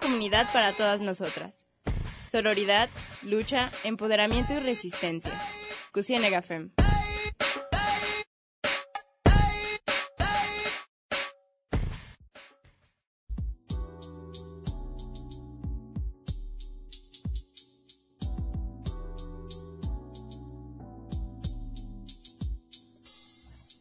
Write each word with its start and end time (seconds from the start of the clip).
comunidad 0.00 0.46
para 0.52 0.72
todas 0.72 1.00
nosotras. 1.00 1.64
Sororidad, 2.26 2.88
lucha, 3.22 3.70
empoderamiento 3.84 4.52
y 4.54 4.60
resistencia. 4.60 5.32
Cusienega 5.92 6.42
Fem. 6.42 6.70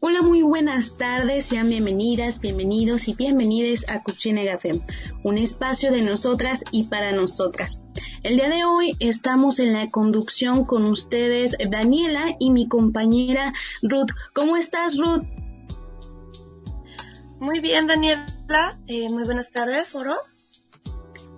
Hola, 0.07 0.21
muy 0.21 0.43
buenas 0.43 0.97
tardes, 0.97 1.47
sean 1.47 1.67
bienvenidas, 1.67 2.39
bienvenidos 2.39 3.07
y 3.07 3.15
bienvenidas 3.15 3.89
a 3.89 4.03
Cuchine 4.03 4.45
Café, 4.45 4.79
un 5.25 5.39
espacio 5.39 5.91
de 5.91 6.03
nosotras 6.03 6.63
y 6.69 6.83
para 6.83 7.11
nosotras. 7.11 7.81
El 8.21 8.35
día 8.35 8.47
de 8.47 8.63
hoy 8.63 8.95
estamos 8.99 9.57
en 9.57 9.73
la 9.73 9.89
conducción 9.89 10.65
con 10.65 10.85
ustedes, 10.85 11.57
Daniela 11.67 12.35
y 12.39 12.51
mi 12.51 12.67
compañera 12.67 13.51
Ruth. 13.81 14.11
¿Cómo 14.35 14.55
estás, 14.55 14.99
Ruth? 14.99 15.23
Muy 17.39 17.59
bien, 17.59 17.87
Daniela. 17.87 18.79
Eh, 18.85 19.09
muy 19.09 19.23
buenas 19.23 19.51
tardes, 19.51 19.89
Foro. 19.89 20.13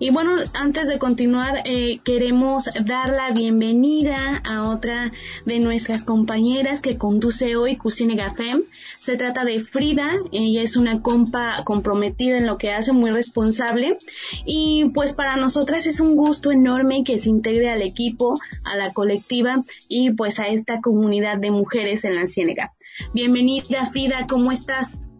Y 0.00 0.10
bueno, 0.10 0.36
antes 0.54 0.86
de 0.86 1.00
continuar, 1.00 1.62
eh, 1.64 1.98
queremos 2.04 2.70
dar 2.84 3.08
la 3.08 3.32
bienvenida 3.32 4.40
a 4.44 4.70
otra 4.70 5.10
de 5.44 5.58
nuestras 5.58 6.04
compañeras 6.04 6.80
que 6.82 6.96
conduce 6.96 7.56
hoy 7.56 7.74
Cusine 7.74 8.14
Gafem. 8.14 8.62
Se 9.00 9.16
trata 9.16 9.44
de 9.44 9.58
Frida, 9.58 10.12
ella 10.30 10.62
es 10.62 10.76
una 10.76 11.02
compa 11.02 11.64
comprometida 11.64 12.38
en 12.38 12.46
lo 12.46 12.58
que 12.58 12.70
hace, 12.70 12.92
muy 12.92 13.10
responsable. 13.10 13.98
Y 14.44 14.90
pues 14.94 15.14
para 15.14 15.36
nosotras 15.36 15.84
es 15.86 15.98
un 15.98 16.14
gusto 16.14 16.52
enorme 16.52 17.02
que 17.02 17.18
se 17.18 17.30
integre 17.30 17.72
al 17.72 17.82
equipo, 17.82 18.38
a 18.62 18.76
la 18.76 18.92
colectiva 18.92 19.64
y 19.88 20.12
pues 20.12 20.38
a 20.38 20.46
esta 20.46 20.80
comunidad 20.80 21.38
de 21.38 21.50
mujeres 21.50 22.04
en 22.04 22.14
la 22.14 22.28
Ciénega. 22.28 22.72
Bienvenida 23.14 23.86
Frida, 23.86 24.26
¿cómo 24.28 24.52
estás? 24.52 25.10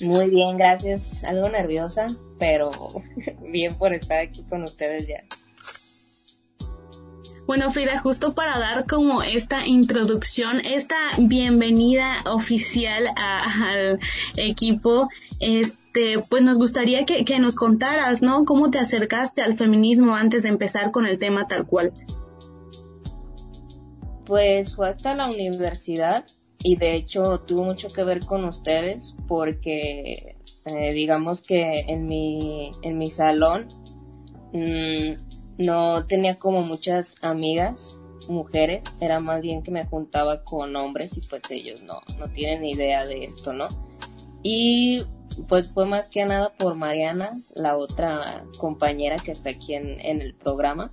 Muy 0.00 0.30
bien, 0.30 0.58
gracias. 0.58 1.24
Algo 1.24 1.48
nerviosa, 1.48 2.06
pero 2.38 2.70
bien 3.50 3.74
por 3.76 3.94
estar 3.94 4.18
aquí 4.18 4.42
con 4.44 4.62
ustedes 4.62 5.06
ya. 5.06 5.22
Bueno, 7.46 7.70
Frida, 7.70 8.00
justo 8.00 8.34
para 8.34 8.58
dar 8.58 8.86
como 8.86 9.22
esta 9.22 9.64
introducción, 9.68 10.58
esta 10.58 10.96
bienvenida 11.16 12.24
oficial 12.26 13.04
al 13.16 14.00
equipo, 14.36 15.08
este, 15.38 16.18
pues 16.28 16.42
nos 16.42 16.58
gustaría 16.58 17.04
que, 17.04 17.24
que 17.24 17.38
nos 17.38 17.54
contaras, 17.54 18.20
¿no? 18.20 18.44
¿Cómo 18.44 18.72
te 18.72 18.80
acercaste 18.80 19.42
al 19.42 19.54
feminismo 19.54 20.16
antes 20.16 20.42
de 20.42 20.48
empezar 20.48 20.90
con 20.90 21.06
el 21.06 21.20
tema 21.20 21.46
tal 21.46 21.66
cual? 21.66 21.92
Pues 24.26 24.74
fue 24.74 24.88
hasta 24.88 25.14
la 25.14 25.28
universidad 25.28 26.24
y 26.64 26.74
de 26.74 26.96
hecho 26.96 27.38
tuvo 27.46 27.62
mucho 27.62 27.86
que 27.86 28.02
ver 28.02 28.26
con 28.26 28.44
ustedes 28.44 29.14
porque 29.28 30.35
eh, 30.66 30.92
digamos 30.92 31.42
que 31.42 31.80
en 31.86 32.06
mi, 32.06 32.72
en 32.82 32.98
mi 32.98 33.10
salón 33.10 33.68
mmm, 34.52 35.14
no 35.58 36.06
tenía 36.06 36.38
como 36.38 36.60
muchas 36.60 37.16
amigas 37.22 37.98
mujeres, 38.28 38.84
era 39.00 39.20
más 39.20 39.40
bien 39.40 39.62
que 39.62 39.70
me 39.70 39.86
juntaba 39.86 40.42
con 40.42 40.74
hombres 40.76 41.16
y 41.16 41.20
pues 41.20 41.44
ellos 41.50 41.82
no, 41.82 42.00
no 42.18 42.28
tienen 42.28 42.64
idea 42.64 43.04
de 43.04 43.24
esto, 43.24 43.52
¿no? 43.52 43.68
Y 44.42 45.04
pues 45.48 45.68
fue 45.68 45.86
más 45.86 46.08
que 46.08 46.24
nada 46.24 46.52
por 46.54 46.74
Mariana, 46.74 47.30
la 47.54 47.76
otra 47.76 48.44
compañera 48.58 49.16
que 49.16 49.32
está 49.32 49.50
aquí 49.50 49.74
en, 49.74 50.00
en 50.00 50.20
el 50.20 50.34
programa, 50.34 50.92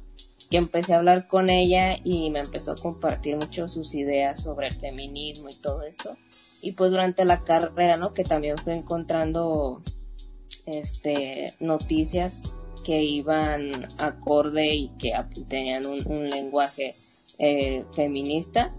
que 0.49 0.57
empecé 0.57 0.93
a 0.93 0.97
hablar 0.97 1.27
con 1.27 1.49
ella 1.49 1.97
y 2.03 2.29
me 2.29 2.39
empezó 2.39 2.73
a 2.73 2.75
compartir 2.75 3.35
mucho 3.37 3.67
sus 3.67 3.95
ideas 3.95 4.43
sobre 4.43 4.67
el 4.67 4.73
feminismo 4.73 5.49
y 5.49 5.55
todo 5.55 5.83
esto. 5.83 6.15
Y 6.63 6.71
pues 6.71 6.91
durante 6.91 7.25
la 7.25 7.43
carrera, 7.43 7.97
¿no? 7.97 8.13
Que 8.13 8.23
también 8.23 8.57
fue 8.57 8.73
encontrando 8.73 9.83
este 10.65 11.53
noticias 11.59 12.41
que 12.83 13.03
iban 13.03 13.71
acorde 13.97 14.73
y 14.73 14.89
que 14.97 15.11
tenían 15.47 15.85
un, 15.85 16.29
lenguaje 16.29 16.95
eh, 17.37 17.85
feminista. 17.93 18.73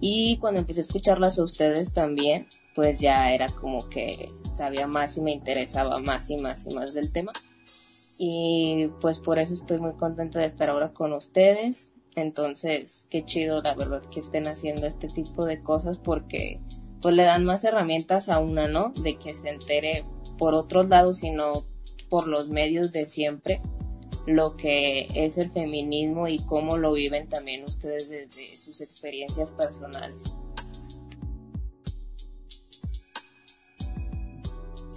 Y 0.00 0.38
cuando 0.38 0.60
empecé 0.60 0.80
a 0.80 0.82
escucharlas 0.82 1.38
a 1.38 1.44
ustedes 1.44 1.92
también, 1.92 2.46
pues 2.74 3.00
ya 3.00 3.32
era 3.32 3.46
como 3.48 3.88
que 3.88 4.32
sabía 4.56 4.86
más 4.86 5.16
y 5.16 5.20
me 5.20 5.32
interesaba 5.32 5.98
más 5.98 6.30
y 6.30 6.36
más 6.36 6.66
y 6.66 6.74
más 6.74 6.94
del 6.94 7.12
tema 7.12 7.32
y 8.18 8.88
pues 9.00 9.18
por 9.18 9.38
eso 9.38 9.54
estoy 9.54 9.78
muy 9.78 9.94
contenta 9.94 10.40
de 10.40 10.46
estar 10.46 10.70
ahora 10.70 10.92
con 10.92 11.12
ustedes. 11.12 11.88
Entonces, 12.14 13.06
qué 13.10 13.24
chido 13.24 13.60
la 13.60 13.74
verdad 13.74 14.02
que 14.10 14.20
estén 14.20 14.46
haciendo 14.46 14.86
este 14.86 15.08
tipo 15.08 15.44
de 15.46 15.62
cosas 15.62 15.98
porque 15.98 16.60
pues 17.04 17.14
le 17.16 17.24
dan 17.24 17.44
más 17.44 17.62
herramientas 17.64 18.30
a 18.30 18.38
una, 18.38 18.66
¿no? 18.66 18.94
De 19.02 19.18
que 19.18 19.34
se 19.34 19.50
entere 19.50 20.06
por 20.38 20.54
otros 20.54 20.88
lados 20.88 21.22
y 21.22 21.30
no 21.30 21.52
por 22.08 22.26
los 22.26 22.48
medios 22.48 22.92
de 22.92 23.06
siempre 23.06 23.60
lo 24.26 24.56
que 24.56 25.08
es 25.14 25.36
el 25.36 25.50
feminismo 25.50 26.28
y 26.28 26.38
cómo 26.38 26.78
lo 26.78 26.94
viven 26.94 27.28
también 27.28 27.62
ustedes 27.64 28.08
desde 28.08 28.56
sus 28.56 28.80
experiencias 28.80 29.50
personales. 29.50 30.22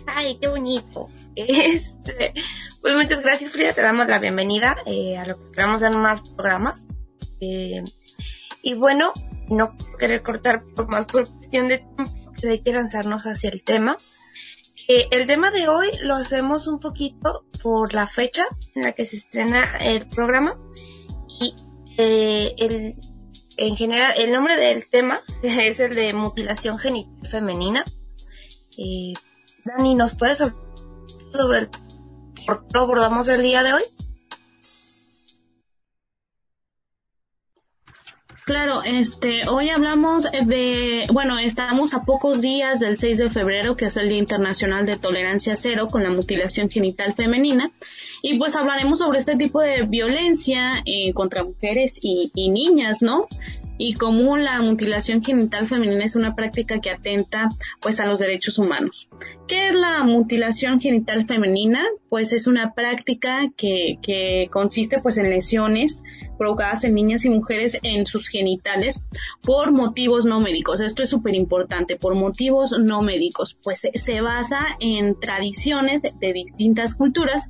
Ay, 0.06 0.38
qué 0.40 0.48
bonito. 0.48 1.10
Este, 1.36 2.34
pues 2.80 2.96
muchas 2.96 3.22
gracias 3.22 3.52
Frida, 3.52 3.74
te 3.74 3.82
damos 3.82 4.08
la 4.08 4.20
bienvenida 4.20 4.78
eh, 4.86 5.18
a 5.18 5.28
lo 5.28 5.38
que 5.38 5.52
queremos 5.52 5.82
dar 5.82 5.94
más 5.94 6.22
programas. 6.22 6.88
Eh, 7.42 7.84
y 8.62 8.76
bueno, 8.76 9.12
no 9.50 9.76
querer 10.00 10.24
cortar 10.24 10.64
por 10.76 10.88
más 10.88 11.06
por 11.06 11.30
cuestión 11.30 11.68
de 11.68 11.80
tiempo, 11.80 12.04
hay 12.44 12.60
que 12.60 12.74
lanzarnos 12.74 13.24
hacia 13.24 13.50
el 13.50 13.64
tema. 13.64 13.98
Eh, 14.88 15.08
el 15.12 15.28
tema 15.28 15.52
de 15.52 15.68
hoy 15.68 15.90
lo 16.02 16.16
hacemos 16.16 16.68
un 16.68 16.80
poquito 16.80 17.46
por 17.62 17.94
la 17.94 18.08
fecha 18.08 18.46
en 18.76 18.84
la 18.84 18.94
que 18.94 19.06
se 19.06 19.18
estrena 19.18 19.78
el 19.78 20.08
programa 20.08 20.58
y 21.40 21.56
el, 21.98 22.96
en 23.58 23.76
general 23.76 24.14
el 24.18 24.32
nombre 24.32 24.56
del 24.56 24.88
tema 24.90 25.22
es 25.44 25.80
el 25.80 25.96
de 25.96 26.14
mutilación 26.14 26.78
genital 26.78 27.28
femenina. 27.28 27.84
Dani, 29.66 29.96
¿nos 29.96 30.16
puedes 30.16 30.40
hablar 30.40 30.58
sobre 31.34 31.60
el 31.60 31.70
por 32.46 32.62
qué 32.62 32.68
lo 32.74 32.82
abordamos 32.82 33.28
el 33.28 33.42
día 33.42 33.64
de 33.64 33.74
hoy? 33.74 33.84
Claro, 38.48 38.82
este, 38.82 39.46
hoy 39.50 39.70
hablamos 39.72 40.24
de, 40.24 41.06
bueno, 41.12 41.38
estamos 41.38 41.94
a 41.94 42.06
pocos 42.06 42.40
días 42.40 42.80
del 42.80 42.96
6 42.96 43.18
de 43.18 43.30
febrero, 43.30 43.76
que 43.76 43.88
es 43.88 43.98
el 43.98 44.08
Día 44.08 44.20
Internacional 44.20 44.86
de 44.86 44.96
Tolerancia 44.96 45.58
Cero 45.58 45.90
con 45.92 46.02
la 46.02 46.12
mutilación 46.12 46.70
genital 46.70 47.14
femenina, 47.14 47.74
y 48.22 48.38
pues 48.38 48.56
hablaremos 48.56 49.00
sobre 49.00 49.20
este 49.20 49.36
tipo 49.36 49.60
de 49.60 49.82
violencia 49.82 50.82
eh, 50.86 51.12
contra 51.14 51.44
mujeres 51.44 52.00
y, 52.02 52.32
y 52.34 52.50
niñas, 52.50 53.02
¿no? 53.02 53.28
y 53.78 53.94
cómo 53.94 54.38
la 54.38 54.60
mutilación 54.62 55.22
genital 55.22 55.68
femenina 55.68 56.04
es 56.04 56.16
una 56.16 56.36
práctica 56.36 56.80
que 56.80 56.90
atenta 56.90 57.50
pues 57.80 58.00
a 58.00 58.06
los 58.06 58.20
derechos 58.20 58.58
humanos. 58.58 59.10
¿Qué 59.48 59.68
es 59.68 59.76
la 59.76 60.04
mutilación 60.04 60.80
genital 60.80 61.28
femenina? 61.28 61.84
Pues 62.10 62.34
es 62.34 62.48
una 62.48 62.74
práctica 62.74 63.52
que, 63.56 64.00
que 64.02 64.50
consiste 64.52 65.00
pues 65.00 65.18
en 65.18 65.30
lesiones 65.30 66.04
provocadas 66.38 66.84
en 66.84 66.96
niñas 66.96 67.26
y 67.26 67.30
mujeres 67.30 67.78
en 67.84 68.06
sus 68.06 68.28
genitales 68.28 69.04
por 69.42 69.72
motivos 69.72 70.26
no 70.26 70.40
médicos. 70.40 70.82
Esto 70.82 71.04
es 71.04 71.10
súper 71.10 71.36
importante, 71.36 71.96
por 71.96 72.16
motivos 72.16 72.76
no 72.80 73.02
médicos, 73.02 73.58
pues 73.64 73.88
se, 73.94 74.22
basa 74.22 74.60
en 74.80 75.20
tradiciones 75.20 76.02
de 76.02 76.34
distintas 76.34 76.96
culturas 76.96 77.48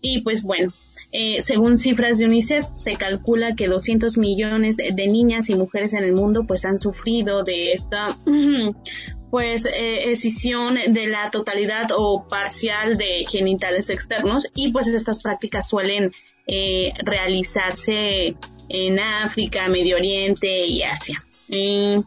y 0.00 0.22
pues 0.22 0.42
bueno, 0.42 0.68
eh, 1.12 1.40
según 1.40 1.78
cifras 1.78 2.18
de 2.18 2.26
UNICEF, 2.26 2.66
se 2.74 2.94
calcula 2.96 3.54
que 3.54 3.68
200 3.68 4.18
millones 4.18 4.76
de, 4.76 5.06
niñas 5.06 5.48
y 5.50 5.54
mujeres 5.54 5.94
en 5.94 6.04
el 6.04 6.12
mundo 6.12 6.44
pues 6.46 6.64
han 6.64 6.78
sufrido 6.78 7.42
de 7.42 7.72
esta 7.72 8.18
pues 9.36 9.66
eh, 9.66 10.12
escisión 10.12 10.78
de 10.88 11.08
la 11.08 11.30
totalidad 11.30 11.88
o 11.94 12.26
parcial 12.26 12.96
de 12.96 13.26
genitales 13.30 13.90
externos 13.90 14.48
y 14.54 14.72
pues 14.72 14.86
estas 14.86 15.22
prácticas 15.22 15.68
suelen 15.68 16.12
eh, 16.46 16.94
realizarse 17.04 18.34
en 18.70 18.98
África, 18.98 19.68
Medio 19.68 19.96
Oriente 19.96 20.64
y 20.64 20.84
Asia. 20.84 21.22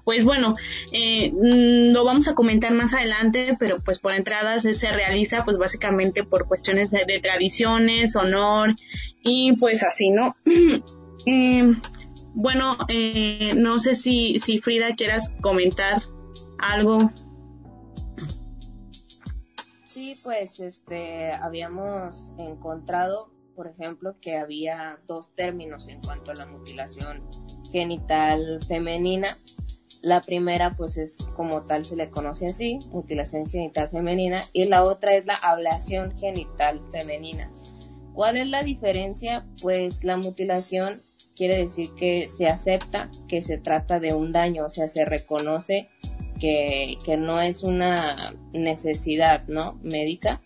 Pues 0.04 0.26
bueno, 0.26 0.56
eh, 0.92 1.32
mm, 1.32 1.94
lo 1.94 2.04
vamos 2.04 2.28
a 2.28 2.34
comentar 2.34 2.74
más 2.74 2.96
adelante, 2.96 3.56
pero 3.60 3.80
pues 3.84 4.00
por 4.00 4.16
entradas 4.16 4.64
se 4.64 4.92
realiza 4.92 5.46
pues 5.46 5.60
básicamente 5.60 6.24
por 6.24 6.48
cuestiones 6.48 6.90
de, 6.90 7.20
tradiciones, 7.22 8.16
honor 8.16 8.74
y 9.22 9.54
pues 9.54 9.84
así, 9.84 10.10
¿no? 10.10 10.36
Eh, 11.26 11.76
bueno, 12.34 12.78
no 13.56 13.78
sé 13.78 13.94
si, 13.94 14.40
si 14.40 14.62
Frida 14.62 14.96
quieras 14.96 15.34
comentar 15.42 16.02
algo. 16.62 17.12
sí, 19.86 20.18
pues 20.24 20.60
este 20.60 21.32
habíamos 21.32 22.32
encontrado, 22.38 23.32
por 23.56 23.68
ejemplo, 23.68 24.16
que 24.22 24.38
había 24.38 25.00
dos 25.08 25.34
términos 25.36 25.88
en 25.90 26.02
cuanto 26.02 26.32
a 26.32 26.36
la 26.36 26.46
mutilación 26.46 27.28
genital 27.72 28.60
femenina. 28.68 29.38
La 30.02 30.22
primera, 30.22 30.76
pues 30.78 30.98
es 30.98 31.18
como 31.36 31.64
tal 31.64 31.84
se 31.84 31.98
le 31.98 32.10
conoce 32.10 32.48
así, 32.48 32.80
mutilación 32.92 33.48
genital 33.48 33.90
femenina, 33.90 34.42
y 34.54 34.66
la 34.66 34.84
otra 34.84 35.16
es 35.16 35.26
la 35.26 35.36
ablación 35.36 36.18
genital 36.18 36.82
femenina. 36.92 37.52
¿Cuál 38.14 38.38
es 38.38 38.48
la 38.48 38.64
diferencia? 38.64 39.46
Pues 39.62 40.04
la 40.06 40.16
mutilación 40.16 41.02
quiere 41.36 41.58
decir 41.58 41.94
que 41.96 42.28
se 42.30 42.48
acepta 42.48 43.10
que 43.28 43.42
se 43.42 43.58
trata 43.58 44.00
de 44.00 44.14
un 44.14 44.32
daño, 44.32 44.66
o 44.66 44.70
sea, 44.70 44.88
se 44.88 45.06
reconoce 45.06 45.90
que, 46.40 46.98
no 47.18 47.42
es 47.42 47.64
una 47.64 48.36
necesidad, 48.54 49.48
¿no? 49.48 49.80
Médica. 49.84 50.42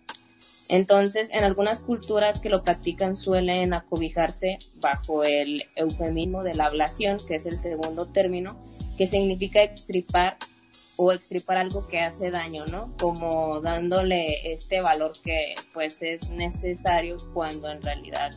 Entonces, 0.69 1.29
en 1.31 1.43
algunas 1.43 1.81
culturas 1.81 2.39
que 2.39 2.49
lo 2.49 2.63
practican 2.63 3.15
suelen 3.15 3.73
acobijarse 3.73 4.57
bajo 4.75 5.23
el 5.23 5.63
eufemismo 5.75 6.43
de 6.43 6.55
la 6.55 6.65
ablación, 6.65 7.17
que 7.27 7.35
es 7.35 7.45
el 7.45 7.57
segundo 7.57 8.07
término, 8.07 8.57
que 8.97 9.07
significa 9.07 9.61
extripar 9.61 10.37
o 10.95 11.11
extripar 11.11 11.57
algo 11.57 11.87
que 11.87 11.99
hace 11.99 12.31
daño, 12.31 12.65
¿no? 12.65 12.93
Como 12.99 13.61
dándole 13.61 14.53
este 14.53 14.81
valor 14.81 15.13
que 15.23 15.55
pues 15.73 16.01
es 16.01 16.29
necesario 16.29 17.17
cuando 17.33 17.69
en 17.69 17.81
realidad, 17.81 18.31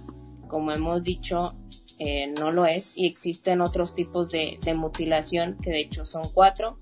como 0.49 0.73
hemos 0.73 1.03
dicho, 1.03 1.55
eh, 1.99 2.27
no 2.39 2.51
lo 2.51 2.67
es 2.67 2.97
y 2.97 3.07
existen 3.07 3.61
otros 3.61 3.95
tipos 3.95 4.31
de 4.31 4.75
mutilación 4.75 5.57
que 5.63 5.71
de 5.71 5.81
hecho 5.81 6.05
son 6.05 6.25
cuatro. 6.35 6.79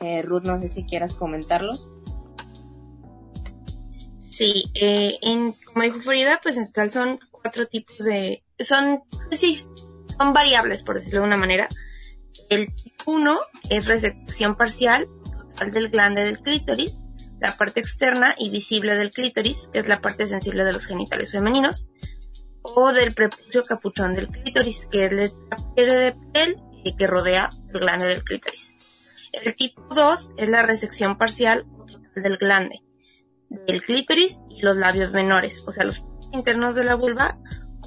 Eh, 0.00 0.22
Ruth, 0.22 0.44
no 0.44 0.60
sé 0.60 0.68
si 0.68 0.84
quieras 0.84 1.14
comentarlos. 1.14 1.88
Sí, 4.30 4.64
eh, 4.74 5.18
en, 5.22 5.54
como 5.66 5.84
dijo 5.84 6.00
Frida, 6.00 6.40
pues 6.42 6.56
en 6.58 6.66
total 6.66 6.90
son 6.90 7.20
cuatro 7.30 7.66
tipos 7.66 7.98
de, 7.98 8.42
son, 8.68 9.02
sí, 9.30 9.56
son 10.18 10.32
variables 10.32 10.82
por 10.82 10.96
decirlo 10.96 11.20
de 11.20 11.26
una 11.28 11.36
manera. 11.36 11.68
El 12.50 12.74
tipo 12.74 13.12
1 13.12 13.38
es 13.70 13.86
resección 13.86 14.56
parcial 14.56 15.08
total 15.48 15.70
del 15.70 15.88
glande 15.88 16.24
del 16.24 16.40
clítoris, 16.40 17.04
la 17.40 17.56
parte 17.56 17.80
externa 17.80 18.34
y 18.36 18.50
visible 18.50 18.96
del 18.96 19.12
clítoris, 19.12 19.68
que 19.72 19.78
es 19.78 19.88
la 19.88 20.00
parte 20.00 20.26
sensible 20.26 20.64
de 20.64 20.72
los 20.72 20.86
genitales 20.86 21.30
femeninos, 21.30 21.86
o 22.62 22.92
del 22.92 23.14
prepucio 23.14 23.64
capuchón 23.64 24.14
del 24.14 24.28
clítoris, 24.28 24.86
que 24.90 25.04
es 25.04 25.32
pliegue 25.74 25.94
de 25.94 26.16
piel 26.32 26.56
que 26.92 27.06
rodea 27.06 27.50
el 27.72 27.80
glande 27.80 28.06
del 28.06 28.24
clítoris. 28.24 28.73
El 29.42 29.56
tipo 29.56 29.82
2 29.94 30.32
es 30.36 30.48
la 30.48 30.62
resección 30.62 31.18
parcial 31.18 31.66
total 31.76 32.10
del 32.14 32.36
glande, 32.36 32.82
del 33.48 33.82
clítoris 33.82 34.38
y 34.48 34.62
los 34.62 34.76
labios 34.76 35.12
menores, 35.12 35.64
o 35.66 35.72
sea, 35.72 35.84
los 35.84 36.04
internos 36.32 36.74
de 36.74 36.84
la 36.84 36.94
vulva 36.94 37.38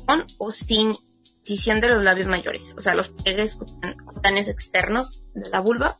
con 0.05 0.25
o 0.37 0.51
sin 0.51 0.95
incisión 1.39 1.79
de 1.79 1.89
los 1.89 2.03
labios 2.03 2.27
mayores, 2.27 2.75
o 2.77 2.81
sea, 2.81 2.95
los 2.95 3.09
pliegues 3.09 3.57
cutáneos 4.05 4.49
externos 4.49 5.23
de 5.33 5.49
la 5.49 5.61
vulva. 5.61 5.99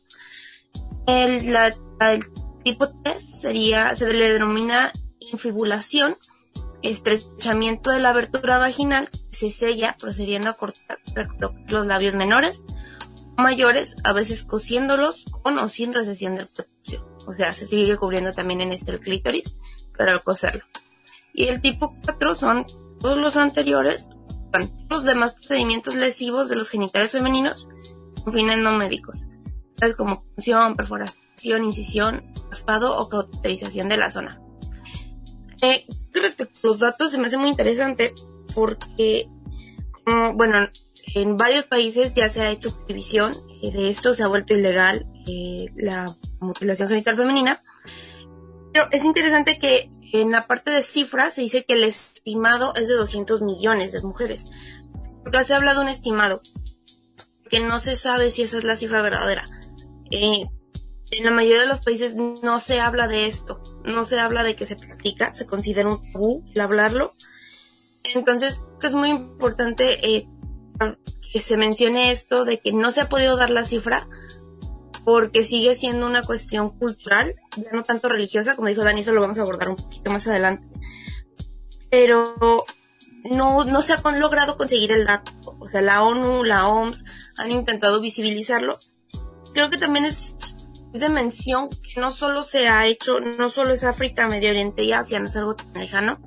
El, 1.06 1.56
tipo 2.64 2.92
3 3.02 3.40
sería, 3.40 3.96
se 3.96 4.12
le 4.12 4.34
denomina 4.34 4.92
infibulación, 5.20 6.16
estrechamiento 6.82 7.90
de 7.90 8.00
la 8.00 8.10
abertura 8.10 8.58
vaginal, 8.58 9.08
se 9.30 9.50
sella 9.50 9.96
procediendo 9.98 10.50
a 10.50 10.54
cortar 10.54 10.98
los 11.68 11.86
labios 11.86 12.14
menores 12.14 12.64
o 12.66 12.87
mayores, 13.38 13.96
a 14.04 14.12
veces 14.12 14.42
cosiéndolos 14.42 15.24
con 15.30 15.58
o 15.58 15.68
sin 15.68 15.92
recesión 15.92 16.34
del 16.34 16.48
prepucio. 16.48 17.08
O 17.26 17.34
sea, 17.34 17.52
se 17.52 17.66
sigue 17.66 17.96
cubriendo 17.96 18.32
también 18.32 18.60
en 18.60 18.72
este 18.72 18.92
el 18.92 19.00
clítoris, 19.00 19.54
pero 19.96 20.12
al 20.12 20.22
coserlo. 20.22 20.64
Y 21.32 21.44
el 21.48 21.60
tipo 21.60 21.96
4 22.04 22.34
son 22.34 22.66
todos 23.00 23.18
los 23.18 23.36
anteriores, 23.36 24.10
todos 24.50 24.70
los 24.90 25.04
demás 25.04 25.34
procedimientos 25.34 25.94
lesivos 25.94 26.48
de 26.48 26.56
los 26.56 26.68
genitales 26.68 27.12
femeninos 27.12 27.68
con 28.24 28.32
fines 28.32 28.58
no 28.58 28.72
médicos, 28.72 29.26
tales 29.76 29.94
como 29.94 30.24
punción, 30.24 30.76
perforación, 30.76 31.64
incisión, 31.64 32.32
raspado 32.50 32.98
o 32.98 33.08
cauterización 33.08 33.88
de 33.88 33.96
la 33.98 34.10
zona. 34.10 34.40
Eh, 35.62 35.86
respecto 36.12 36.60
a 36.62 36.66
los 36.66 36.78
datos 36.80 37.12
se 37.12 37.18
me 37.18 37.26
hace 37.26 37.36
muy 37.36 37.48
interesante 37.48 38.14
porque, 38.54 39.28
bueno, 40.34 40.68
en 41.14 41.36
varios 41.36 41.64
países 41.64 42.12
ya 42.14 42.28
se 42.28 42.42
ha 42.42 42.50
hecho 42.50 42.76
prohibición 42.76 43.36
eh, 43.62 43.70
de 43.72 43.90
esto, 43.90 44.14
se 44.14 44.22
ha 44.22 44.28
vuelto 44.28 44.54
ilegal 44.54 45.06
eh, 45.26 45.66
la 45.76 46.16
mutilación 46.40 46.88
genital 46.88 47.16
femenina. 47.16 47.62
Pero 48.72 48.88
es 48.92 49.04
interesante 49.04 49.58
que 49.58 49.90
en 50.12 50.30
la 50.30 50.46
parte 50.46 50.70
de 50.70 50.82
cifras 50.82 51.34
se 51.34 51.42
dice 51.42 51.64
que 51.64 51.74
el 51.74 51.84
estimado 51.84 52.74
es 52.74 52.88
de 52.88 52.94
200 52.94 53.42
millones 53.42 53.92
de 53.92 54.02
mujeres. 54.02 54.48
Porque 55.22 55.44
se 55.44 55.54
habla 55.54 55.74
de 55.74 55.80
un 55.80 55.88
estimado, 55.88 56.42
que 57.50 57.60
no 57.60 57.80
se 57.80 57.96
sabe 57.96 58.30
si 58.30 58.42
esa 58.42 58.58
es 58.58 58.64
la 58.64 58.76
cifra 58.76 59.02
verdadera. 59.02 59.44
Eh, 60.10 60.46
en 61.10 61.24
la 61.24 61.30
mayoría 61.30 61.60
de 61.60 61.66
los 61.66 61.80
países 61.80 62.14
no 62.16 62.60
se 62.60 62.80
habla 62.80 63.08
de 63.08 63.26
esto, 63.26 63.62
no 63.84 64.04
se 64.04 64.20
habla 64.20 64.42
de 64.42 64.54
que 64.56 64.66
se 64.66 64.76
practica, 64.76 65.34
se 65.34 65.46
considera 65.46 65.88
un 65.88 66.02
tabú 66.12 66.44
el 66.54 66.60
hablarlo. 66.60 67.14
Entonces, 68.14 68.62
es 68.82 68.94
muy 68.94 69.10
importante 69.10 70.06
eh, 70.06 70.28
que 71.32 71.40
se 71.40 71.56
mencione 71.56 72.10
esto 72.10 72.44
de 72.44 72.58
que 72.58 72.72
no 72.72 72.90
se 72.90 73.02
ha 73.02 73.08
podido 73.08 73.36
dar 73.36 73.50
la 73.50 73.64
cifra 73.64 74.08
porque 75.04 75.44
sigue 75.44 75.74
siendo 75.74 76.06
una 76.06 76.22
cuestión 76.22 76.70
cultural, 76.70 77.36
ya 77.56 77.70
no 77.72 77.82
tanto 77.82 78.10
religiosa, 78.10 78.56
como 78.56 78.68
dijo 78.68 78.84
Dani, 78.84 79.00
eso 79.00 79.12
lo 79.12 79.22
vamos 79.22 79.38
a 79.38 79.42
abordar 79.42 79.70
un 79.70 79.76
poquito 79.76 80.10
más 80.10 80.26
adelante. 80.26 80.66
Pero 81.90 82.64
no, 83.24 83.64
no 83.64 83.80
se 83.80 83.94
ha 83.94 84.02
logrado 84.12 84.58
conseguir 84.58 84.92
el 84.92 85.06
dato. 85.06 85.32
O 85.60 85.68
sea, 85.70 85.80
la 85.80 86.02
ONU, 86.02 86.44
la 86.44 86.68
OMS 86.68 87.04
han 87.38 87.50
intentado 87.50 88.00
visibilizarlo. 88.02 88.78
Creo 89.54 89.70
que 89.70 89.78
también 89.78 90.04
es 90.04 90.36
de 90.92 91.08
mención 91.08 91.68
que 91.70 92.00
no 92.00 92.10
solo 92.10 92.44
se 92.44 92.68
ha 92.68 92.86
hecho, 92.86 93.20
no 93.20 93.48
solo 93.50 93.74
es 93.74 93.84
África, 93.84 94.28
Medio 94.28 94.50
Oriente 94.50 94.84
y 94.84 94.92
Asia, 94.92 95.20
no 95.20 95.28
es 95.28 95.36
algo 95.36 95.56
tan 95.56 95.72
lejano. 95.74 96.20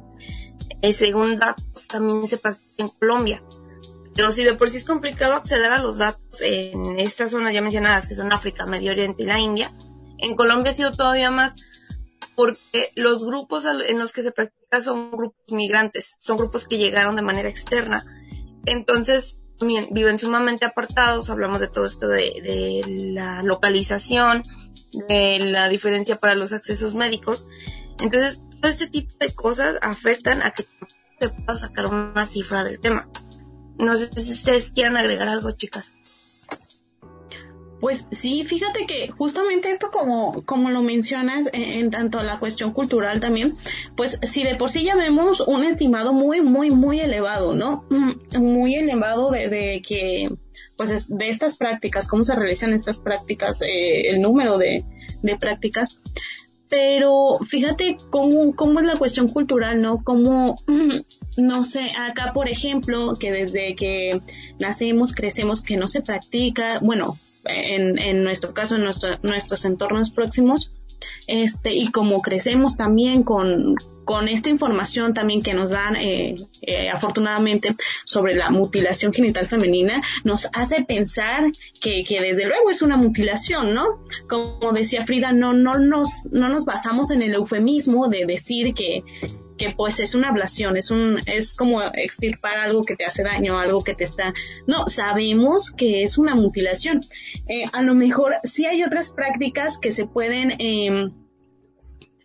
Eh, 0.81 0.93
según 0.93 1.37
datos, 1.37 1.87
también 1.87 2.25
se 2.25 2.37
practica 2.37 2.83
en 2.83 2.89
Colombia. 2.89 3.43
Pero 4.15 4.31
si 4.31 4.43
de 4.43 4.53
por 4.53 4.69
sí 4.69 4.77
es 4.77 4.83
complicado 4.83 5.35
acceder 5.35 5.71
a 5.71 5.81
los 5.81 5.97
datos 5.97 6.41
en 6.41 6.99
estas 6.99 7.31
zonas 7.31 7.53
ya 7.53 7.61
mencionadas, 7.61 8.07
que 8.07 8.15
son 8.15 8.33
África, 8.33 8.65
Medio 8.65 8.91
Oriente 8.91 9.23
y 9.23 9.25
la 9.25 9.39
India, 9.39 9.73
en 10.17 10.35
Colombia 10.35 10.71
ha 10.71 10.75
sido 10.75 10.91
todavía 10.91 11.31
más 11.31 11.55
porque 12.35 12.91
los 12.95 13.25
grupos 13.25 13.65
en 13.65 13.99
los 13.99 14.13
que 14.13 14.23
se 14.23 14.31
practica 14.31 14.81
son 14.81 15.11
grupos 15.11 15.51
migrantes, 15.51 16.15
son 16.19 16.37
grupos 16.37 16.65
que 16.67 16.77
llegaron 16.77 17.15
de 17.15 17.21
manera 17.21 17.49
externa. 17.49 18.05
Entonces, 18.65 19.39
también 19.57 19.89
viven 19.91 20.17
sumamente 20.17 20.65
apartados, 20.65 21.29
hablamos 21.29 21.59
de 21.59 21.67
todo 21.67 21.85
esto 21.85 22.07
de, 22.07 22.41
de 22.41 22.83
la 23.13 23.43
localización, 23.43 24.43
de 25.07 25.39
la 25.39 25.69
diferencia 25.69 26.17
para 26.17 26.35
los 26.35 26.53
accesos 26.53 26.95
médicos. 26.95 27.47
Entonces, 27.99 28.43
todo 28.59 28.71
este 28.71 28.87
tipo 28.87 29.13
de 29.19 29.33
cosas 29.33 29.75
afectan 29.81 30.41
a 30.41 30.51
que 30.51 30.67
se 31.19 31.29
pueda 31.29 31.57
sacar 31.57 31.87
una 31.87 32.25
cifra 32.25 32.63
del 32.63 32.79
tema. 32.79 33.07
No 33.81 33.95
sé 33.97 34.09
si 34.15 34.31
ustedes 34.31 34.71
quieran 34.71 34.95
agregar 34.95 35.27
algo, 35.27 35.51
chicas. 35.51 35.97
Pues 37.81 38.05
sí, 38.11 38.45
fíjate 38.45 38.85
que 38.85 39.09
justamente 39.09 39.71
esto 39.71 39.89
como, 39.89 40.45
como 40.45 40.69
lo 40.69 40.83
mencionas 40.83 41.49
en, 41.51 41.89
tanto 41.89 42.21
la 42.21 42.37
cuestión 42.37 42.73
cultural 42.73 43.19
también, 43.19 43.57
pues 43.97 44.19
si 44.21 44.43
de 44.43 44.55
por 44.55 44.69
sí 44.69 44.83
ya 44.83 44.95
vemos 44.95 45.41
un 45.41 45.63
estimado 45.63 46.13
muy, 46.13 46.41
muy, 46.41 46.69
muy 46.69 46.99
elevado, 46.99 47.55
¿no? 47.55 47.87
Mm, 47.89 48.37
muy 48.37 48.75
elevado 48.75 49.31
de, 49.31 49.49
de 49.49 49.81
que, 49.81 50.29
pues 50.77 51.07
de 51.09 51.29
estas 51.29 51.57
prácticas, 51.57 52.07
cómo 52.07 52.23
se 52.23 52.35
realizan 52.35 52.71
estas 52.71 52.99
prácticas, 52.99 53.63
eh, 53.63 54.11
el 54.11 54.21
número 54.21 54.59
de, 54.59 54.85
de 55.23 55.37
prácticas, 55.37 55.99
pero 56.71 57.37
fíjate 57.45 57.97
cómo, 58.09 58.55
cómo 58.55 58.79
es 58.79 58.85
la 58.85 58.95
cuestión 58.95 59.27
cultural, 59.27 59.81
¿no? 59.81 60.01
Cómo, 60.05 60.55
no 61.37 61.63
sé, 61.65 61.91
acá 61.99 62.31
por 62.33 62.47
ejemplo, 62.47 63.15
que 63.19 63.29
desde 63.29 63.75
que 63.75 64.21
nacemos, 64.57 65.13
crecemos, 65.13 65.61
que 65.61 65.75
no 65.75 65.89
se 65.89 66.01
practica, 66.01 66.79
bueno, 66.79 67.17
en, 67.43 67.99
en 67.99 68.23
nuestro 68.23 68.53
caso, 68.53 68.77
en 68.77 68.83
nuestros 68.83 69.65
entornos 69.65 70.11
próximos, 70.11 70.71
este, 71.27 71.73
y 71.73 71.91
como 71.91 72.21
crecemos 72.21 72.77
también 72.77 73.23
con, 73.23 73.75
con 74.05 74.27
esta 74.27 74.49
información 74.49 75.13
también 75.13 75.41
que 75.41 75.53
nos 75.53 75.69
dan 75.69 75.95
eh, 75.95 76.35
eh, 76.61 76.89
afortunadamente 76.89 77.75
sobre 78.05 78.35
la 78.35 78.49
mutilación 78.49 79.13
genital 79.13 79.47
femenina, 79.47 80.01
nos 80.23 80.47
hace 80.53 80.83
pensar 80.83 81.51
que, 81.79 82.03
que, 82.03 82.21
desde 82.21 82.45
luego 82.45 82.69
es 82.69 82.81
una 82.81 82.97
mutilación, 82.97 83.73
¿no? 83.73 84.03
Como 84.27 84.71
decía 84.71 85.05
Frida, 85.05 85.31
no, 85.31 85.53
no, 85.53 85.77
nos, 85.79 86.27
no 86.31 86.49
nos 86.49 86.65
basamos 86.65 87.11
en 87.11 87.21
el 87.21 87.35
eufemismo 87.35 88.07
de 88.07 88.25
decir 88.25 88.73
que, 88.73 89.03
que 89.61 89.69
pues 89.77 89.99
es 89.99 90.15
una 90.15 90.29
ablación, 90.29 90.75
es 90.75 90.89
un, 90.89 91.19
es 91.27 91.53
como 91.53 91.83
extirpar 91.83 92.57
algo 92.57 92.83
que 92.83 92.95
te 92.95 93.05
hace 93.05 93.21
daño, 93.21 93.59
algo 93.59 93.83
que 93.83 93.93
te 93.93 94.03
está, 94.03 94.33
no, 94.65 94.87
sabemos 94.87 95.71
que 95.71 96.01
es 96.01 96.17
una 96.17 96.33
mutilación. 96.33 97.01
Eh, 97.47 97.65
a 97.71 97.83
lo 97.83 97.93
mejor 97.93 98.33
sí 98.43 98.65
hay 98.65 98.83
otras 98.83 99.11
prácticas 99.11 99.77
que 99.77 99.91
se 99.91 100.07
pueden, 100.07 100.53
eh, 100.59 101.11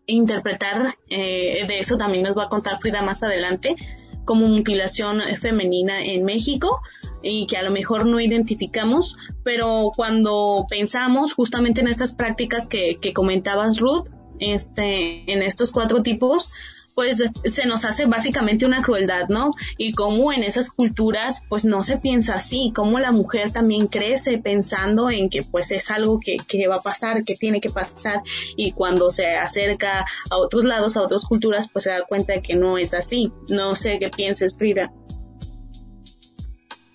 interpretar, 0.06 0.96
eh, 1.08 1.64
de 1.66 1.78
eso 1.78 1.96
también 1.96 2.24
nos 2.24 2.36
va 2.36 2.44
a 2.44 2.48
contar 2.48 2.78
Frida 2.80 3.02
más 3.02 3.22
adelante, 3.22 3.76
como 4.24 4.46
mutilación 4.46 5.20
femenina 5.40 6.04
en 6.04 6.24
México 6.24 6.80
y 7.22 7.46
que 7.46 7.56
a 7.56 7.62
lo 7.62 7.70
mejor 7.70 8.06
no 8.06 8.20
identificamos, 8.20 9.16
pero 9.42 9.92
cuando 9.94 10.66
pensamos 10.68 11.32
justamente 11.32 11.80
en 11.80 11.88
estas 11.88 12.14
prácticas 12.14 12.66
que, 12.66 12.98
que 13.00 13.12
comentabas 13.12 13.78
Ruth, 13.78 14.08
este, 14.38 15.30
en 15.32 15.42
estos 15.42 15.72
cuatro 15.72 16.02
tipos, 16.02 16.50
pues 16.96 17.22
se 17.44 17.66
nos 17.66 17.84
hace 17.84 18.06
básicamente 18.06 18.64
una 18.64 18.82
crueldad, 18.82 19.28
¿no? 19.28 19.52
Y 19.76 19.92
como 19.92 20.32
en 20.32 20.42
esas 20.42 20.70
culturas 20.70 21.44
pues 21.50 21.66
no 21.66 21.82
se 21.82 21.98
piensa 21.98 22.36
así, 22.36 22.72
como 22.74 22.98
la 22.98 23.12
mujer 23.12 23.52
también 23.52 23.86
crece 23.86 24.38
pensando 24.38 25.10
en 25.10 25.28
que 25.28 25.42
pues 25.42 25.70
es 25.72 25.90
algo 25.90 26.18
que, 26.18 26.38
que 26.38 26.66
va 26.66 26.76
a 26.76 26.80
pasar, 26.80 27.22
que 27.24 27.34
tiene 27.34 27.60
que 27.60 27.68
pasar 27.68 28.22
y 28.56 28.72
cuando 28.72 29.10
se 29.10 29.26
acerca 29.36 30.06
a 30.30 30.36
otros 30.38 30.64
lados, 30.64 30.96
a 30.96 31.02
otras 31.02 31.26
culturas, 31.26 31.68
pues 31.70 31.84
se 31.84 31.90
da 31.90 32.02
cuenta 32.08 32.32
de 32.32 32.40
que 32.40 32.54
no 32.54 32.78
es 32.78 32.94
así. 32.94 33.30
No 33.50 33.76
sé 33.76 33.98
qué 34.00 34.08
pienses, 34.08 34.56
Frida. 34.56 34.90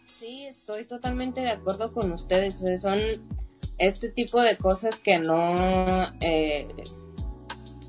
Sí, 0.05 0.47
estoy 0.47 0.85
totalmente 0.85 1.41
de 1.41 1.51
acuerdo 1.51 1.93
con 1.93 2.11
ustedes. 2.11 2.63
son 2.81 2.99
este 3.77 4.09
tipo 4.09 4.41
de 4.41 4.57
cosas 4.57 4.99
que 4.99 5.19
no... 5.19 6.11
Eh, 6.21 6.67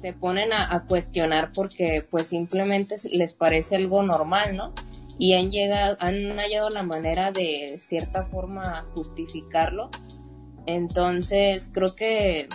se 0.02 0.12
ponen 0.12 0.52
a, 0.52 0.85
cuestionar 0.88 1.52
porque 1.54 2.04
pues 2.11 2.26
simplemente 2.26 2.97
les 3.11 3.35
parece 3.35 3.76
algo 3.76 4.02
normal, 4.02 4.56
¿no? 4.56 4.75
Y 5.16 5.35
han 5.35 5.52
llegado, 5.52 5.97
han 6.00 6.37
hallado 6.38 6.71
la 6.71 6.82
manera 6.82 7.30
de 7.30 7.78
cierta 7.78 8.25
forma 8.25 8.85
justificarlo. 8.97 9.90
Entonces 10.66 11.71
creo 11.73 11.94
que 11.94 12.49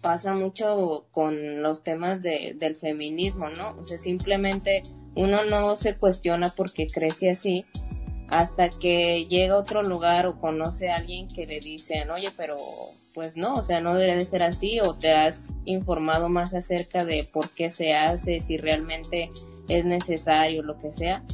pasa 0.00 0.34
mucho 0.34 1.06
con 1.12 1.62
los 1.62 1.84
temas 1.84 2.22
de, 2.22 2.56
del 2.58 2.74
feminismo, 2.74 3.50
¿no? 3.50 3.76
O 3.78 3.86
sea, 3.86 3.98
simplemente 3.98 4.82
uno 5.14 5.44
no 5.44 5.76
se 5.76 5.96
cuestiona 5.96 6.52
porque 6.56 6.88
crece 6.88 7.30
así 7.30 7.64
hasta 8.28 8.68
que 8.68 9.26
llega 9.26 9.54
a 9.54 9.58
otro 9.58 9.84
lugar 9.84 10.26
o 10.26 10.40
conoce 10.40 10.90
a 10.90 10.96
alguien 10.96 11.28
que 11.28 11.46
le 11.46 11.60
dicen, 11.60 12.10
oye, 12.10 12.30
pero 12.36 12.56
pues 13.18 13.36
no, 13.36 13.54
o 13.54 13.64
sea, 13.64 13.80
no 13.80 13.94
debe 13.94 14.14
de 14.14 14.24
ser 14.24 14.44
así 14.44 14.78
o 14.78 14.94
te 14.94 15.10
has 15.10 15.56
informado 15.64 16.28
más 16.28 16.54
acerca 16.54 17.04
de 17.04 17.24
por 17.24 17.50
qué 17.50 17.68
se 17.68 17.92
hace, 17.92 18.38
si 18.38 18.56
realmente 18.56 19.32
es 19.68 19.84
necesario, 19.84 20.62
lo 20.62 20.78
que 20.78 20.92
sea. 20.92 21.24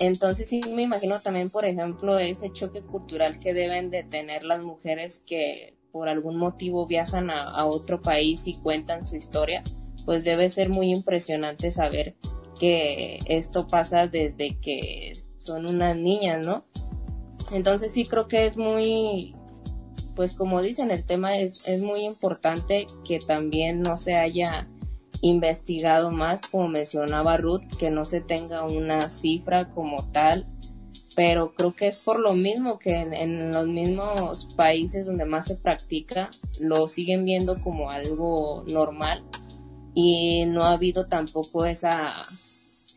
Entonces 0.00 0.48
sí 0.48 0.60
me 0.68 0.82
imagino 0.82 1.20
también, 1.20 1.48
por 1.48 1.64
ejemplo, 1.64 2.18
ese 2.18 2.52
choque 2.52 2.82
cultural 2.82 3.38
que 3.38 3.54
deben 3.54 3.88
de 3.88 4.02
tener 4.02 4.42
las 4.42 4.64
mujeres 4.64 5.22
que 5.24 5.76
por 5.92 6.08
algún 6.08 6.38
motivo 6.38 6.88
viajan 6.88 7.30
a, 7.30 7.38
a 7.38 7.66
otro 7.66 8.02
país 8.02 8.42
y 8.48 8.54
cuentan 8.54 9.06
su 9.06 9.14
historia, 9.14 9.62
pues 10.04 10.24
debe 10.24 10.48
ser 10.48 10.70
muy 10.70 10.90
impresionante 10.90 11.70
saber 11.70 12.16
que 12.58 13.20
esto 13.26 13.68
pasa 13.68 14.08
desde 14.08 14.58
que 14.58 15.12
son 15.38 15.70
unas 15.70 15.96
niñas, 15.96 16.44
¿no? 16.44 16.64
Entonces 17.52 17.92
sí 17.92 18.06
creo 18.06 18.26
que 18.26 18.44
es 18.44 18.56
muy 18.56 19.36
pues 20.14 20.34
como 20.34 20.62
dicen, 20.62 20.90
el 20.90 21.04
tema 21.04 21.38
es, 21.38 21.66
es 21.66 21.80
muy 21.80 22.04
importante 22.04 22.86
que 23.04 23.18
también 23.18 23.80
no 23.80 23.96
se 23.96 24.14
haya 24.14 24.68
investigado 25.22 26.10
más, 26.10 26.42
como 26.42 26.68
mencionaba 26.68 27.36
Ruth, 27.36 27.62
que 27.78 27.90
no 27.90 28.04
se 28.04 28.20
tenga 28.20 28.64
una 28.64 29.08
cifra 29.08 29.70
como 29.70 30.10
tal, 30.10 30.46
pero 31.14 31.54
creo 31.54 31.74
que 31.74 31.86
es 31.86 31.96
por 31.96 32.18
lo 32.18 32.34
mismo 32.34 32.78
que 32.78 32.94
en, 32.94 33.52
los 33.52 33.66
mismos 33.66 34.48
países 34.56 35.06
donde 35.06 35.24
más 35.24 35.46
se 35.46 35.56
practica 35.56 36.30
lo 36.60 36.88
siguen 36.88 37.24
viendo 37.24 37.60
como 37.60 37.90
algo 37.90 38.64
normal 38.72 39.22
y 39.94 40.44
no 40.46 40.64
ha 40.64 40.72
habido 40.72 41.06
tampoco 41.06 41.66
esa 41.66 42.22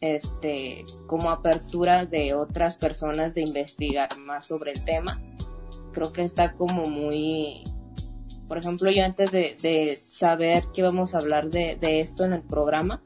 este 0.01 0.85
como 1.07 1.29
apertura 1.29 2.05
de 2.05 2.33
otras 2.33 2.75
personas 2.75 3.33
de 3.33 3.41
investigar 3.41 4.17
más 4.17 4.45
sobre 4.45 4.71
el 4.71 4.83
tema 4.83 5.21
creo 5.95 6.13
que 6.13 6.21
está 6.21 6.53
como 6.53 6.85
muy, 6.85 7.63
por 8.47 8.59
ejemplo, 8.59 8.91
yo 8.91 9.03
antes 9.03 9.31
de, 9.31 9.99
saber 10.11 10.65
que 10.73 10.81
íbamos 10.81 11.15
a 11.15 11.17
hablar 11.17 11.49
de, 11.49 11.77
esto 11.99 12.25
en 12.25 12.33
el 12.33 12.43
programa, 12.43 13.01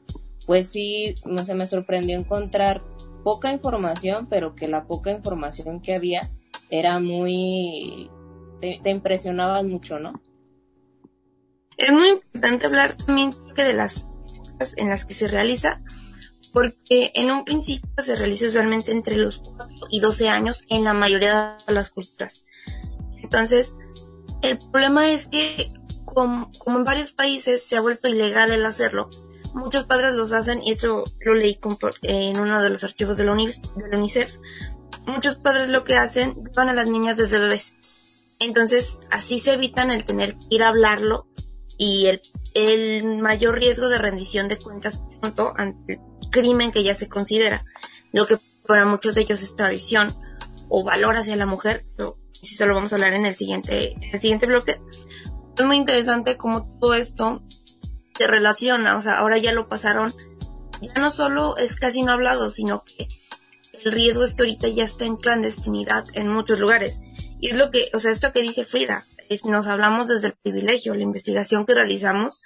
pues 0.46 0.68
sí, 0.68 1.14
no 1.24 1.44
sé, 1.44 1.54
me 1.54 1.66
sorprendió 1.66 2.18
encontrar 2.18 2.82
poca 3.24 3.52
información, 3.52 4.26
pero 4.28 4.54
que 4.54 4.68
la 4.68 4.84
poca 4.84 5.10
información 5.10 5.80
que 5.80 5.94
había 5.94 6.30
era 6.68 6.98
muy, 6.98 8.10
te, 8.60 8.90
impresionaba 8.90 9.62
mucho, 9.62 9.98
¿no? 9.98 10.20
Es 11.76 11.92
muy 11.92 12.08
importante 12.08 12.66
hablar 12.66 12.96
también 12.96 13.34
de 13.56 13.74
las 13.74 14.06
en 14.76 14.90
las 14.90 15.06
que 15.06 15.14
se 15.14 15.26
realiza, 15.26 15.80
porque 16.52 17.12
en 17.14 17.30
un 17.30 17.46
principio 17.46 17.88
se 17.96 18.16
realiza 18.16 18.48
usualmente 18.48 18.92
entre 18.92 19.16
los 19.16 19.38
4 19.38 19.86
y 19.90 20.00
12 20.00 20.28
años 20.28 20.64
en 20.68 20.84
la 20.84 20.92
mayoría 20.92 21.56
de 21.66 21.72
las 21.72 21.90
culturas. 21.90 22.44
Entonces, 23.30 23.76
el 24.42 24.58
problema 24.58 25.08
es 25.08 25.26
que, 25.26 25.72
como, 26.04 26.50
en 26.66 26.84
varios 26.84 27.12
países 27.12 27.62
se 27.62 27.76
ha 27.76 27.80
vuelto 27.80 28.08
ilegal 28.08 28.50
el 28.50 28.66
hacerlo, 28.66 29.08
muchos 29.54 29.84
padres 29.84 30.14
los 30.14 30.32
hacen, 30.32 30.60
y 30.64 30.72
eso 30.72 31.04
lo 31.20 31.34
leí 31.34 31.60
en 32.02 32.40
uno 32.40 32.60
de 32.60 32.70
los 32.70 32.82
archivos 32.82 33.16
de 33.16 33.24
la, 33.24 33.32
UNICEF, 33.32 34.36
muchos 35.06 35.36
padres 35.36 35.68
lo 35.68 35.84
que 35.84 35.96
hacen, 35.96 36.34
van 36.56 36.70
a 36.70 36.74
las 36.74 36.90
niñas 36.90 37.16
desde 37.16 37.38
bebés. 37.38 37.76
Entonces, 38.40 38.98
así 39.12 39.38
se 39.38 39.52
evitan 39.52 39.92
el 39.92 40.04
tener 40.04 40.34
que 40.34 40.46
ir 40.50 40.64
a 40.64 40.68
hablarlo 40.68 41.28
y 41.78 42.06
el, 42.06 42.22
el 42.54 43.18
mayor 43.18 43.60
riesgo 43.60 43.88
de 43.88 43.98
rendición 43.98 44.48
de 44.48 44.58
cuentas 44.58 45.00
pronto 45.20 45.52
ante 45.56 45.94
el 45.94 46.30
crimen 46.30 46.72
que 46.72 46.82
ya 46.82 46.96
se 46.96 47.08
considera, 47.08 47.64
lo 48.12 48.26
que 48.26 48.38
para 48.66 48.86
muchos 48.86 49.14
de 49.14 49.20
ellos 49.20 49.40
es 49.40 49.54
tradición 49.54 50.16
o 50.68 50.82
valor 50.82 51.16
hacia 51.16 51.36
la 51.36 51.46
mujer, 51.46 51.84
pero 51.96 52.18
si 52.42 52.54
se 52.54 52.66
lo 52.66 52.74
vamos 52.74 52.92
a 52.92 52.96
hablar 52.96 53.14
en 53.14 53.26
el 53.26 53.34
siguiente, 53.34 53.92
en 53.92 54.14
el 54.14 54.20
siguiente 54.20 54.46
bloque. 54.46 54.80
Es 55.56 55.64
muy 55.64 55.76
interesante 55.76 56.36
cómo 56.36 56.72
todo 56.80 56.94
esto 56.94 57.42
se 58.16 58.26
relaciona, 58.26 58.96
o 58.96 59.02
sea, 59.02 59.18
ahora 59.18 59.38
ya 59.38 59.52
lo 59.52 59.68
pasaron, 59.68 60.14
ya 60.80 61.00
no 61.00 61.10
solo 61.10 61.56
es 61.56 61.76
casi 61.76 62.02
no 62.02 62.12
hablado, 62.12 62.50
sino 62.50 62.84
que 62.84 63.08
el 63.84 63.92
riesgo 63.92 64.24
es 64.24 64.34
que 64.34 64.42
ahorita 64.42 64.68
ya 64.68 64.84
está 64.84 65.04
en 65.04 65.16
clandestinidad 65.16 66.04
en 66.14 66.28
muchos 66.28 66.58
lugares. 66.58 67.00
Y 67.40 67.50
es 67.50 67.56
lo 67.56 67.70
que, 67.70 67.90
o 67.94 67.98
sea, 67.98 68.10
esto 68.10 68.32
que 68.32 68.42
dice 68.42 68.64
Frida, 68.64 69.04
es, 69.28 69.44
nos 69.44 69.66
hablamos 69.66 70.08
desde 70.08 70.28
el 70.28 70.34
privilegio, 70.34 70.94
la 70.94 71.02
investigación 71.02 71.64
que 71.64 71.74
realizamos, 71.74 72.40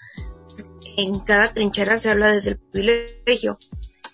en 0.96 1.18
cada 1.20 1.52
trinchera 1.52 1.98
se 1.98 2.10
habla 2.10 2.30
desde 2.30 2.50
el 2.50 2.58
privilegio. 2.58 3.58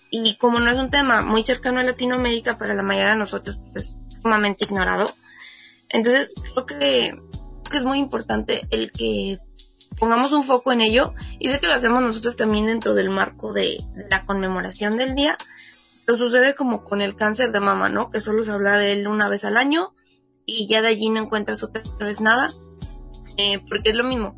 Y 0.09 0.35
como 0.37 0.59
no 0.59 0.71
es 0.71 0.79
un 0.79 0.89
tema 0.89 1.21
muy 1.21 1.43
cercano 1.43 1.79
a 1.79 1.83
Latinoamérica, 1.83 2.57
para 2.57 2.73
la 2.73 2.83
mayoría 2.83 3.11
de 3.11 3.17
nosotros 3.17 3.61
pues, 3.71 3.89
es 3.89 3.97
sumamente 4.21 4.65
ignorado, 4.65 5.13
entonces, 5.91 6.33
creo 6.53 6.65
que, 6.65 7.13
es 7.73 7.83
muy 7.83 7.99
importante 7.99 8.67
el 8.69 8.91
que 8.91 9.39
pongamos 9.97 10.33
un 10.33 10.43
foco 10.43 10.73
en 10.73 10.81
ello 10.81 11.13
y 11.39 11.49
sé 11.49 11.59
que 11.59 11.67
lo 11.67 11.73
hacemos 11.73 12.01
nosotros 12.01 12.35
también 12.35 12.65
dentro 12.65 12.93
del 12.93 13.09
marco 13.09 13.53
de, 13.53 13.77
la 14.09 14.25
conmemoración 14.25 14.97
del 14.97 15.15
día. 15.15 15.37
Pero 16.05 16.17
sucede 16.17 16.55
como 16.55 16.83
con 16.83 17.01
el 17.01 17.15
cáncer 17.15 17.51
de 17.51 17.59
mama, 17.59 17.87
¿no? 17.87 18.09
Que 18.09 18.19
solo 18.21 18.43
se 18.43 18.51
habla 18.51 18.77
de 18.77 18.93
él 18.93 19.07
una 19.07 19.29
vez 19.29 19.45
al 19.45 19.55
año 19.55 19.93
y 20.45 20.67
ya 20.67 20.81
de 20.81 20.89
allí 20.89 21.09
no 21.09 21.21
encuentras 21.21 21.63
otra 21.63 21.83
vez 21.99 22.19
nada. 22.19 22.51
Eh, 23.37 23.59
porque 23.69 23.91
es 23.91 23.95
lo 23.95 24.03
mismo. 24.03 24.37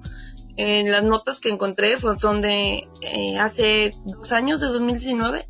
En 0.55 0.91
las 0.91 1.03
notas 1.03 1.39
que 1.39 1.49
encontré 1.49 1.97
son 1.97 2.41
de 2.41 2.87
eh, 3.01 3.39
hace 3.39 3.95
dos 4.05 4.31
años, 4.31 4.61
de 4.61 4.67
2019. 4.67 5.49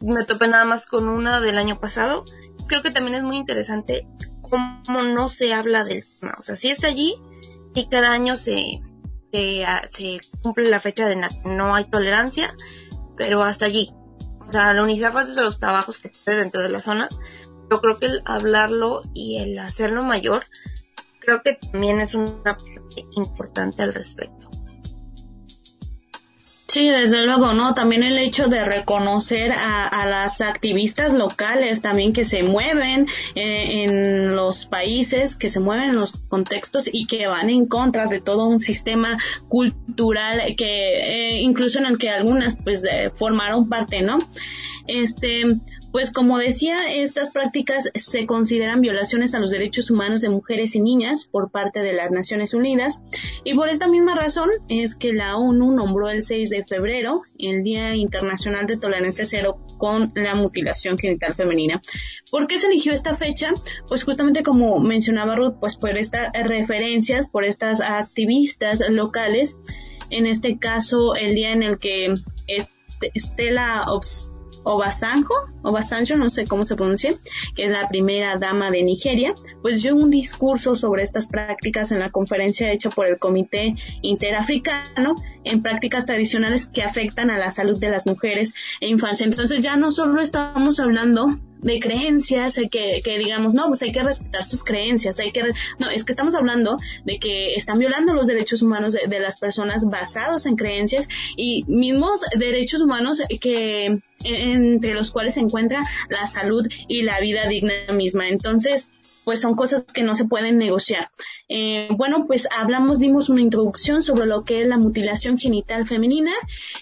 Me 0.00 0.24
topé 0.24 0.48
nada 0.48 0.66
más 0.66 0.86
con 0.86 1.08
una 1.08 1.40
del 1.40 1.56
año 1.56 1.80
pasado. 1.80 2.24
Creo 2.66 2.82
que 2.82 2.90
también 2.90 3.14
es 3.14 3.22
muy 3.22 3.38
interesante 3.38 4.06
cómo 4.48 5.02
no 5.02 5.28
se 5.28 5.52
habla 5.52 5.84
del 5.84 6.04
tema. 6.04 6.36
O 6.38 6.42
sea, 6.42 6.56
sí 6.56 6.70
está 6.70 6.88
allí 6.88 7.16
y 7.74 7.88
cada 7.88 8.10
año 8.10 8.36
se, 8.36 8.80
se, 9.32 9.64
ah, 9.64 9.86
cumple 10.42 10.68
la 10.68 10.80
fecha 10.80 11.08
de 11.08 11.16
no 11.44 11.74
hay 11.74 11.84
tolerancia, 11.84 12.54
pero 13.16 13.42
hasta 13.42 13.66
allí. 13.66 13.92
O 14.48 14.52
sea, 14.52 14.72
la 14.72 14.82
UNICEF 14.82 15.14
hace 15.16 15.40
los 15.40 15.58
trabajos 15.58 15.98
que 15.98 16.10
puede 16.24 16.38
dentro 16.38 16.62
de 16.62 16.68
las 16.68 16.84
zonas. 16.84 17.18
Yo 17.70 17.80
creo 17.80 17.98
que 17.98 18.06
el 18.06 18.22
hablarlo 18.24 19.02
y 19.12 19.38
el 19.38 19.58
hacerlo 19.58 20.02
mayor, 20.02 20.46
creo 21.20 21.42
que 21.42 21.54
también 21.54 22.00
es 22.00 22.14
una 22.14 22.56
parte 22.56 23.06
importante 23.12 23.82
al 23.82 23.92
respecto. 23.92 24.50
Sí, 26.76 26.90
desde 26.90 27.24
luego, 27.24 27.54
¿no? 27.54 27.72
También 27.72 28.02
el 28.02 28.18
hecho 28.18 28.48
de 28.48 28.62
reconocer 28.62 29.50
a, 29.50 30.04
las 30.04 30.42
activistas 30.42 31.14
locales 31.14 31.80
también 31.80 32.12
que 32.12 32.26
se 32.26 32.42
mueven 32.42 33.06
eh, 33.34 33.84
en 33.84 34.36
los 34.36 34.66
países, 34.66 35.36
que 35.36 35.48
se 35.48 35.58
mueven 35.58 35.88
en 35.88 35.96
los 35.96 36.12
contextos 36.28 36.90
y 36.92 37.06
que 37.06 37.28
van 37.28 37.48
en 37.48 37.64
contra 37.64 38.08
de 38.08 38.20
todo 38.20 38.46
un 38.46 38.60
sistema 38.60 39.16
cultural 39.48 40.54
que 40.54 41.36
eh, 41.36 41.40
incluso 41.40 41.78
en 41.78 41.86
el 41.86 41.96
que 41.96 42.10
algunas 42.10 42.58
pues 42.62 42.82
formaron 43.14 43.70
parte, 43.70 44.02
¿no? 44.02 44.18
Este, 44.86 45.44
Pues 45.96 46.12
como 46.12 46.36
decía, 46.36 46.94
estas 46.94 47.30
prácticas 47.30 47.90
se 47.94 48.26
consideran 48.26 48.82
violaciones 48.82 49.34
a 49.34 49.38
los 49.38 49.50
derechos 49.50 49.90
humanos 49.90 50.20
de 50.20 50.28
mujeres 50.28 50.74
y 50.74 50.80
niñas 50.80 51.26
por 51.26 51.50
parte 51.50 51.80
de 51.80 51.94
las 51.94 52.10
Naciones 52.10 52.52
Unidas 52.52 53.00
y 53.44 53.54
por 53.54 53.70
esta 53.70 53.88
misma 53.88 54.14
razón 54.14 54.50
es 54.68 54.94
que 54.94 55.14
la 55.14 55.38
ONU 55.38 55.72
nombró 55.72 56.10
el 56.10 56.22
6 56.22 56.50
de 56.50 56.64
febrero 56.64 57.22
el 57.38 57.62
Día 57.62 57.94
Internacional 57.94 58.66
de 58.66 58.76
Tolerancia 58.76 59.24
Cero 59.24 59.58
con 59.78 60.12
la 60.14 60.34
mutilación 60.34 60.98
genital 60.98 61.32
femenina. 61.34 61.80
¿Por 62.30 62.46
qué 62.46 62.58
se 62.58 62.66
eligió 62.66 62.92
esta 62.92 63.14
fecha? 63.14 63.54
Pues 63.88 64.04
justamente 64.04 64.42
como 64.42 64.78
mencionaba 64.80 65.34
Ruth, 65.34 65.54
pues 65.60 65.76
por 65.76 65.96
estas 65.96 66.30
referencias, 66.34 67.30
por 67.30 67.46
estas 67.46 67.80
activistas 67.80 68.82
locales, 68.90 69.56
en 70.10 70.26
este 70.26 70.58
caso 70.58 71.14
el 71.14 71.34
día 71.34 71.52
en 71.52 71.62
el 71.62 71.78
que 71.78 72.12
Estela 73.14 73.86
Obasanjo, 74.68 75.32
Obasanjo, 75.62 76.16
no 76.16 76.28
sé 76.28 76.44
cómo 76.44 76.64
se 76.64 76.74
pronuncia, 76.74 77.14
que 77.54 77.64
es 77.66 77.70
la 77.70 77.88
primera 77.88 78.36
dama 78.36 78.72
de 78.72 78.82
Nigeria, 78.82 79.32
pues 79.62 79.80
dio 79.80 79.94
un 79.94 80.10
discurso 80.10 80.74
sobre 80.74 81.04
estas 81.04 81.28
prácticas 81.28 81.92
en 81.92 82.00
la 82.00 82.10
conferencia 82.10 82.72
hecha 82.72 82.90
por 82.90 83.06
el 83.06 83.20
Comité 83.20 83.76
Interafricano 84.02 85.14
en 85.44 85.62
prácticas 85.62 86.04
tradicionales 86.04 86.66
que 86.66 86.82
afectan 86.82 87.30
a 87.30 87.38
la 87.38 87.52
salud 87.52 87.78
de 87.78 87.90
las 87.90 88.06
mujeres 88.06 88.54
e 88.80 88.88
infancia. 88.88 89.24
Entonces 89.24 89.60
ya 89.60 89.76
no 89.76 89.92
solo 89.92 90.20
estamos 90.20 90.80
hablando 90.80 91.38
de 91.66 91.80
creencias, 91.80 92.58
que, 92.70 93.00
que 93.04 93.18
digamos, 93.18 93.52
no, 93.52 93.66
pues 93.66 93.82
hay 93.82 93.92
que 93.92 94.02
respetar 94.02 94.44
sus 94.44 94.62
creencias, 94.62 95.18
hay 95.18 95.32
que, 95.32 95.42
no, 95.78 95.90
es 95.90 96.04
que 96.04 96.12
estamos 96.12 96.34
hablando 96.34 96.76
de 97.04 97.18
que 97.18 97.54
están 97.54 97.78
violando 97.78 98.14
los 98.14 98.28
derechos 98.28 98.62
humanos 98.62 98.92
de, 98.92 99.08
de 99.08 99.18
las 99.18 99.38
personas 99.38 99.84
basados 99.84 100.46
en 100.46 100.56
creencias 100.56 101.08
y 101.36 101.64
mismos 101.66 102.22
derechos 102.36 102.80
humanos 102.80 103.20
que 103.40 103.98
entre 104.24 104.94
los 104.94 105.10
cuales 105.10 105.34
se 105.34 105.40
encuentra 105.40 105.84
la 106.08 106.26
salud 106.26 106.66
y 106.88 107.02
la 107.02 107.20
vida 107.20 107.46
digna 107.48 107.74
misma. 107.92 108.28
Entonces, 108.28 108.90
pues 109.26 109.40
son 109.40 109.56
cosas 109.56 109.82
que 109.82 110.04
no 110.04 110.14
se 110.14 110.24
pueden 110.24 110.56
negociar. 110.56 111.10
Eh, 111.48 111.88
bueno, 111.96 112.26
pues 112.28 112.46
hablamos, 112.56 113.00
dimos 113.00 113.28
una 113.28 113.40
introducción 113.40 114.04
sobre 114.04 114.24
lo 114.24 114.44
que 114.44 114.62
es 114.62 114.68
la 114.68 114.78
mutilación 114.78 115.36
genital 115.36 115.84
femenina, 115.84 116.30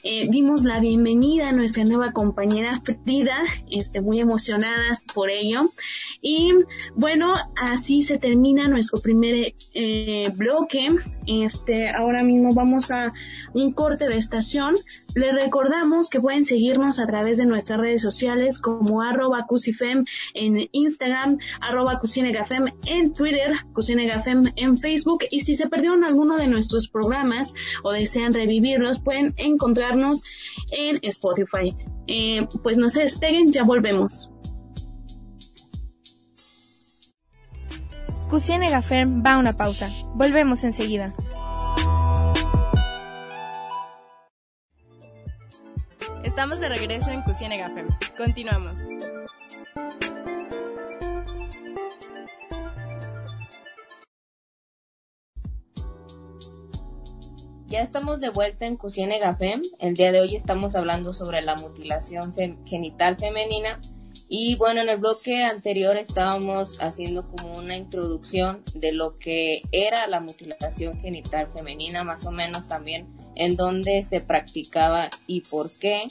eh, 0.03 0.29
dimos 0.29 0.63
la 0.63 0.79
bienvenida 0.79 1.49
a 1.49 1.53
nuestra 1.53 1.85
nueva 1.85 2.13
compañera 2.13 2.79
Frida, 2.81 3.39
este, 3.71 4.03
muy 4.03 4.21
emocionadas 4.21 5.03
por 5.15 5.31
ello. 5.31 5.71
Y 6.21 6.53
bueno, 6.95 7.33
así 7.57 8.03
se 8.03 8.19
termina 8.19 8.69
nuestro 8.69 9.01
primer 9.01 9.55
eh, 9.73 10.31
bloque. 10.35 10.89
Este, 11.27 11.89
ahora 11.89 12.25
mismo 12.25 12.53
vamos 12.53 12.91
a 12.91 13.15
un 13.55 13.73
corte 13.73 14.07
de 14.07 14.19
estación. 14.19 14.75
Les 15.15 15.33
recordamos 15.33 16.11
que 16.11 16.21
pueden 16.21 16.45
seguirnos 16.45 16.99
a 16.99 17.07
través 17.07 17.39
de 17.39 17.47
nuestras 17.47 17.79
redes 17.79 18.03
sociales 18.03 18.59
como 18.59 19.01
arroba 19.01 19.47
en 20.35 20.69
Instagram, 20.73 21.39
arroba 21.61 22.01
en 22.87 23.13
Twitter, 23.13 23.53
cucinegafem 23.73 24.53
en 24.57 24.77
Facebook 24.77 25.25
y 25.31 25.41
si 25.41 25.55
se 25.55 25.69
perdieron 25.69 26.05
alguno 26.05 26.37
de 26.37 26.49
nuestros 26.49 26.89
programas 26.89 27.55
o 27.85 27.93
desean 27.93 28.35
revivirlos 28.35 28.99
pueden 28.99 29.35
encontrarnos 29.37 30.25
en 30.73 30.99
Spotify. 31.03 31.77
Eh, 32.09 32.47
pues 32.63 32.77
no 32.77 32.91
se 32.91 33.03
despeguen, 33.03 33.53
ya 33.53 33.63
volvemos. 33.63 34.31
Cucinegafem 38.29 39.23
va 39.25 39.35
a 39.35 39.39
una 39.39 39.53
pausa. 39.53 39.91
Volvemos 40.15 40.65
enseguida. 40.65 41.15
Estamos 46.25 46.59
de 46.59 46.71
regreso 46.71 47.11
en 47.11 47.21
Cucine 47.21 47.59
Gafem. 47.59 47.87
Continuamos. 48.17 48.87
Ya 57.67 57.81
estamos 57.81 58.21
de 58.23 58.31
vuelta 58.31 58.65
en 58.65 58.79
Cucine 58.79 59.19
Gafem. 59.19 59.61
El 59.79 59.97
día 59.97 60.13
de 60.13 60.23
hoy 60.23 60.35
estamos 60.35 60.75
hablando 60.77 61.13
sobre 61.13 61.43
la 61.43 61.57
mutilación 61.57 62.35
genital 62.65 63.19
femenina. 63.19 63.79
Y 64.27 64.57
bueno, 64.57 64.81
en 64.81 64.89
el 64.89 64.97
bloque 64.97 65.45
anterior 65.45 65.99
estábamos 65.99 66.79
haciendo 66.81 67.29
como 67.29 67.59
una 67.59 67.77
introducción 67.77 68.63
de 68.75 68.93
lo 68.93 69.19
que 69.19 69.61
era 69.73 70.07
la 70.07 70.21
mutilación 70.21 70.99
genital 71.01 71.49
femenina, 71.55 72.03
más 72.03 72.25
o 72.25 72.31
menos 72.31 72.67
también 72.67 73.24
en 73.37 73.57
dónde 73.57 74.03
se 74.03 74.21
practicaba 74.21 75.11
y 75.27 75.43
por 75.43 75.71
qué. 75.71 76.05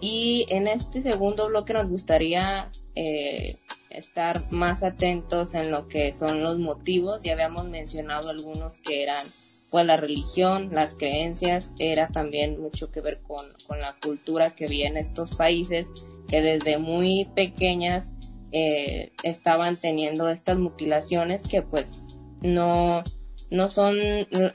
Y 0.00 0.46
en 0.50 0.68
este 0.68 1.00
segundo 1.00 1.48
bloque 1.48 1.72
nos 1.72 1.88
gustaría 1.88 2.70
eh, 2.94 3.56
estar 3.90 4.50
más 4.52 4.82
atentos 4.82 5.54
en 5.54 5.70
lo 5.70 5.88
que 5.88 6.12
son 6.12 6.42
los 6.42 6.58
motivos. 6.58 7.22
Ya 7.22 7.32
habíamos 7.32 7.68
mencionado 7.68 8.30
algunos 8.30 8.78
que 8.78 9.02
eran 9.02 9.24
pues 9.70 9.86
la 9.86 9.96
religión, 9.96 10.70
las 10.72 10.94
creencias, 10.94 11.74
era 11.78 12.08
también 12.08 12.60
mucho 12.60 12.90
que 12.90 13.00
ver 13.00 13.20
con, 13.22 13.46
con 13.66 13.80
la 13.80 13.96
cultura 14.00 14.50
que 14.50 14.66
había 14.66 14.86
en 14.86 14.96
estos 14.96 15.34
países 15.34 15.90
que 16.28 16.40
desde 16.40 16.78
muy 16.78 17.26
pequeñas 17.34 18.12
eh, 18.52 19.12
estaban 19.22 19.76
teniendo 19.76 20.28
estas 20.28 20.58
mutilaciones 20.58 21.42
que 21.42 21.62
pues 21.62 22.00
no, 22.42 23.02
no 23.50 23.68
son 23.68 23.94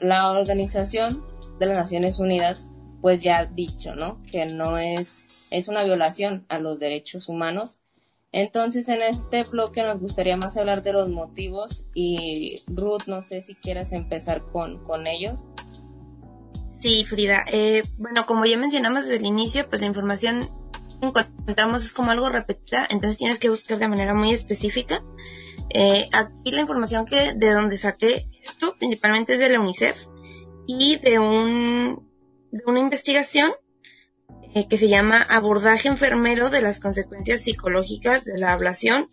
la 0.00 0.30
organización 0.30 1.24
de 1.62 1.68
las 1.68 1.78
Naciones 1.78 2.18
Unidas 2.18 2.66
pues 3.00 3.22
ya 3.22 3.38
ha 3.38 3.46
dicho, 3.46 3.94
¿no? 3.94 4.22
Que 4.30 4.46
no 4.46 4.78
es, 4.78 5.26
es 5.50 5.68
una 5.68 5.82
violación 5.84 6.46
a 6.48 6.58
los 6.58 6.78
derechos 6.78 7.28
humanos. 7.28 7.80
Entonces 8.30 8.88
en 8.88 9.02
este 9.02 9.42
bloque 9.42 9.82
nos 9.82 10.00
gustaría 10.00 10.36
más 10.36 10.56
hablar 10.56 10.82
de 10.82 10.92
los 10.92 11.08
motivos 11.08 11.84
y 11.94 12.62
Ruth, 12.66 13.02
no 13.08 13.22
sé 13.22 13.42
si 13.42 13.54
quieras 13.54 13.92
empezar 13.92 14.44
con, 14.52 14.82
con 14.84 15.06
ellos. 15.06 15.44
Sí, 16.78 17.04
Frida. 17.04 17.44
Eh, 17.52 17.82
bueno, 17.98 18.24
como 18.24 18.46
ya 18.46 18.56
mencionamos 18.56 19.02
desde 19.02 19.16
el 19.16 19.26
inicio, 19.26 19.68
pues 19.68 19.80
la 19.80 19.88
información 19.88 20.48
que 21.00 21.06
encontramos 21.06 21.84
es 21.84 21.92
como 21.92 22.10
algo 22.12 22.28
repetida, 22.28 22.86
entonces 22.88 23.18
tienes 23.18 23.38
que 23.38 23.50
buscar 23.50 23.78
de 23.78 23.88
manera 23.88 24.14
muy 24.14 24.32
específica. 24.32 25.02
Eh, 25.70 26.08
aquí 26.12 26.52
la 26.52 26.60
información 26.60 27.04
que 27.04 27.34
de 27.34 27.52
donde 27.52 27.78
saqué 27.78 28.28
esto 28.42 28.76
principalmente 28.78 29.34
es 29.34 29.40
de 29.40 29.48
la 29.48 29.60
UNICEF 29.60 30.06
y 30.66 30.96
de 30.96 31.18
un 31.18 32.10
de 32.52 32.62
una 32.66 32.80
investigación 32.80 33.52
eh, 34.54 34.68
que 34.68 34.76
se 34.76 34.88
llama 34.88 35.22
Abordaje 35.22 35.88
enfermero 35.88 36.50
de 36.50 36.60
las 36.60 36.78
consecuencias 36.78 37.40
psicológicas 37.40 38.24
de 38.24 38.38
la 38.38 38.52
ablación 38.52 39.08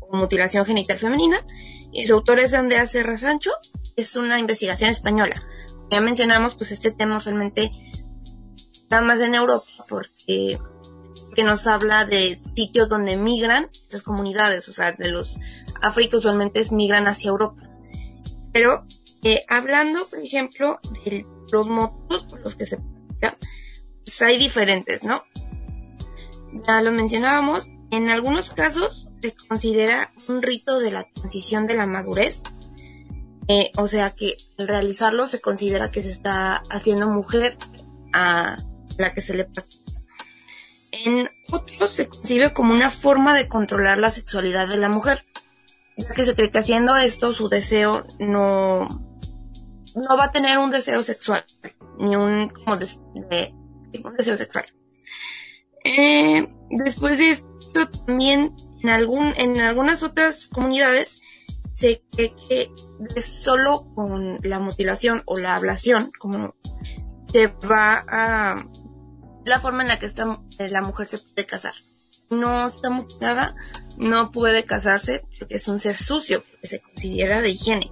o 0.00 0.16
mutilación 0.16 0.64
genital 0.64 0.98
femenina. 0.98 1.44
Y 1.90 2.04
el 2.04 2.12
autor 2.12 2.38
es 2.38 2.54
Andrea 2.54 2.86
Serra 2.86 3.16
Sancho. 3.16 3.50
Es 3.96 4.14
una 4.14 4.38
investigación 4.38 4.90
española. 4.90 5.42
Ya 5.90 6.00
mencionamos, 6.00 6.54
pues 6.54 6.70
este 6.70 6.92
tema 6.92 7.16
usualmente 7.16 7.72
está 8.72 9.02
más 9.02 9.20
en 9.20 9.34
Europa 9.34 9.66
porque, 9.88 10.58
porque 11.26 11.42
nos 11.42 11.66
habla 11.66 12.04
de 12.04 12.38
sitios 12.54 12.88
donde 12.88 13.16
migran 13.16 13.68
estas 13.72 14.04
comunidades, 14.04 14.68
o 14.68 14.72
sea, 14.72 14.92
de 14.92 15.10
los 15.10 15.38
África 15.82 16.18
usualmente 16.18 16.64
migran 16.70 17.08
hacia 17.08 17.30
Europa. 17.30 17.60
Pero 18.52 18.86
eh, 19.22 19.44
hablando, 19.48 20.06
por 20.08 20.18
ejemplo, 20.18 20.80
de 21.04 21.24
los 21.52 21.68
motivos 21.68 22.24
por 22.24 22.40
los 22.40 22.56
que 22.56 22.66
se 22.66 22.78
practica, 22.78 23.38
pues 24.04 24.22
hay 24.22 24.36
diferentes, 24.36 25.04
¿no? 25.04 25.22
Ya 26.66 26.82
lo 26.82 26.92
mencionábamos, 26.92 27.68
en 27.90 28.08
algunos 28.08 28.50
casos 28.50 29.10
se 29.22 29.34
considera 29.34 30.12
un 30.28 30.42
rito 30.42 30.80
de 30.80 30.90
la 30.90 31.04
transición 31.04 31.66
de 31.66 31.74
la 31.74 31.86
madurez, 31.86 32.42
eh, 33.48 33.70
o 33.76 33.86
sea 33.86 34.10
que 34.10 34.36
al 34.58 34.66
realizarlo 34.66 35.26
se 35.26 35.40
considera 35.40 35.90
que 35.90 36.02
se 36.02 36.10
está 36.10 36.62
haciendo 36.70 37.08
mujer 37.08 37.56
a 38.12 38.56
la 38.98 39.14
que 39.14 39.20
se 39.20 39.34
le 39.34 39.44
practica. 39.44 39.82
En 41.04 41.28
otros 41.50 41.90
se 41.90 42.08
concibe 42.08 42.52
como 42.52 42.74
una 42.74 42.90
forma 42.90 43.34
de 43.34 43.48
controlar 43.48 43.98
la 43.98 44.10
sexualidad 44.10 44.68
de 44.68 44.76
la 44.76 44.88
mujer, 44.88 45.24
ya 45.96 46.08
que 46.10 46.24
se 46.24 46.34
cree 46.34 46.50
que 46.50 46.58
haciendo 46.58 46.96
esto 46.96 47.32
su 47.32 47.48
deseo 47.48 48.04
no, 48.18 49.11
no 49.94 50.16
va 50.16 50.24
a 50.24 50.32
tener 50.32 50.58
un 50.58 50.70
deseo 50.70 51.02
sexual, 51.02 51.44
ni 51.98 52.16
un, 52.16 52.48
como 52.48 52.76
de, 52.76 53.54
deseo 54.16 54.36
sexual. 54.36 54.66
Eh, 55.84 56.46
después 56.70 57.18
de 57.18 57.30
esto, 57.30 57.88
también 58.06 58.54
en, 58.82 58.88
algún, 58.88 59.34
en 59.36 59.60
algunas 59.60 60.02
otras 60.02 60.48
comunidades 60.48 61.20
se 61.74 62.02
cree 62.12 62.34
que 62.48 62.70
solo 63.22 63.88
con 63.94 64.40
la 64.42 64.58
mutilación 64.58 65.22
o 65.26 65.38
la 65.38 65.56
ablación, 65.56 66.12
como 66.18 66.54
se 67.32 67.48
va 67.48 68.04
a 68.06 68.66
la 69.44 69.60
forma 69.60 69.82
en 69.82 69.88
la 69.88 69.98
que 69.98 70.06
está, 70.06 70.40
la 70.58 70.82
mujer 70.82 71.08
se 71.08 71.18
puede 71.18 71.46
casar. 71.46 71.74
No 72.30 72.68
está 72.68 72.90
mutilada, 72.90 73.54
no 73.98 74.32
puede 74.32 74.64
casarse 74.64 75.24
porque 75.38 75.56
es 75.56 75.68
un 75.68 75.78
ser 75.78 75.98
sucio, 75.98 76.42
que 76.60 76.66
se 76.66 76.80
considera 76.80 77.40
de 77.40 77.50
higiene. 77.50 77.90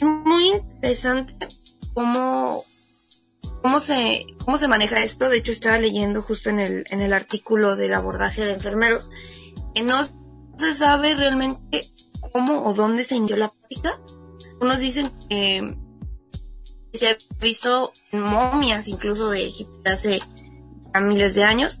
Es 0.00 0.08
muy 0.24 0.48
interesante 0.48 1.48
cómo 1.94 2.64
¿Cómo 3.62 3.80
se, 3.80 4.26
cómo 4.44 4.56
se 4.56 4.68
maneja 4.68 5.02
esto? 5.02 5.28
De 5.28 5.38
hecho, 5.38 5.52
estaba 5.52 5.78
leyendo 5.78 6.22
justo 6.22 6.48
en 6.48 6.60
el, 6.60 6.84
en 6.90 7.00
el 7.00 7.12
artículo 7.12 7.76
del 7.76 7.94
abordaje 7.94 8.44
de 8.44 8.52
enfermeros 8.52 9.10
que 9.74 9.82
no 9.82 10.00
se 10.56 10.74
sabe 10.74 11.14
realmente 11.14 11.90
cómo 12.32 12.64
o 12.64 12.74
dónde 12.74 13.04
se 13.04 13.16
inició 13.16 13.36
la 13.36 13.52
práctica. 13.52 14.00
Unos 14.60 14.78
dicen 14.78 15.10
que 15.28 15.76
se 16.92 17.10
ha 17.10 17.18
visto 17.40 17.92
en 18.12 18.22
momias 18.22 18.88
incluso 18.88 19.30
de 19.30 19.46
Egipto 19.46 19.90
hace 19.90 20.22
miles 21.00 21.34
de 21.34 21.44
años. 21.44 21.80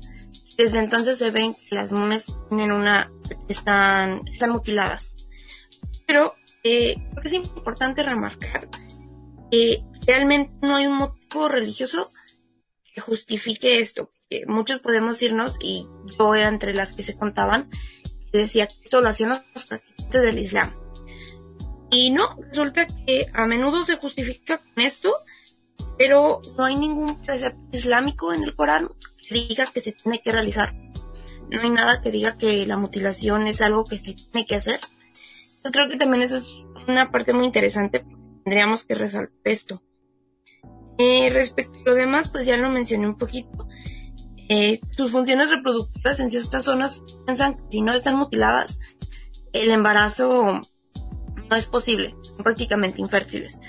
Desde 0.56 0.80
entonces 0.80 1.18
se 1.18 1.30
ven 1.30 1.54
que 1.54 1.76
las 1.76 1.92
momias 1.92 2.34
tienen 2.48 2.72
una, 2.72 3.10
están, 3.48 4.22
están 4.32 4.50
mutiladas. 4.50 5.16
Pero 6.06 6.34
eh, 6.64 6.96
creo 7.10 7.22
que 7.22 7.28
es 7.28 7.34
importante 7.34 8.02
remarcar 8.02 8.68
que 9.50 9.84
realmente 10.06 10.52
no 10.62 10.76
hay 10.76 10.86
un 10.86 10.96
motivo 10.96 11.48
religioso 11.48 12.12
que 12.94 13.00
justifique 13.00 13.78
esto. 13.78 14.10
Que 14.28 14.44
muchos 14.46 14.80
podemos 14.80 15.22
irnos, 15.22 15.58
y 15.62 15.86
yo 16.18 16.34
era 16.34 16.48
entre 16.48 16.74
las 16.74 16.92
que 16.92 17.02
se 17.02 17.16
contaban, 17.16 17.70
que 18.30 18.38
decía 18.38 18.66
que 18.66 18.74
esto 18.82 19.00
lo 19.00 19.08
hacían 19.08 19.42
los 19.54 19.64
practicantes 19.64 20.22
del 20.22 20.38
Islam. 20.38 20.74
Y 21.90 22.10
no, 22.10 22.36
resulta 22.36 22.86
que 22.86 23.30
a 23.32 23.46
menudo 23.46 23.84
se 23.84 23.96
justifica 23.96 24.58
con 24.58 24.84
esto, 24.84 25.14
pero 25.96 26.42
no 26.56 26.64
hay 26.64 26.76
ningún 26.76 27.22
precepto 27.22 27.60
islámico 27.72 28.32
en 28.32 28.44
el 28.44 28.54
Corán 28.54 28.90
que 29.16 29.34
diga 29.34 29.66
que 29.66 29.80
se 29.80 29.92
tiene 29.92 30.20
que 30.20 30.32
realizar. 30.32 30.74
No 31.50 31.62
hay 31.62 31.70
nada 31.70 32.02
que 32.02 32.10
diga 32.10 32.36
que 32.36 32.66
la 32.66 32.76
mutilación 32.76 33.46
es 33.46 33.62
algo 33.62 33.84
que 33.84 33.96
se 33.96 34.12
tiene 34.12 34.46
que 34.46 34.56
hacer. 34.56 34.80
Creo 35.70 35.88
que 35.88 35.96
también 35.96 36.22
eso 36.22 36.36
es 36.36 36.66
una 36.86 37.10
parte 37.10 37.32
muy 37.32 37.46
interesante. 37.46 38.04
Tendríamos 38.44 38.84
que 38.84 38.94
resaltar 38.94 39.34
esto. 39.44 39.82
Eh, 40.98 41.30
respecto 41.30 41.78
a 41.80 41.90
lo 41.90 41.94
demás, 41.94 42.28
pues 42.28 42.46
ya 42.46 42.56
lo 42.56 42.70
mencioné 42.70 43.06
un 43.06 43.18
poquito. 43.18 43.68
Eh, 44.48 44.80
sus 44.96 45.10
funciones 45.12 45.50
reproductivas 45.50 46.20
en 46.20 46.30
ciertas 46.30 46.64
zonas 46.64 47.02
piensan 47.26 47.54
que 47.54 47.62
si 47.70 47.82
no 47.82 47.92
están 47.92 48.16
mutiladas, 48.16 48.80
el 49.52 49.70
embarazo 49.70 50.62
no 51.50 51.56
es 51.56 51.66
posible, 51.66 52.16
son 52.22 52.38
prácticamente 52.38 53.00
infértiles. 53.00 53.60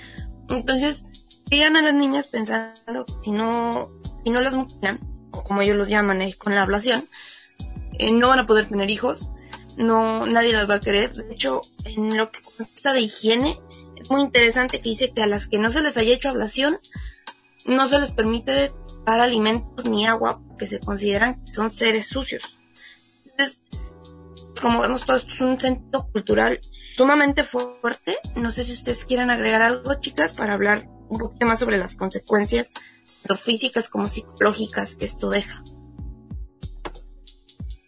Entonces, 0.48 1.04
crían 1.46 1.76
a 1.76 1.82
las 1.82 1.94
niñas 1.94 2.28
pensando 2.28 3.04
que 3.04 3.12
si 3.22 3.30
no, 3.30 3.90
si 4.24 4.30
no 4.30 4.40
las 4.40 4.54
mutilan, 4.54 5.00
o 5.32 5.44
como 5.44 5.62
ellos 5.62 5.76
lo 5.76 5.86
llaman, 5.86 6.22
eh, 6.22 6.34
con 6.34 6.54
la 6.54 6.62
ablación, 6.62 7.08
eh, 7.98 8.12
no 8.12 8.28
van 8.28 8.40
a 8.40 8.46
poder 8.46 8.66
tener 8.66 8.90
hijos, 8.90 9.28
no, 9.80 10.26
nadie 10.26 10.52
las 10.52 10.68
va 10.68 10.74
a 10.74 10.80
querer. 10.80 11.12
De 11.14 11.32
hecho, 11.32 11.62
en 11.84 12.16
lo 12.16 12.30
que 12.30 12.42
consta 12.42 12.92
de 12.92 13.00
higiene, 13.00 13.58
es 13.96 14.10
muy 14.10 14.20
interesante 14.20 14.80
que 14.80 14.90
dice 14.90 15.12
que 15.12 15.22
a 15.22 15.26
las 15.26 15.48
que 15.48 15.58
no 15.58 15.70
se 15.70 15.80
les 15.80 15.96
haya 15.96 16.14
hecho 16.14 16.28
ablación, 16.28 16.78
no 17.64 17.88
se 17.88 17.98
les 17.98 18.12
permite 18.12 18.72
dar 19.06 19.20
alimentos 19.20 19.86
ni 19.86 20.06
agua 20.06 20.40
porque 20.46 20.68
se 20.68 20.80
consideran 20.80 21.42
que 21.44 21.54
son 21.54 21.70
seres 21.70 22.08
sucios. 22.08 22.58
Entonces, 23.24 23.62
como 24.60 24.82
vemos, 24.82 25.06
todo 25.06 25.16
es 25.16 25.40
un 25.40 25.58
centro 25.58 26.06
cultural 26.12 26.60
sumamente 26.94 27.44
fuerte. 27.44 28.18
No 28.36 28.50
sé 28.50 28.64
si 28.64 28.72
ustedes 28.72 29.06
quieren 29.06 29.30
agregar 29.30 29.62
algo, 29.62 29.94
chicas, 29.94 30.34
para 30.34 30.52
hablar 30.52 30.88
un 31.08 31.18
poquito 31.18 31.46
más 31.46 31.58
sobre 31.58 31.78
las 31.78 31.96
consecuencias, 31.96 32.72
tanto 33.22 33.42
físicas 33.42 33.88
como 33.88 34.08
psicológicas 34.08 34.94
que 34.94 35.06
esto 35.06 35.30
deja. 35.30 35.64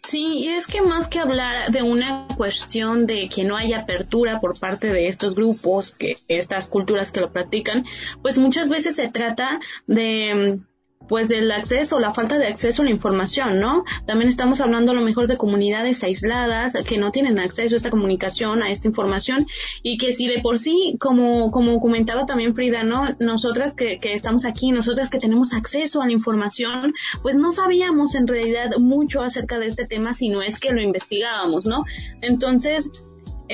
Sí, 0.03 0.45
y 0.45 0.49
es 0.49 0.67
que 0.67 0.83
más 0.83 1.07
que 1.07 1.21
hablar 1.21 1.71
de 1.71 1.83
una 1.83 2.27
cuestión 2.37 3.07
de 3.07 3.29
que 3.29 3.45
no 3.45 3.57
haya 3.57 3.81
apertura 3.81 4.41
por 4.41 4.59
parte 4.59 4.93
de 4.93 5.07
estos 5.07 5.35
grupos, 5.35 5.93
que 5.93 6.19
estas 6.29 6.69
culturas 6.69 7.13
que 7.13 7.21
lo 7.21 7.33
practican, 7.33 7.85
pues 8.21 8.37
muchas 8.37 8.69
veces 8.69 8.97
se 8.97 9.09
trata 9.09 9.61
de 9.87 10.61
pues 11.09 11.29
del 11.29 11.51
acceso, 11.51 12.01
la 12.01 12.13
falta 12.13 12.39
de 12.39 12.47
acceso 12.47 12.83
a 12.83 12.85
la 12.85 12.91
información, 12.91 13.61
¿no? 13.61 13.85
También 14.07 14.29
estamos 14.29 14.61
hablando 14.61 14.93
a 14.93 14.95
lo 14.95 15.03
mejor 15.03 15.29
de 15.29 15.37
comunidades 15.37 16.03
aisladas 16.03 16.75
que 16.87 16.99
no 16.99 17.11
tienen 17.11 17.39
acceso 17.39 17.75
a 17.75 17.77
esta 17.77 17.91
comunicación, 17.91 18.63
a 18.63 18.71
esta 18.71 18.89
información 18.89 19.47
y 19.83 19.99
que 19.99 20.13
si 20.13 20.27
de 20.27 20.41
por 20.41 20.59
sí, 20.59 20.97
como, 21.01 21.51
como 21.51 21.81
comentaba 21.81 22.27
también 22.27 22.55
Frida, 22.55 22.83
¿no? 22.83 23.17
Nosotras 23.19 23.75
que, 23.75 23.99
que 23.99 24.15
estamos 24.15 24.45
aquí, 24.45 24.73
nosotras 24.73 25.11
que 25.11 25.19
tenemos 25.19 25.53
acceso 25.53 26.03
a 26.03 26.07
la 26.07 26.13
información, 26.13 26.95
pues 27.23 27.37
no 27.37 27.53
sabíamos 27.53 28.15
en 28.15 28.27
realidad 28.27 28.71
mucho 28.79 29.23
acerca 29.23 29.59
de 29.59 29.67
este 29.67 29.87
tema 29.87 30.15
si 30.15 30.29
no 30.29 30.43
es 30.43 30.59
que 30.59 30.73
lo 30.73 30.83
investigábamos, 30.83 31.67
¿no? 31.67 31.85
Entonces, 32.21 32.91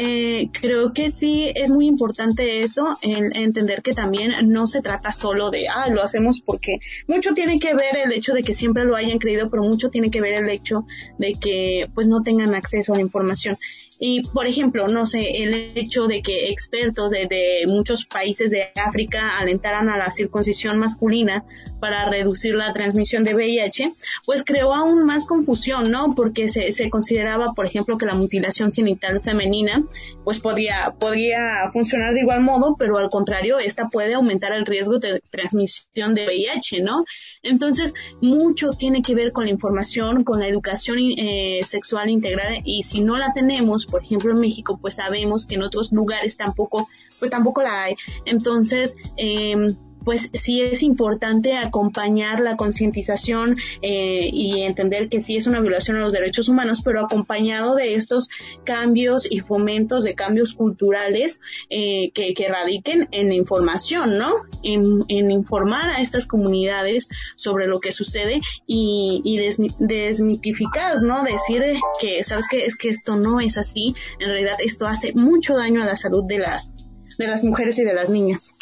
eh, 0.01 0.51
creo 0.53 0.93
que 0.93 1.11
sí 1.11 1.51
es 1.53 1.73
muy 1.73 1.89
importante 1.89 2.61
eso, 2.61 2.95
en, 3.03 3.35
entender 3.35 3.83
que 3.83 3.95
también 3.95 4.31
no 4.45 4.69
se 4.69 4.81
trata 4.81 5.11
solo 5.11 5.51
de, 5.51 5.67
ah, 5.67 5.89
lo 5.89 6.05
hacemos 6.05 6.41
porque 6.41 6.79
mucho 7.09 7.35
tiene 7.35 7.59
que 7.59 7.75
ver 7.75 7.97
el 8.05 8.13
hecho 8.13 8.33
de 8.33 8.45
que 8.45 8.55
siempre 8.55 8.85
lo 8.85 8.95
hayan 8.95 9.19
creído, 9.19 9.51
pero 9.51 9.65
mucho 9.65 9.91
tiene 9.91 10.13
que 10.13 10.21
ver 10.21 10.35
el 10.35 10.51
hecho 10.51 10.87
de 11.19 11.33
que 11.33 11.91
pues 11.95 12.07
no 12.07 12.23
tengan 12.23 12.55
acceso 12.55 12.93
a 12.93 12.97
la 12.97 13.03
información. 13.03 13.57
Y, 14.01 14.23
por 14.23 14.47
ejemplo, 14.47 14.87
no 14.87 15.07
sé, 15.07 15.43
el 15.43 15.73
hecho 15.75 16.07
de 16.07 16.23
que 16.23 16.51
expertos 16.51 17.11
de, 17.11 17.65
muchos 17.67 18.05
países 18.05 18.53
de 18.53 18.69
África 18.77 19.37
alentaran 19.37 19.89
a 19.89 19.99
la 19.99 20.13
circuncisión 20.13 20.79
masculina 20.79 21.45
para 21.81 22.09
reducir 22.09 22.55
la 22.55 22.73
transmisión 22.73 23.25
de 23.25 23.35
VIH, 23.35 23.93
pues 24.25 24.45
creó 24.45 24.75
aún 24.75 25.05
más 25.05 25.27
confusión, 25.27 25.91
¿no? 25.91 26.14
Porque 26.14 26.49
se, 26.49 26.73
se 26.73 26.91
consideraba, 26.91 27.53
por 27.55 27.67
ejemplo, 27.67 27.99
que 27.99 28.07
la 28.07 28.14
mutilación 28.14 28.73
genital 28.73 29.21
femenina, 29.23 29.85
pues 30.25 30.41
podía, 30.41 30.95
podía 30.99 31.71
funcionar 31.73 32.14
de 32.14 32.21
igual 32.21 32.41
modo, 32.41 32.77
pero 32.79 32.99
al 32.99 33.09
contrario, 33.11 33.59
esta 33.59 33.88
puede 33.88 34.14
aumentar 34.14 34.53
el 34.53 34.67
riesgo 34.67 34.99
de 34.99 35.21
transmisión 35.31 36.14
de 36.14 36.27
VIH, 36.27 36.83
¿no? 36.83 37.05
Entonces, 37.43 37.95
mucho 38.21 38.71
tiene 38.71 39.03
que 39.03 39.14
ver 39.14 39.33
con 39.33 39.45
la 39.45 39.51
información, 39.51 40.25
con 40.25 40.41
la 40.41 40.49
educación 40.49 40.99
eh, 40.99 41.61
sexual 41.62 42.11
integrada, 42.11 42.57
y 42.64 42.83
si 42.83 43.01
no 43.01 43.17
la 43.17 43.33
tenemos, 43.33 43.87
por 43.87 44.03
ejemplo 44.03 44.33
en 44.33 44.41
México, 44.41 44.79
pues 44.81 44.97
sabemos 44.97 45.47
que 45.47 45.55
en 45.55 45.62
otros 45.62 45.93
lugares 45.93 46.37
tampoco, 46.37 46.88
pues 47.19 47.31
tampoco 47.31 47.62
la 47.62 47.85
hay. 47.85 47.97
Entonces, 48.25 48.97
eh, 49.17 49.57
pues 50.05 50.31
sí 50.35 50.63
es 50.63 50.83
importante 50.83 51.57
acompañar 51.57 52.41
la 52.41 52.57
concientización 52.57 53.57
eh, 53.83 54.31
y 54.33 54.63
entender 54.63 55.09
que 55.09 55.21
sí 55.21 55.37
es 55.37 55.47
una 55.47 55.61
violación 55.61 55.97
a 55.97 56.01
los 56.01 56.13
derechos 56.13 56.49
humanos, 56.49 56.83
pero 56.85 57.05
acompañado 57.05 57.75
de 57.75 57.95
estos 57.95 58.29
cambios 58.65 59.27
y 59.31 59.41
fomentos 59.41 60.05
de 60.05 60.15
cambios 60.15 60.55
culturales 60.55 61.41
eh, 61.71 62.11
que, 62.13 62.35
que, 62.35 62.49
radiquen 62.49 63.09
en 63.13 63.33
información, 63.33 64.17
¿no? 64.17 64.35
En, 64.63 65.31
informar 65.31 65.91
a 65.91 66.01
estas 66.01 66.27
comunidades 66.27 67.09
sobre 67.37 67.67
lo 67.67 67.81
que 67.81 67.93
sucede 67.93 68.41
y, 68.67 69.21
y 69.25 69.39
desmitificar, 69.79 71.03
¿no? 71.03 71.23
Decir 71.25 71.63
que, 72.01 72.25
¿sabes 72.25 72.47
qué? 72.51 72.65
Es 72.65 72.77
que 72.77 72.89
esto 72.89 73.17
no 73.17 73.41
es 73.41 73.59
así, 73.59 73.95
en 74.21 74.29
realidad 74.29 74.57
esto 74.61 74.87
hace 74.87 75.13
mucho 75.13 75.55
daño 75.55 75.83
a 75.83 75.87
la 75.87 75.97
salud 75.97 76.25
de 76.27 76.39
las, 76.39 76.73
de 77.19 77.27
las 77.27 77.45
mujeres 77.45 77.79
y 77.79 77.85
de 77.85 77.95
las 77.95 78.11
niñas. 78.11 78.55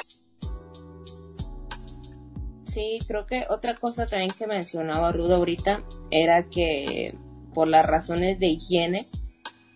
Sí, 2.76 2.98
creo 3.06 3.24
que 3.24 3.46
otra 3.48 3.74
cosa 3.74 4.04
también 4.04 4.32
que 4.38 4.46
mencionaba 4.46 5.10
Rudo 5.10 5.36
ahorita 5.36 5.82
era 6.10 6.44
que 6.50 7.14
por 7.54 7.68
las 7.68 7.86
razones 7.86 8.38
de 8.38 8.48
higiene, 8.48 9.08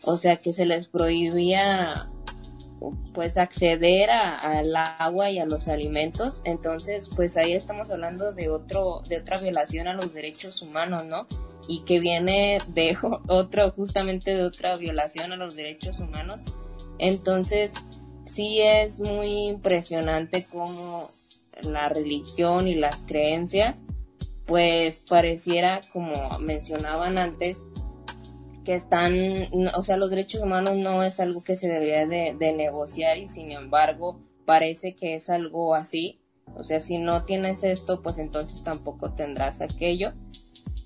o 0.05 0.19
sea 0.19 0.37
que 0.37 0.53
se 0.53 0.67
les 0.67 0.87
prohibía 0.87 2.11
pues 3.15 3.39
acceder 3.39 4.11
al 4.11 4.77
agua 4.77 5.31
y 5.31 5.39
a 5.39 5.47
los 5.47 5.69
alimentos, 5.69 6.43
entonces 6.45 7.09
pues 7.17 7.39
ahí 7.39 7.55
estamos 7.55 7.91
hablando 7.91 8.35
de 8.35 8.51
otro 8.51 9.01
de 9.09 9.17
otra 9.17 9.39
violación 9.39 9.89
a 9.89 9.95
los 9.95 10.13
derechos 10.13 10.61
humanos, 10.61 11.07
¿no? 11.07 11.27
Y 11.69 11.85
que 11.87 12.01
viene 12.01 12.59
de 12.69 12.99
otro 13.29 13.71
justamente 13.71 14.35
de 14.35 14.45
otra 14.45 14.75
violación 14.75 15.33
a 15.33 15.37
los 15.37 15.57
derechos 15.57 16.01
humanos. 16.01 16.43
Entonces, 16.99 17.73
sí 18.27 18.61
es 18.61 19.01
muy 19.01 19.49
impresionante 19.49 20.45
cómo 20.45 21.09
la 21.65 21.89
religión 21.89 22.67
y 22.69 22.75
las 22.75 23.03
creencias, 23.03 23.85
pues 24.47 25.01
pareciera, 25.09 25.81
como 25.93 26.39
mencionaban 26.39 27.19
antes, 27.19 27.65
que 28.65 28.75
están, 28.75 29.15
o 29.75 29.83
sea, 29.83 29.97
los 29.97 30.11
derechos 30.11 30.43
humanos 30.43 30.77
no 30.77 31.03
es 31.03 31.21
algo 31.21 31.43
que 31.43 31.55
se 31.55 31.69
debería 31.69 32.07
de, 32.07 32.53
negociar 32.53 33.19
y 33.19 33.29
sin 33.29 33.53
embargo 33.53 34.21
parece 34.45 34.95
que 34.95 35.15
es 35.15 35.31
algo 35.31 35.75
así. 35.75 36.21
O 36.57 36.65
sea, 36.65 36.81
si 36.81 36.99
no 36.99 37.25
tienes 37.25 37.63
esto, 37.63 38.03
pues 38.03 38.19
entonces 38.19 38.63
tampoco 38.65 39.15
tendrás 39.15 39.61
aquello. 39.61 40.13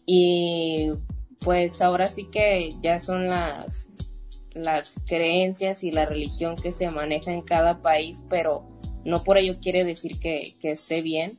Y 0.07 0.93
pues 1.41 1.81
ahora 1.81 2.07
sí 2.07 2.29
que 2.31 2.71
ya 2.83 2.99
son 2.99 3.29
las, 3.29 3.91
las 4.53 5.01
creencias 5.07 5.85
y 5.85 5.91
la 5.91 6.05
religión 6.05 6.57
que 6.57 6.71
se 6.71 6.91
maneja 6.91 7.33
en 7.33 7.43
cada 7.43 7.81
país, 7.81 8.25
pero 8.29 8.74
no 9.05 9.23
por 9.23 9.39
ello 9.39 9.59
quiere 9.61 9.85
decir 9.85 10.19
que, 10.19 10.57
esté 10.63 11.03
bien. 11.03 11.39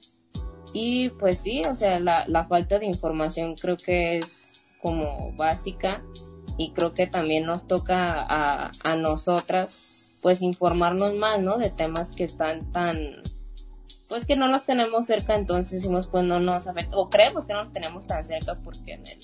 Y 0.74 1.10
pues 1.12 1.40
sí, 1.40 1.62
o 1.70 1.76
sea, 1.76 2.00
la, 2.00 2.26
la 2.28 2.46
falta 2.46 2.80
de 2.80 2.86
información 2.86 3.56
creo 3.56 3.78
que 3.78 4.18
es 4.18 4.52
como 4.82 5.32
básica 5.36 6.04
y 6.58 6.72
creo 6.74 6.94
que 6.94 7.08
también 7.08 7.46
nos 7.46 7.68
toca 7.68 8.08
a, 8.22 8.72
a 8.84 8.96
nosotras 8.96 9.96
pues 10.22 10.42
informarnos 10.42 11.14
más, 11.14 11.40
¿no? 11.40 11.58
De 11.58 11.70
temas 11.70 12.08
que 12.16 12.24
están 12.24 12.72
tan, 12.72 13.22
pues 14.08 14.26
que 14.26 14.36
no 14.36 14.48
los 14.48 14.66
tenemos 14.66 15.06
cerca, 15.06 15.36
entonces 15.36 15.82
decimos 15.84 16.08
pues 16.08 16.24
no 16.24 16.40
nos 16.40 16.68
afecta, 16.68 16.98
o 16.98 17.10
creemos 17.10 17.46
que 17.46 17.54
no 17.54 17.60
los 17.60 17.72
tenemos 17.72 18.08
tan 18.08 18.26
cerca 18.26 18.58
porque 18.64 18.94
en 18.94 19.06
el, 19.06 19.20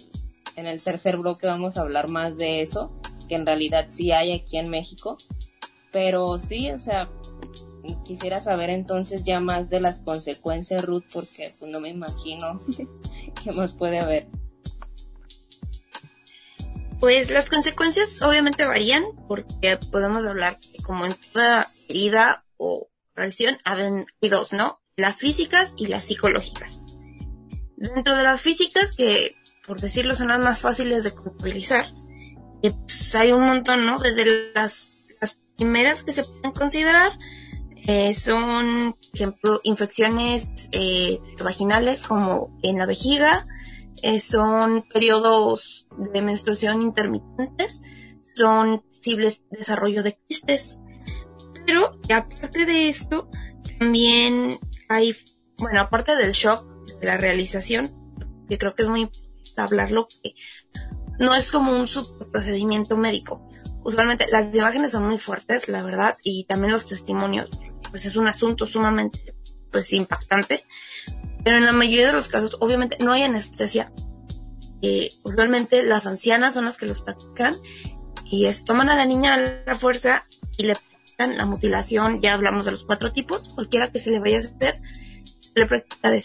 en 0.57 0.65
el 0.67 0.83
tercer 0.83 1.17
bloque 1.17 1.47
vamos 1.47 1.77
a 1.77 1.81
hablar 1.81 2.09
más 2.09 2.37
de 2.37 2.61
eso, 2.61 2.91
que 3.27 3.35
en 3.35 3.45
realidad 3.45 3.85
sí 3.89 4.11
hay 4.11 4.33
aquí 4.33 4.57
en 4.57 4.69
México, 4.69 5.17
pero 5.91 6.37
sí, 6.37 6.71
o 6.71 6.79
sea, 6.79 7.09
quisiera 8.11 8.41
saber 8.41 8.69
entonces 8.69 9.23
ya 9.23 9.39
más 9.39 9.69
de 9.69 9.79
las 9.79 9.99
consecuencias, 9.99 10.83
Ruth, 10.83 11.05
porque 11.13 11.53
pues, 11.57 11.71
no 11.71 11.79
me 11.79 11.87
imagino 11.87 12.59
qué 13.43 13.53
más 13.53 13.71
puede 13.71 13.99
haber. 13.99 14.27
Pues 16.99 17.31
las 17.31 17.49
consecuencias 17.49 18.21
obviamente 18.21 18.65
varían 18.65 19.03
porque 19.29 19.77
podemos 19.77 20.25
hablar 20.25 20.59
que 20.59 20.83
como 20.83 21.05
en 21.05 21.15
toda 21.31 21.69
herida 21.87 22.43
o 22.57 22.89
reacción 23.15 23.57
hay 23.63 24.29
dos, 24.29 24.51
¿no? 24.51 24.81
Las 24.97 25.15
físicas 25.15 25.73
y 25.77 25.87
las 25.87 26.03
psicológicas. 26.03 26.83
Dentro 27.77 28.17
de 28.17 28.23
las 28.23 28.41
físicas, 28.41 28.91
que 28.91 29.35
por 29.65 29.79
decirlo 29.79 30.17
son 30.17 30.27
las 30.27 30.39
más 30.39 30.59
fáciles 30.59 31.05
de 31.05 31.15
contabilizar, 31.15 31.87
pues 32.61 33.15
hay 33.15 33.31
un 33.31 33.45
montón, 33.45 33.85
¿no? 33.85 33.99
Desde 33.99 34.51
las, 34.53 34.89
las 35.21 35.41
primeras 35.55 36.03
que 36.03 36.11
se 36.11 36.25
pueden 36.25 36.51
considerar 36.51 37.13
eh, 37.87 38.13
son, 38.13 38.95
ejemplo, 39.13 39.59
infecciones 39.63 40.69
eh, 40.71 41.19
vaginales 41.43 42.03
como 42.03 42.57
en 42.61 42.77
la 42.77 42.85
vejiga, 42.85 43.47
eh, 44.03 44.19
son 44.19 44.83
periodos 44.83 45.87
de 46.13 46.21
menstruación 46.21 46.81
intermitentes, 46.81 47.81
son 48.35 48.83
posibles 48.97 49.45
desarrollo 49.49 50.03
de 50.03 50.17
quistes. 50.27 50.79
Pero 51.65 51.99
aparte 52.13 52.65
de 52.65 52.89
esto, 52.89 53.29
también 53.79 54.59
hay, 54.89 55.15
bueno, 55.57 55.81
aparte 55.81 56.15
del 56.15 56.33
shock 56.33 56.65
de 56.99 57.07
la 57.07 57.17
realización, 57.17 57.95
que 58.47 58.57
creo 58.57 58.75
que 58.75 58.83
es 58.83 58.89
muy 58.89 59.01
importante 59.01 59.61
hablarlo, 59.61 60.07
que 60.23 60.33
no 61.19 61.33
es 61.33 61.51
como 61.51 61.71
un 61.71 61.85
procedimiento 62.31 62.97
médico. 62.97 63.45
Usualmente 63.83 64.27
las 64.31 64.53
imágenes 64.55 64.91
son 64.91 65.07
muy 65.07 65.17
fuertes, 65.17 65.67
la 65.67 65.81
verdad, 65.81 66.17
y 66.23 66.45
también 66.45 66.73
los 66.73 66.85
testimonios, 66.85 67.49
pues 67.91 68.05
es 68.05 68.15
un 68.15 68.27
asunto 68.27 68.65
sumamente 68.65 69.35
pues 69.71 69.93
impactante. 69.93 70.65
Pero 71.43 71.57
en 71.57 71.65
la 71.65 71.71
mayoría 71.71 72.07
de 72.07 72.13
los 72.13 72.27
casos, 72.27 72.57
obviamente, 72.59 72.97
no 72.99 73.11
hay 73.11 73.23
anestesia. 73.23 73.91
Eh, 74.81 75.09
usualmente 75.23 75.83
las 75.83 76.07
ancianas 76.07 76.53
son 76.53 76.65
las 76.65 76.77
que 76.77 76.85
los 76.85 77.01
practican 77.01 77.55
y 78.25 78.47
toman 78.65 78.89
a 78.89 78.95
la 78.95 79.05
niña 79.05 79.35
a 79.35 79.63
la 79.65 79.75
fuerza 79.75 80.25
y 80.57 80.63
le 80.63 80.75
practican 80.75 81.37
la 81.37 81.45
mutilación. 81.45 82.21
Ya 82.21 82.33
hablamos 82.33 82.65
de 82.65 82.71
los 82.71 82.85
cuatro 82.85 83.11
tipos, 83.11 83.49
cualquiera 83.49 83.91
que 83.91 83.99
se 83.99 84.11
le 84.11 84.19
vaya 84.19 84.37
a 84.37 84.39
hacer, 84.39 84.81
le 85.55 85.65
practica 85.65 86.09
de 86.09 86.23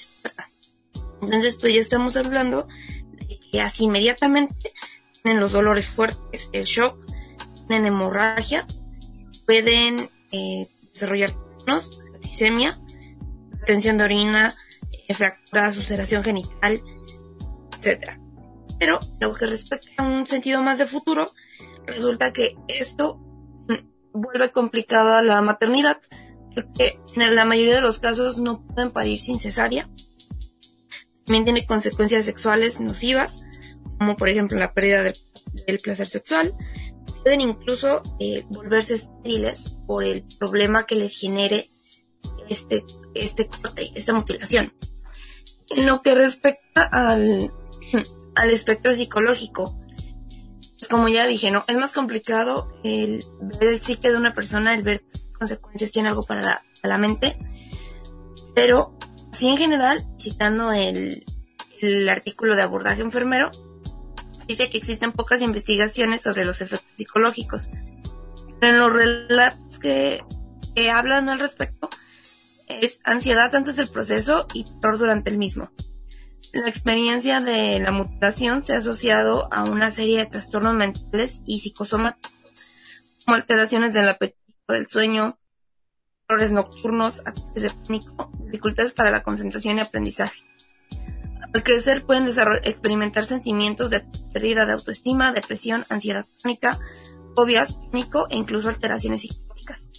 Entonces, 1.22 1.56
pues 1.56 1.74
ya 1.74 1.80
estamos 1.80 2.16
hablando 2.16 2.68
de 3.12 3.40
que 3.50 3.60
así 3.60 3.84
inmediatamente 3.84 4.72
tienen 5.22 5.40
los 5.40 5.52
dolores 5.52 5.88
fuertes, 5.88 6.48
el 6.52 6.64
shock, 6.64 6.98
tienen 7.66 7.86
hemorragia, 7.86 8.66
pueden 9.46 10.10
eh, 10.30 10.68
desarrollar 10.92 11.45
septicemia, 11.80 12.78
tensión 13.66 13.98
de 13.98 14.04
orina, 14.04 14.54
eh, 15.08 15.14
fracturas, 15.14 15.76
ulceración 15.76 16.24
genital, 16.24 16.82
etcétera. 17.78 18.20
Pero 18.78 18.98
lo 19.20 19.32
que 19.32 19.46
respecta 19.46 19.90
a 19.98 20.02
un 20.02 20.26
sentido 20.26 20.62
más 20.62 20.78
de 20.78 20.86
futuro, 20.86 21.30
resulta 21.86 22.32
que 22.32 22.56
esto 22.68 23.16
mm, 23.68 24.20
vuelve 24.20 24.50
complicada 24.52 25.22
la 25.22 25.40
maternidad, 25.42 26.00
porque 26.54 26.98
en 27.14 27.34
la 27.34 27.44
mayoría 27.44 27.76
de 27.76 27.82
los 27.82 27.98
casos 27.98 28.38
no 28.38 28.66
pueden 28.66 28.90
parir 28.90 29.20
sin 29.20 29.40
cesárea. 29.40 29.88
También 31.24 31.44
tiene 31.44 31.66
consecuencias 31.66 32.24
sexuales 32.24 32.80
nocivas, 32.80 33.42
como 33.98 34.16
por 34.16 34.28
ejemplo 34.28 34.58
la 34.58 34.72
pérdida 34.72 35.02
del, 35.02 35.78
placer 35.82 36.08
sexual. 36.08 36.54
Pueden 37.26 37.40
incluso 37.40 38.04
eh, 38.20 38.44
volverse 38.50 38.94
estériles 38.94 39.74
por 39.84 40.04
el 40.04 40.22
problema 40.38 40.86
que 40.86 40.94
les 40.94 41.18
genere 41.18 41.68
este, 42.48 42.84
este 43.14 43.48
corte, 43.48 43.90
esta 43.96 44.12
mutilación. 44.12 44.72
En 45.70 45.86
lo 45.86 46.02
que 46.02 46.14
respecta 46.14 46.84
al, 46.84 47.52
al 48.36 48.50
espectro 48.50 48.94
psicológico, 48.94 49.76
pues 50.78 50.88
como 50.88 51.08
ya 51.08 51.26
dije, 51.26 51.50
¿no? 51.50 51.64
Es 51.66 51.76
más 51.76 51.92
complicado 51.92 52.72
el 52.84 53.24
ver 53.40 53.70
el 53.70 53.80
psique 53.80 54.08
de 54.08 54.18
una 54.18 54.32
persona, 54.32 54.72
el 54.72 54.84
ver 54.84 55.02
consecuencias 55.36 55.90
tiene 55.90 56.10
algo 56.10 56.22
para 56.22 56.62
la, 56.80 56.96
mente, 56.96 57.40
pero 58.54 58.96
sí 59.32 59.48
en 59.48 59.56
general, 59.56 60.06
citando 60.16 60.70
el, 60.70 61.24
el 61.80 62.08
artículo 62.08 62.54
de 62.54 62.62
abordaje 62.62 63.02
enfermero, 63.02 63.50
dice 64.46 64.70
que 64.70 64.78
existen 64.78 65.12
pocas 65.12 65.42
investigaciones 65.42 66.22
sobre 66.22 66.44
los 66.44 66.60
efectos 66.60 66.88
psicológicos. 66.96 67.70
Pero 68.60 68.72
en 68.72 68.78
los 68.78 68.92
relatos 68.92 69.78
que, 69.78 70.22
hablan 70.90 71.28
al 71.28 71.38
respecto, 71.38 71.88
es 72.68 73.00
ansiedad 73.04 73.54
antes 73.54 73.76
del 73.76 73.88
proceso 73.88 74.46
y 74.52 74.64
terror 74.64 74.98
durante 74.98 75.30
el 75.30 75.38
mismo. 75.38 75.70
La 76.52 76.68
experiencia 76.68 77.40
de 77.40 77.80
la 77.80 77.92
mutación 77.92 78.62
se 78.62 78.74
ha 78.74 78.78
asociado 78.78 79.52
a 79.52 79.64
una 79.64 79.90
serie 79.90 80.18
de 80.18 80.26
trastornos 80.26 80.74
mentales 80.74 81.42
y 81.44 81.60
psicosomáticos, 81.60 82.32
como 83.24 83.36
alteraciones 83.36 83.92
del 83.94 84.08
apetito, 84.08 84.72
del 84.72 84.86
sueño, 84.86 85.38
errores 86.28 86.50
nocturnos, 86.50 87.20
ataques 87.20 87.62
de 87.62 87.70
pánico, 87.70 88.32
dificultades 88.44 88.92
para 88.92 89.10
la 89.10 89.22
concentración 89.22 89.78
y 89.78 89.80
aprendizaje. 89.80 90.44
Al 91.52 91.62
crecer 91.62 92.04
pueden 92.04 92.28
experimentar 92.64 93.24
sentimientos 93.24 93.90
de 93.90 94.00
pérdida 94.32 94.66
de 94.66 94.72
autoestima, 94.72 95.32
depresión, 95.32 95.84
ansiedad 95.88 96.26
crónica, 96.40 96.78
fobias, 97.34 97.78
pánico 97.90 98.26
e 98.30 98.36
incluso 98.36 98.68
alteraciones 98.68 99.22
psicológicas. 99.22 99.90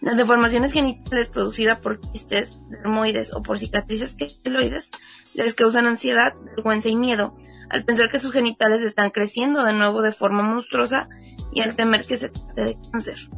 Las 0.00 0.16
deformaciones 0.16 0.72
genitales 0.72 1.28
producidas 1.28 1.78
por 1.78 2.00
quistes, 2.00 2.58
dermoides 2.68 3.32
o 3.32 3.42
por 3.42 3.58
cicatrices 3.58 4.16
queloides 4.16 4.90
les 5.34 5.54
causan 5.54 5.86
ansiedad, 5.86 6.34
vergüenza 6.56 6.88
y 6.88 6.96
miedo 6.96 7.36
al 7.70 7.84
pensar 7.84 8.10
que 8.10 8.20
sus 8.20 8.32
genitales 8.32 8.82
están 8.82 9.10
creciendo 9.10 9.64
de 9.64 9.72
nuevo 9.72 10.02
de 10.02 10.12
forma 10.12 10.42
monstruosa 10.42 11.08
y 11.52 11.62
al 11.62 11.76
temer 11.76 12.06
que 12.06 12.16
se 12.16 12.28
trate 12.28 12.64
de 12.64 12.78
cáncer. 12.92 13.30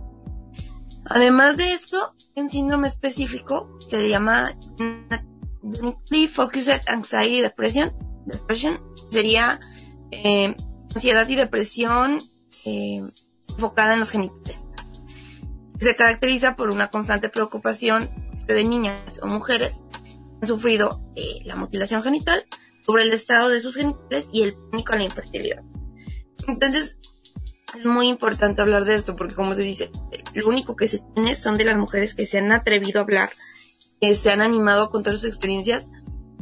Además 1.05 1.57
de 1.57 1.73
esto, 1.73 2.15
un 2.35 2.51
síndrome 2.51 2.89
específico 2.89 3.79
se 3.89 4.09
llama 4.09 4.57
Uniquely 5.67 6.27
Focused 6.27 6.89
Anxiety 6.89 7.43
Depression. 7.43 7.93
Depression 8.27 8.81
sería 9.11 9.61
eh, 10.11 10.55
ansiedad 10.95 11.29
y 11.29 11.37
depresión 11.37 12.19
eh, 12.65 13.03
enfocada 13.49 13.95
en 13.95 14.01
los 14.01 14.11
genitales. 14.11 14.67
Se 15.79 15.95
caracteriza 15.95 16.57
por 16.57 16.71
una 16.71 16.89
constante 16.89 17.29
preocupación 17.29 18.11
de 18.47 18.65
niñas 18.65 19.21
o 19.23 19.27
mujeres 19.27 19.85
han 20.41 20.49
sufrido 20.49 21.03
eh, 21.17 21.41
la 21.45 21.57
mutilación 21.57 22.03
genital, 22.03 22.45
sobre 22.83 23.03
el 23.03 23.13
estado 23.13 23.49
de 23.49 23.61
sus 23.61 23.77
genitales 23.77 24.29
y 24.33 24.43
el 24.43 24.55
pánico 24.55 24.93
a 24.93 24.97
la 24.97 25.03
infertilidad. 25.03 25.63
Entonces, 26.47 26.99
es 27.77 27.85
muy 27.85 28.09
importante 28.09 28.63
hablar 28.63 28.85
de 28.85 28.95
esto 28.95 29.17
porque 29.17 29.35
como 29.35 29.55
se 29.55 29.63
dice, 29.63 29.91
lo 30.35 30.47
único 30.47 30.77
que 30.77 30.87
se 30.87 31.01
tiene 31.15 31.35
son 31.35 31.59
de 31.59 31.65
las 31.65 31.77
mujeres 31.77 32.15
que 32.15 32.27
se 32.27 32.39
han 32.39 32.53
atrevido 32.53 33.01
a 33.01 33.03
hablar, 33.03 33.31
que 34.01 34.15
se 34.15 34.31
han 34.31 34.41
animado 34.41 34.85
a 34.85 34.91
contar 34.91 35.17
sus 35.17 35.27
experiencias 35.27 35.91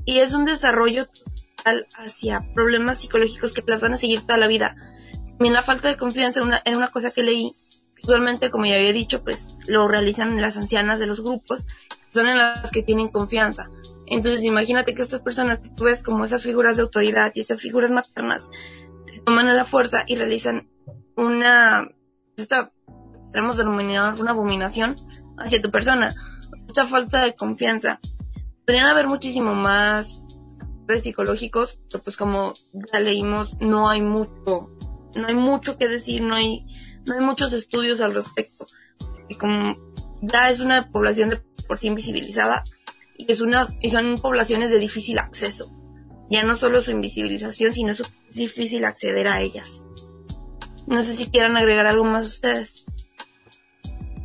y 0.04 0.18
es 0.18 0.34
un 0.34 0.44
desarrollo 0.44 1.06
total 1.06 1.86
hacia 1.96 2.46
problemas 2.54 3.00
psicológicos 3.00 3.52
que 3.52 3.62
las 3.66 3.80
van 3.80 3.94
a 3.94 3.96
seguir 3.96 4.22
toda 4.22 4.36
la 4.36 4.48
vida. 4.48 4.76
También 5.30 5.54
la 5.54 5.62
falta 5.62 5.88
de 5.88 5.96
confianza 5.96 6.40
en 6.40 6.46
una, 6.46 6.60
en 6.64 6.76
una 6.76 6.88
cosa 6.88 7.10
que 7.10 7.22
leí, 7.22 7.54
usualmente 8.02 8.50
como 8.50 8.66
ya 8.66 8.76
había 8.76 8.92
dicho, 8.92 9.24
pues 9.24 9.54
lo 9.66 9.88
realizan 9.88 10.40
las 10.40 10.56
ancianas 10.56 11.00
de 11.00 11.06
los 11.06 11.22
grupos, 11.22 11.66
son 12.12 12.28
en 12.28 12.38
las 12.38 12.70
que 12.70 12.82
tienen 12.82 13.08
confianza. 13.08 13.70
Entonces 14.06 14.44
imagínate 14.44 14.94
que 14.94 15.02
estas 15.02 15.20
personas 15.20 15.60
que 15.60 15.70
tú 15.70 15.84
ves 15.84 16.02
como 16.02 16.24
esas 16.24 16.42
figuras 16.42 16.76
de 16.76 16.82
autoridad 16.82 17.32
y 17.34 17.40
estas 17.40 17.60
figuras 17.60 17.90
maternas 17.90 18.50
te 19.06 19.20
toman 19.20 19.48
a 19.48 19.54
la 19.54 19.64
fuerza 19.64 20.04
y 20.06 20.16
realizan 20.16 20.68
una, 21.16 21.88
esta, 22.36 22.72
tenemos 23.32 23.56
denominado 23.56 24.20
una 24.20 24.32
abominación 24.32 24.96
hacia 25.38 25.62
tu 25.62 25.70
persona. 25.70 26.14
Esta 26.66 26.86
falta 26.86 27.24
de 27.24 27.34
confianza. 27.34 28.00
Podrían 28.66 28.88
haber 28.88 29.08
muchísimo 29.08 29.54
más 29.54 30.24
psicológicos, 31.00 31.78
pero 31.90 32.02
pues 32.02 32.16
como 32.16 32.54
ya 32.92 33.00
leímos, 33.00 33.56
no 33.60 33.88
hay 33.88 34.02
mucho, 34.02 34.70
no 35.14 35.26
hay 35.26 35.34
mucho 35.34 35.78
que 35.78 35.88
decir, 35.88 36.22
no 36.22 36.34
hay, 36.34 36.66
no 37.06 37.14
hay 37.14 37.20
muchos 37.20 37.52
estudios 37.52 38.00
al 38.00 38.14
respecto. 38.14 38.66
Y 39.28 39.36
como 39.36 39.76
ya 40.22 40.50
es 40.50 40.60
una 40.60 40.90
población 40.90 41.30
de 41.30 41.36
por 41.66 41.78
sí 41.78 41.88
invisibilizada, 41.88 42.64
y 43.16 43.30
es 43.30 43.40
una, 43.40 43.66
y 43.80 43.90
son 43.90 44.18
poblaciones 44.18 44.70
de 44.70 44.78
difícil 44.78 45.18
acceso. 45.18 45.70
Ya 46.30 46.42
no 46.42 46.56
solo 46.56 46.82
su 46.82 46.90
invisibilización, 46.90 47.72
sino 47.72 47.92
es 47.92 48.02
difícil 48.30 48.84
acceder 48.84 49.28
a 49.28 49.40
ellas. 49.40 49.86
No 50.86 51.02
sé 51.02 51.16
si 51.16 51.26
quieran 51.26 51.56
agregar 51.56 51.86
algo 51.86 52.04
más 52.04 52.26
ustedes. 52.26 52.84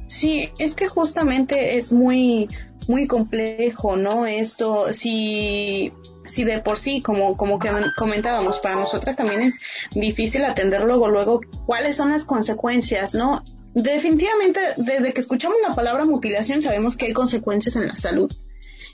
Sí, 0.09 0.49
es 0.57 0.73
que 0.73 0.87
justamente 0.87 1.77
es 1.77 1.93
muy, 1.93 2.49
muy 2.87 3.05
complejo, 3.05 3.95
¿no? 3.95 4.25
Esto, 4.25 4.91
si, 4.91 5.93
si 6.25 6.43
de 6.43 6.59
por 6.59 6.79
sí, 6.79 6.99
como, 6.99 7.37
como 7.37 7.59
que 7.59 7.69
comentábamos, 7.95 8.57
para 8.59 8.75
nosotras 8.75 9.15
también 9.15 9.43
es 9.43 9.59
difícil 9.91 10.43
atender 10.45 10.81
luego, 10.81 11.09
luego, 11.09 11.41
cuáles 11.67 11.95
son 11.95 12.09
las 12.09 12.25
consecuencias, 12.25 13.13
¿no? 13.13 13.43
Definitivamente, 13.75 14.59
desde 14.77 15.13
que 15.13 15.19
escuchamos 15.19 15.57
la 15.65 15.75
palabra 15.75 16.05
mutilación, 16.05 16.63
sabemos 16.63 16.97
que 16.97 17.05
hay 17.05 17.13
consecuencias 17.13 17.75
en 17.75 17.87
la 17.87 17.95
salud. 17.95 18.33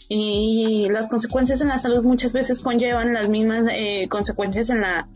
Y 0.10 0.88
las 0.90 1.08
consecuencias 1.08 1.62
en 1.62 1.70
la 1.70 1.78
salud 1.78 2.04
muchas 2.04 2.34
veces 2.34 2.60
conllevan 2.60 3.14
las 3.14 3.30
mismas 3.30 3.66
eh, 3.72 4.08
consecuencias 4.10 4.70
en 4.70 4.82
la, 4.82 5.08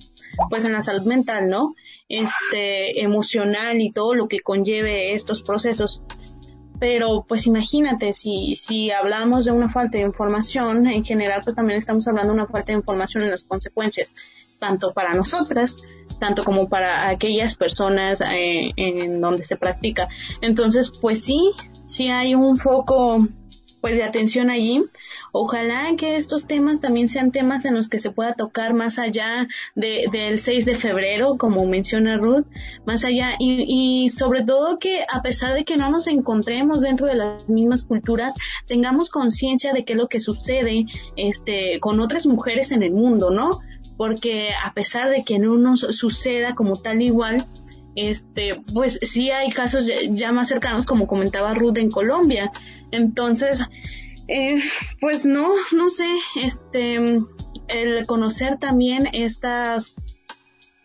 pues 0.50 0.66
en 0.66 0.74
la 0.74 0.82
salud 0.82 1.04
mental, 1.04 1.50
¿no? 1.50 1.76
Este, 2.08 3.02
emocional 3.02 3.82
y 3.82 3.92
todo 3.92 4.16
lo 4.16 4.28
que 4.28 4.40
conlleve 4.40 5.14
estos 5.14 5.42
procesos. 5.42 6.02
Pero 6.80 7.26
pues 7.28 7.46
imagínate, 7.46 8.14
si, 8.14 8.56
si 8.56 8.90
hablamos 8.92 9.46
de 9.46 9.52
una 9.52 9.70
falta 9.70 9.98
de 9.98 10.06
información, 10.06 10.88
en 10.88 11.04
general 11.04 11.42
pues 11.44 11.56
también 11.56 11.78
estamos 11.78 12.08
hablando 12.08 12.34
de 12.34 12.40
una 12.40 12.48
falta 12.48 12.72
de 12.72 12.78
información 12.78 13.24
en 13.24 13.32
las 13.32 13.44
consecuencias, 13.44 14.16
tanto 14.60 14.94
para 14.94 15.14
nosotras, 15.14 15.78
tanto 16.20 16.44
como 16.44 16.70
para 16.70 17.10
aquellas 17.10 17.56
personas 17.56 18.22
eh, 18.22 18.72
en 18.78 19.20
donde 19.20 19.44
se 19.44 19.58
practica. 19.58 20.08
Entonces, 20.42 20.92
pues 21.02 21.24
sí, 21.24 21.52
sí 21.86 22.08
hay 22.08 22.34
un 22.34 22.56
foco 22.56 23.18
pues 23.82 23.96
de 23.96 24.04
atención 24.04 24.50
allí 24.50 24.84
Ojalá 25.32 25.96
que 25.96 26.16
estos 26.16 26.48
temas 26.48 26.80
también 26.80 27.08
sean 27.08 27.32
temas 27.32 27.66
en 27.66 27.76
los 27.76 27.90
que 27.90 28.00
se 28.00 28.12
pueda 28.12 28.34
tocar 28.34 28.74
más 28.74 28.98
allá 28.98 29.48
de, 29.76 30.06
del 30.12 30.40
6 30.40 30.66
de 30.66 30.76
febrero, 30.76 31.38
como 31.38 31.66
menciona 31.66 32.18
Ruth, 32.18 32.46
más 32.86 33.04
allá 33.06 33.36
y, 33.38 33.66
y 33.68 34.10
sobre 34.10 34.44
todo 34.44 34.80
que 34.80 35.06
a 35.12 35.22
pesar 35.22 35.54
de 35.54 35.66
que 35.66 35.78
no 35.78 35.90
nos 35.92 36.08
encontremos 36.08 36.82
dentro 36.82 37.06
de 37.08 37.16
las 37.16 37.48
mismas 37.48 37.86
culturas, 37.86 38.34
tengamos 38.66 39.10
conciencia 39.10 39.72
de 39.74 39.86
qué 39.86 39.94
es 39.94 40.00
lo 40.00 40.10
que 40.10 40.20
sucede 40.20 40.86
este, 41.16 41.80
con 41.80 42.00
otras 42.00 42.26
mujeres 42.26 42.72
en 42.72 42.84
el 42.84 42.92
mundo, 42.92 43.30
¿no? 43.30 43.62
Porque 43.98 44.50
a 44.64 44.74
pesar 44.74 45.12
de 45.12 45.24
que 45.24 45.40
no 45.40 45.58
nos 45.58 45.82
suceda 45.82 46.56
como 46.56 46.78
tal 46.78 47.02
igual, 47.02 47.46
este, 47.96 48.62
pues 48.74 49.00
sí 49.02 49.32
hay 49.32 49.50
casos 49.50 49.90
ya 50.12 50.32
más 50.32 50.50
cercanos, 50.50 50.86
como 50.86 51.08
comentaba 51.08 51.54
Ruth 51.54 51.78
en 51.78 51.92
Colombia. 51.92 52.52
Entonces, 52.92 53.64
eh, 54.28 54.62
pues 55.00 55.26
no, 55.26 55.48
no 55.72 55.90
sé, 55.90 56.10
este, 56.36 56.98
el 57.68 58.06
conocer 58.06 58.58
también 58.60 59.08
estas 59.14 59.96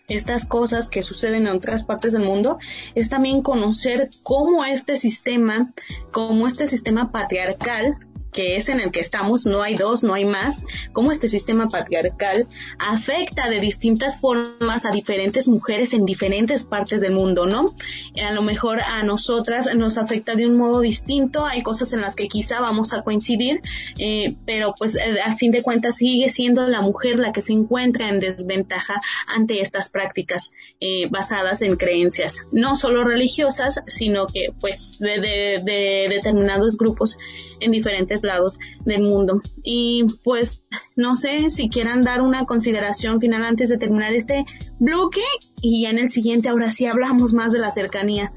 estas 0.08 0.44
cosas 0.44 0.88
que 0.88 1.00
suceden 1.02 1.46
en 1.46 1.56
otras 1.56 1.82
partes 1.84 2.12
del 2.12 2.24
mundo 2.24 2.58
es 2.94 3.08
también 3.08 3.40
conocer 3.42 4.10
cómo 4.22 4.64
este 4.64 4.98
sistema, 4.98 5.72
cómo 6.12 6.46
este 6.46 6.66
sistema 6.66 7.10
patriarcal 7.10 7.96
que 8.34 8.56
es 8.56 8.68
en 8.68 8.80
el 8.80 8.90
que 8.90 9.00
estamos, 9.00 9.46
no 9.46 9.62
hay 9.62 9.76
dos, 9.76 10.02
no 10.02 10.12
hay 10.12 10.24
más, 10.24 10.66
cómo 10.92 11.12
este 11.12 11.28
sistema 11.28 11.68
patriarcal 11.68 12.46
afecta 12.78 13.48
de 13.48 13.60
distintas 13.60 14.20
formas 14.20 14.84
a 14.84 14.90
diferentes 14.90 15.48
mujeres 15.48 15.94
en 15.94 16.04
diferentes 16.04 16.64
partes 16.64 17.00
del 17.00 17.12
mundo, 17.12 17.46
¿no? 17.46 17.74
A 18.22 18.32
lo 18.32 18.42
mejor 18.42 18.82
a 18.82 19.02
nosotras 19.04 19.68
nos 19.74 19.96
afecta 19.96 20.34
de 20.34 20.46
un 20.46 20.56
modo 20.56 20.80
distinto, 20.80 21.46
hay 21.46 21.62
cosas 21.62 21.92
en 21.92 22.00
las 22.00 22.16
que 22.16 22.26
quizá 22.26 22.60
vamos 22.60 22.92
a 22.92 23.02
coincidir, 23.02 23.60
eh, 23.98 24.34
pero 24.44 24.74
pues 24.76 24.96
eh, 24.96 25.20
a 25.24 25.36
fin 25.36 25.52
de 25.52 25.62
cuentas 25.62 25.96
sigue 25.96 26.28
siendo 26.28 26.66
la 26.66 26.80
mujer 26.80 27.20
la 27.20 27.32
que 27.32 27.40
se 27.40 27.52
encuentra 27.52 28.08
en 28.08 28.18
desventaja 28.18 29.00
ante 29.28 29.60
estas 29.60 29.90
prácticas 29.90 30.50
eh, 30.80 31.06
basadas 31.08 31.62
en 31.62 31.76
creencias, 31.76 32.42
no 32.50 32.74
solo 32.74 33.04
religiosas, 33.04 33.80
sino 33.86 34.26
que 34.26 34.48
pues 34.60 34.98
de, 34.98 35.20
de, 35.20 35.62
de 35.64 36.06
determinados 36.08 36.76
grupos 36.76 37.16
en 37.60 37.70
diferentes 37.70 38.23
lados 38.24 38.58
del 38.84 39.02
mundo. 39.02 39.40
Y 39.62 40.04
pues 40.24 40.62
no 40.96 41.16
sé 41.16 41.50
si 41.50 41.68
quieran 41.68 42.02
dar 42.02 42.20
una 42.20 42.46
consideración 42.46 43.20
final 43.20 43.44
antes 43.44 43.68
de 43.68 43.78
terminar 43.78 44.12
este 44.12 44.44
bloque 44.78 45.22
y 45.60 45.82
ya 45.82 45.90
en 45.90 45.98
el 45.98 46.10
siguiente 46.10 46.48
ahora 46.48 46.70
sí 46.70 46.86
hablamos 46.86 47.32
más 47.34 47.52
de 47.52 47.60
la 47.60 47.70
cercanía. 47.70 48.32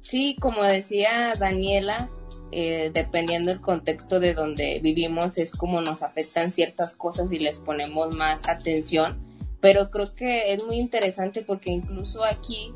Sí, 0.00 0.36
como 0.40 0.62
decía 0.62 1.34
Daniela, 1.38 2.08
eh, 2.50 2.90
dependiendo 2.94 3.50
del 3.50 3.60
contexto 3.60 4.20
de 4.20 4.32
donde 4.32 4.80
vivimos 4.82 5.36
es 5.36 5.50
como 5.50 5.82
nos 5.82 6.02
afectan 6.02 6.50
ciertas 6.50 6.96
cosas 6.96 7.30
y 7.30 7.38
les 7.38 7.58
ponemos 7.58 8.16
más 8.16 8.48
atención, 8.48 9.18
pero 9.60 9.90
creo 9.90 10.14
que 10.14 10.54
es 10.54 10.64
muy 10.64 10.78
interesante 10.78 11.42
porque 11.42 11.70
incluso 11.70 12.24
aquí 12.24 12.72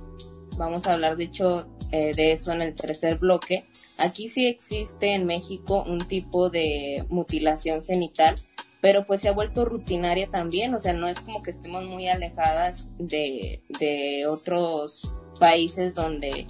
vamos 0.58 0.86
a 0.86 0.92
hablar 0.92 1.16
de 1.16 1.24
hecho 1.24 1.66
eh, 1.92 2.12
de 2.14 2.32
eso 2.32 2.52
en 2.52 2.62
el 2.62 2.74
tercer 2.74 3.18
bloque. 3.18 3.66
Aquí 3.98 4.28
sí 4.28 4.46
existe 4.46 5.14
en 5.14 5.26
México 5.26 5.84
un 5.86 5.98
tipo 5.98 6.50
de 6.50 7.04
mutilación 7.10 7.84
genital, 7.84 8.36
pero 8.80 9.06
pues 9.06 9.20
se 9.20 9.28
ha 9.28 9.32
vuelto 9.32 9.64
rutinaria 9.64 10.28
también, 10.28 10.74
o 10.74 10.80
sea, 10.80 10.92
no 10.92 11.06
es 11.06 11.20
como 11.20 11.42
que 11.42 11.50
estemos 11.50 11.84
muy 11.84 12.08
alejadas 12.08 12.88
de, 12.98 13.62
de 13.78 14.26
otros 14.26 15.12
países 15.38 15.94
donde, 15.94 16.46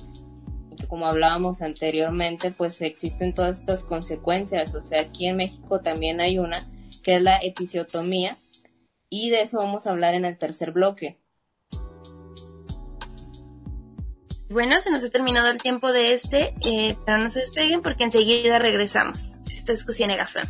como 0.88 1.06
hablábamos 1.06 1.60
anteriormente, 1.60 2.52
pues 2.52 2.80
existen 2.80 3.34
todas 3.34 3.58
estas 3.58 3.84
consecuencias, 3.84 4.74
o 4.74 4.86
sea, 4.86 5.02
aquí 5.02 5.26
en 5.26 5.36
México 5.36 5.80
también 5.80 6.20
hay 6.20 6.38
una 6.38 6.70
que 7.02 7.16
es 7.16 7.22
la 7.22 7.38
episiotomía 7.38 8.36
y 9.10 9.30
de 9.30 9.42
eso 9.42 9.58
vamos 9.58 9.86
a 9.86 9.90
hablar 9.90 10.14
en 10.14 10.24
el 10.24 10.38
tercer 10.38 10.70
bloque. 10.70 11.21
Bueno, 14.52 14.78
se 14.82 14.90
nos 14.90 15.02
ha 15.02 15.08
terminado 15.08 15.48
el 15.48 15.62
tiempo 15.62 15.92
de 15.92 16.12
este, 16.12 16.54
eh, 16.60 16.98
pero 17.06 17.16
no 17.16 17.30
se 17.30 17.40
despeguen 17.40 17.80
porque 17.80 18.04
enseguida 18.04 18.58
regresamos. 18.58 19.38
Esto 19.56 19.72
es 19.72 19.82
Cocina 19.82 20.14
Gafem. 20.14 20.46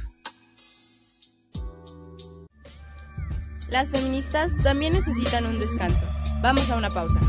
Las 3.69 3.93
feministas 3.93 4.59
también 4.59 4.93
necesitan 4.93 5.47
un 5.47 5.61
descanso. 5.61 6.05
Vamos 6.43 6.69
a 6.71 6.77
una 6.77 6.91
pausa. 6.91 7.21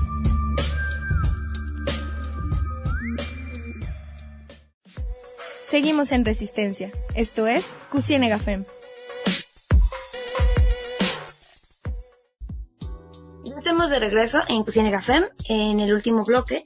Seguimos 5.61 6.11
en 6.11 6.25
Resistencia. 6.25 6.91
Esto 7.13 7.45
es 7.45 7.73
Cusine 7.91 8.29
Gafem. 8.29 8.65
Estamos 13.83 13.99
de 13.99 14.07
regreso 14.07 14.39
en 14.47 14.63
Cocina 14.63 14.89
Gafem, 14.89 15.25
en 15.49 15.81
el 15.81 15.93
último 15.93 16.23
bloque. 16.23 16.65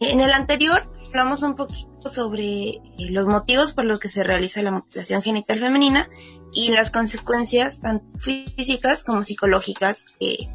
En 0.00 0.20
el 0.20 0.32
anterior 0.32 0.90
hablamos 1.06 1.44
un 1.44 1.54
poquito 1.54 2.08
sobre 2.08 2.70
eh, 2.70 2.82
los 3.10 3.28
motivos 3.28 3.72
por 3.72 3.84
los 3.84 4.00
que 4.00 4.08
se 4.08 4.24
realiza 4.24 4.60
la 4.62 4.72
mutilación 4.72 5.22
genital 5.22 5.60
femenina 5.60 6.10
y 6.52 6.72
las 6.72 6.90
consecuencias 6.90 7.80
tanto 7.80 8.06
físicas 8.18 9.04
como 9.04 9.22
psicológicas 9.22 10.06
que, 10.18 10.50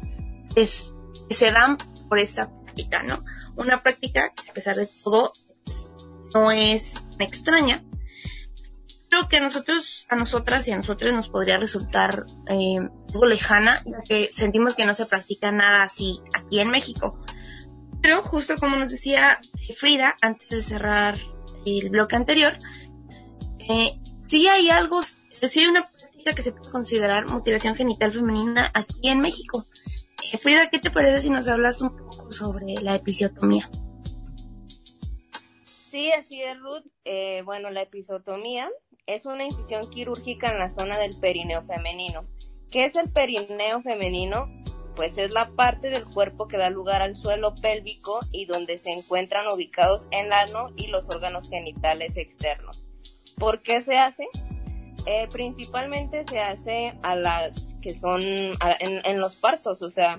se 1.30 1.50
dan 1.52 1.78
por 2.10 2.18
esta 2.18 2.54
práctica, 2.54 3.02
¿no? 3.02 3.24
Una 3.56 3.82
práctica 3.82 4.34
que 4.34 4.50
a 4.50 4.52
pesar 4.52 4.76
de 4.76 4.88
todo 5.02 5.32
no 6.34 6.50
es 6.50 6.96
extraña, 7.18 7.82
que 9.28 9.38
a 9.38 9.40
nosotros, 9.40 10.06
a 10.08 10.16
nosotras 10.16 10.66
y 10.68 10.72
a 10.72 10.76
nosotros 10.76 11.12
nos 11.12 11.28
podría 11.28 11.56
resultar 11.56 12.26
eh, 12.48 12.78
algo 13.12 13.26
lejana, 13.26 13.82
ya 13.86 14.02
que 14.02 14.28
sentimos 14.32 14.74
que 14.74 14.86
no 14.86 14.94
se 14.94 15.06
practica 15.06 15.52
nada 15.52 15.82
así 15.82 16.20
aquí 16.32 16.60
en 16.60 16.70
México. 16.70 17.18
Pero 18.02 18.22
justo 18.22 18.56
como 18.56 18.76
nos 18.76 18.90
decía 18.90 19.40
Frida, 19.76 20.14
antes 20.20 20.48
de 20.48 20.60
cerrar 20.60 21.14
el 21.64 21.88
bloque 21.90 22.16
anterior, 22.16 22.58
eh, 23.68 23.98
sí 24.26 24.46
hay 24.48 24.68
algo, 24.68 25.02
sí 25.02 25.60
hay 25.60 25.66
una 25.66 25.88
práctica 25.88 26.34
que 26.34 26.42
se 26.42 26.52
puede 26.52 26.70
considerar 26.70 27.26
mutilación 27.26 27.74
genital 27.74 28.12
femenina 28.12 28.70
aquí 28.74 29.08
en 29.08 29.20
México. 29.20 29.66
Eh, 30.32 30.38
Frida, 30.38 30.68
¿qué 30.70 30.78
te 30.78 30.90
parece 30.90 31.20
si 31.20 31.30
nos 31.30 31.48
hablas 31.48 31.80
un 31.80 31.96
poco 31.96 32.30
sobre 32.30 32.74
la 32.82 32.94
episiotomía? 32.94 33.70
Sí, 35.94 36.10
así 36.12 36.42
es, 36.42 36.58
Ruth. 36.58 36.84
Eh, 37.04 37.42
bueno, 37.44 37.70
la 37.70 37.82
episiotomía 37.82 38.68
es 39.06 39.26
una 39.26 39.44
incisión 39.44 39.88
quirúrgica 39.90 40.50
en 40.50 40.58
la 40.58 40.70
zona 40.70 40.98
del 40.98 41.18
perineo 41.18 41.62
femenino. 41.62 42.24
¿Qué 42.70 42.86
es 42.86 42.96
el 42.96 43.10
perineo 43.10 43.82
femenino? 43.82 44.48
Pues 44.96 45.18
es 45.18 45.34
la 45.34 45.50
parte 45.50 45.90
del 45.90 46.04
cuerpo 46.04 46.48
que 46.48 46.56
da 46.56 46.70
lugar 46.70 47.02
al 47.02 47.16
suelo 47.16 47.54
pélvico 47.60 48.20
y 48.30 48.46
donde 48.46 48.78
se 48.78 48.92
encuentran 48.92 49.46
ubicados 49.48 50.06
el 50.10 50.32
ano 50.32 50.68
y 50.76 50.86
los 50.86 51.08
órganos 51.08 51.48
genitales 51.50 52.16
externos. 52.16 52.88
¿Por 53.36 53.62
qué 53.62 53.82
se 53.82 53.98
hace? 53.98 54.26
Eh, 55.06 55.28
principalmente 55.30 56.24
se 56.26 56.38
hace 56.38 56.94
a 57.02 57.14
las 57.16 57.76
que 57.82 57.94
son 57.94 58.22
en, 58.22 59.20
los 59.20 59.36
partos, 59.36 59.82
o 59.82 59.90
sea, 59.90 60.18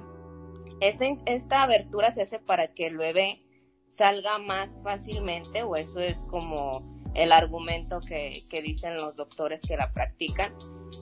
esta, 0.79 1.05
esta 1.25 1.63
abertura 1.63 2.11
se 2.11 2.21
hace 2.21 2.37
para 2.37 2.67
que 2.75 2.85
el 2.85 2.97
bebé 2.97 3.41
salga 3.89 4.37
más 4.37 4.69
fácilmente 4.83 5.63
o 5.63 5.75
eso 5.75 5.99
es 6.01 6.15
como 6.29 6.94
el 7.15 7.31
argumento 7.31 7.99
que, 8.01 8.45
dicen 8.61 8.95
los 8.95 9.15
doctores 9.15 9.61
que 9.61 9.77
la 9.77 9.91
practican, 9.91 10.53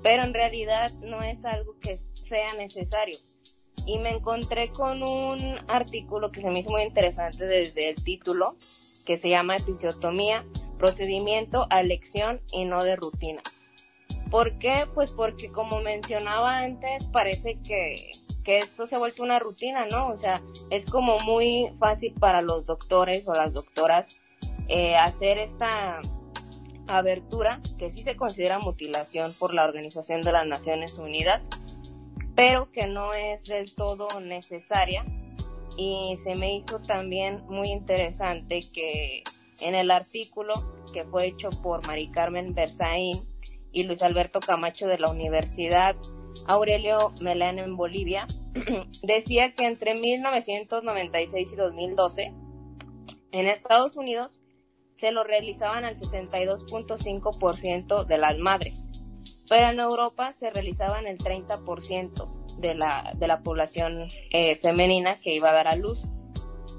pero 0.02 0.24
en 0.24 0.34
realidad 0.34 0.92
no 1.02 1.22
es 1.24 1.44
algo 1.44 1.78
que 1.80 2.00
sea 2.30 2.54
necesario. 2.58 3.18
Y 3.86 3.98
me 4.00 4.12
encontré 4.12 4.70
con 4.70 5.04
un 5.04 5.58
artículo 5.68 6.32
que 6.32 6.42
se 6.42 6.50
me 6.50 6.60
hizo 6.60 6.70
muy 6.70 6.84
interesante 6.84 7.46
desde 7.46 7.90
el 7.90 8.04
título, 8.04 8.56
que 9.06 9.18
se 9.18 9.30
llama 9.30 9.58
Episiotomía, 9.58 10.46
procedimiento 10.78 11.68
a 11.70 11.82
elección 11.82 12.40
y 12.52 12.64
no 12.66 12.84
de 12.84 12.96
rutina. 12.96 13.42
¿Por 14.32 14.58
qué? 14.60 14.88
Pues 14.94 15.12
porque 15.12 15.52
como 15.52 15.82
mencionaba 15.82 16.60
antes, 16.60 17.06
parece 17.08 17.60
que, 17.68 18.12
que 18.44 18.60
esto 18.60 18.88
se 18.88 18.96
ha 18.96 19.00
vuelto 19.00 19.24
una 19.24 19.40
rutina, 19.40 19.86
¿no? 19.88 20.08
O 20.08 20.18
sea, 20.18 20.42
es 20.70 20.86
como 20.86 21.20
muy 21.20 21.70
fácil 21.80 22.14
para 22.14 22.42
los 22.42 22.66
doctores 22.66 23.28
o 23.28 23.34
las 23.34 23.54
doctoras 23.54 24.08
eh, 24.68 24.96
hacer 24.96 25.38
esta 25.38 26.02
abertura, 26.88 27.62
que 27.78 27.90
sí 27.92 28.04
se 28.04 28.16
considera 28.16 28.60
mutilación 28.60 29.32
por 29.40 29.54
la 29.54 29.66
Organización 29.66 30.22
de 30.22 30.32
las 30.32 30.46
Naciones 30.46 30.98
Unidas, 30.98 31.42
pero 32.36 32.72
que 32.72 32.88
no 32.88 33.14
es 33.14 33.44
del 33.44 33.74
todo 33.74 34.08
necesaria. 34.20 35.06
Y 35.78 36.18
se 36.24 36.36
me 36.36 36.56
hizo 36.56 36.80
también 36.80 37.44
muy 37.48 37.70
interesante 37.70 38.60
que 38.74 39.24
en 39.62 39.76
el 39.76 39.92
artículo 39.92 40.54
que 40.94 41.04
fue 41.04 41.28
hecho 41.28 41.50
por 41.50 41.86
Mari 41.88 42.10
Carmen 42.10 42.54
Berzaín 42.54 43.24
y 43.72 43.84
Luis 43.84 44.04
Alberto 44.04 44.40
Camacho 44.40 44.88
de 44.88 45.00
la 45.00 45.10
Universidad 45.10 45.96
Aurelio 46.46 47.12
Melán 47.22 47.60
en 47.60 47.76
Bolivia, 47.76 48.28
decía 49.04 49.54
que 49.54 49.66
entre 49.66 49.96
1996 49.96 51.50
y 51.52 51.56
2012 51.56 52.34
en 53.32 53.48
Estados 53.48 53.96
Unidos 53.96 54.40
se 55.04 55.12
lo 55.12 55.24
realizaban 55.26 55.84
al 55.84 56.00
62.5% 56.00 58.06
de 58.06 58.18
las 58.18 58.38
madres, 58.38 58.88
pero 59.50 59.70
en 59.70 59.82
Europa 59.82 60.34
se 60.40 60.50
realizaban 60.50 61.08
el 61.08 61.18
30% 61.18 62.58
de 62.58 62.74
la, 62.74 63.12
de 63.14 63.28
la 63.28 63.44
población 63.44 64.08
eh, 64.30 64.56
femenina 64.62 65.20
que 65.20 65.36
iba 65.36 65.50
a 65.50 65.56
dar 65.56 65.68
a 65.68 65.76
luz. 65.76 66.08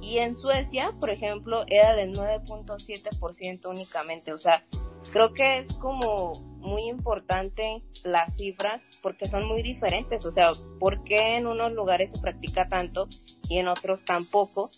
Y 0.01 0.20
en 0.20 0.39
Suecia, 0.39 0.95
por 0.99 1.11
ejemplo, 1.11 1.64
era 1.66 1.95
del 1.95 2.14
9.7% 2.14 3.68
únicamente. 3.68 4.33
O 4.33 4.39
sea, 4.39 4.64
creo 5.12 5.35
que 5.35 5.59
es 5.59 5.75
como 5.75 6.33
muy 6.61 6.89
importante 6.89 7.83
las 8.05 8.35
cifras 8.39 8.83
porque 9.03 9.27
son 9.27 9.47
muy 9.47 9.62
diferentes. 9.62 10.25
O 10.25 10.31
sea, 10.31 10.53
¿por 10.81 11.05
qué 11.05 11.37
en 11.37 11.47
unos 11.47 11.72
lugares 11.72 12.11
se 12.11 12.18
practica 12.22 12.70
tanto 12.70 13.07
y 13.51 13.59
en 13.59 13.68
otros 13.68 14.03
tampoco? 14.07 14.70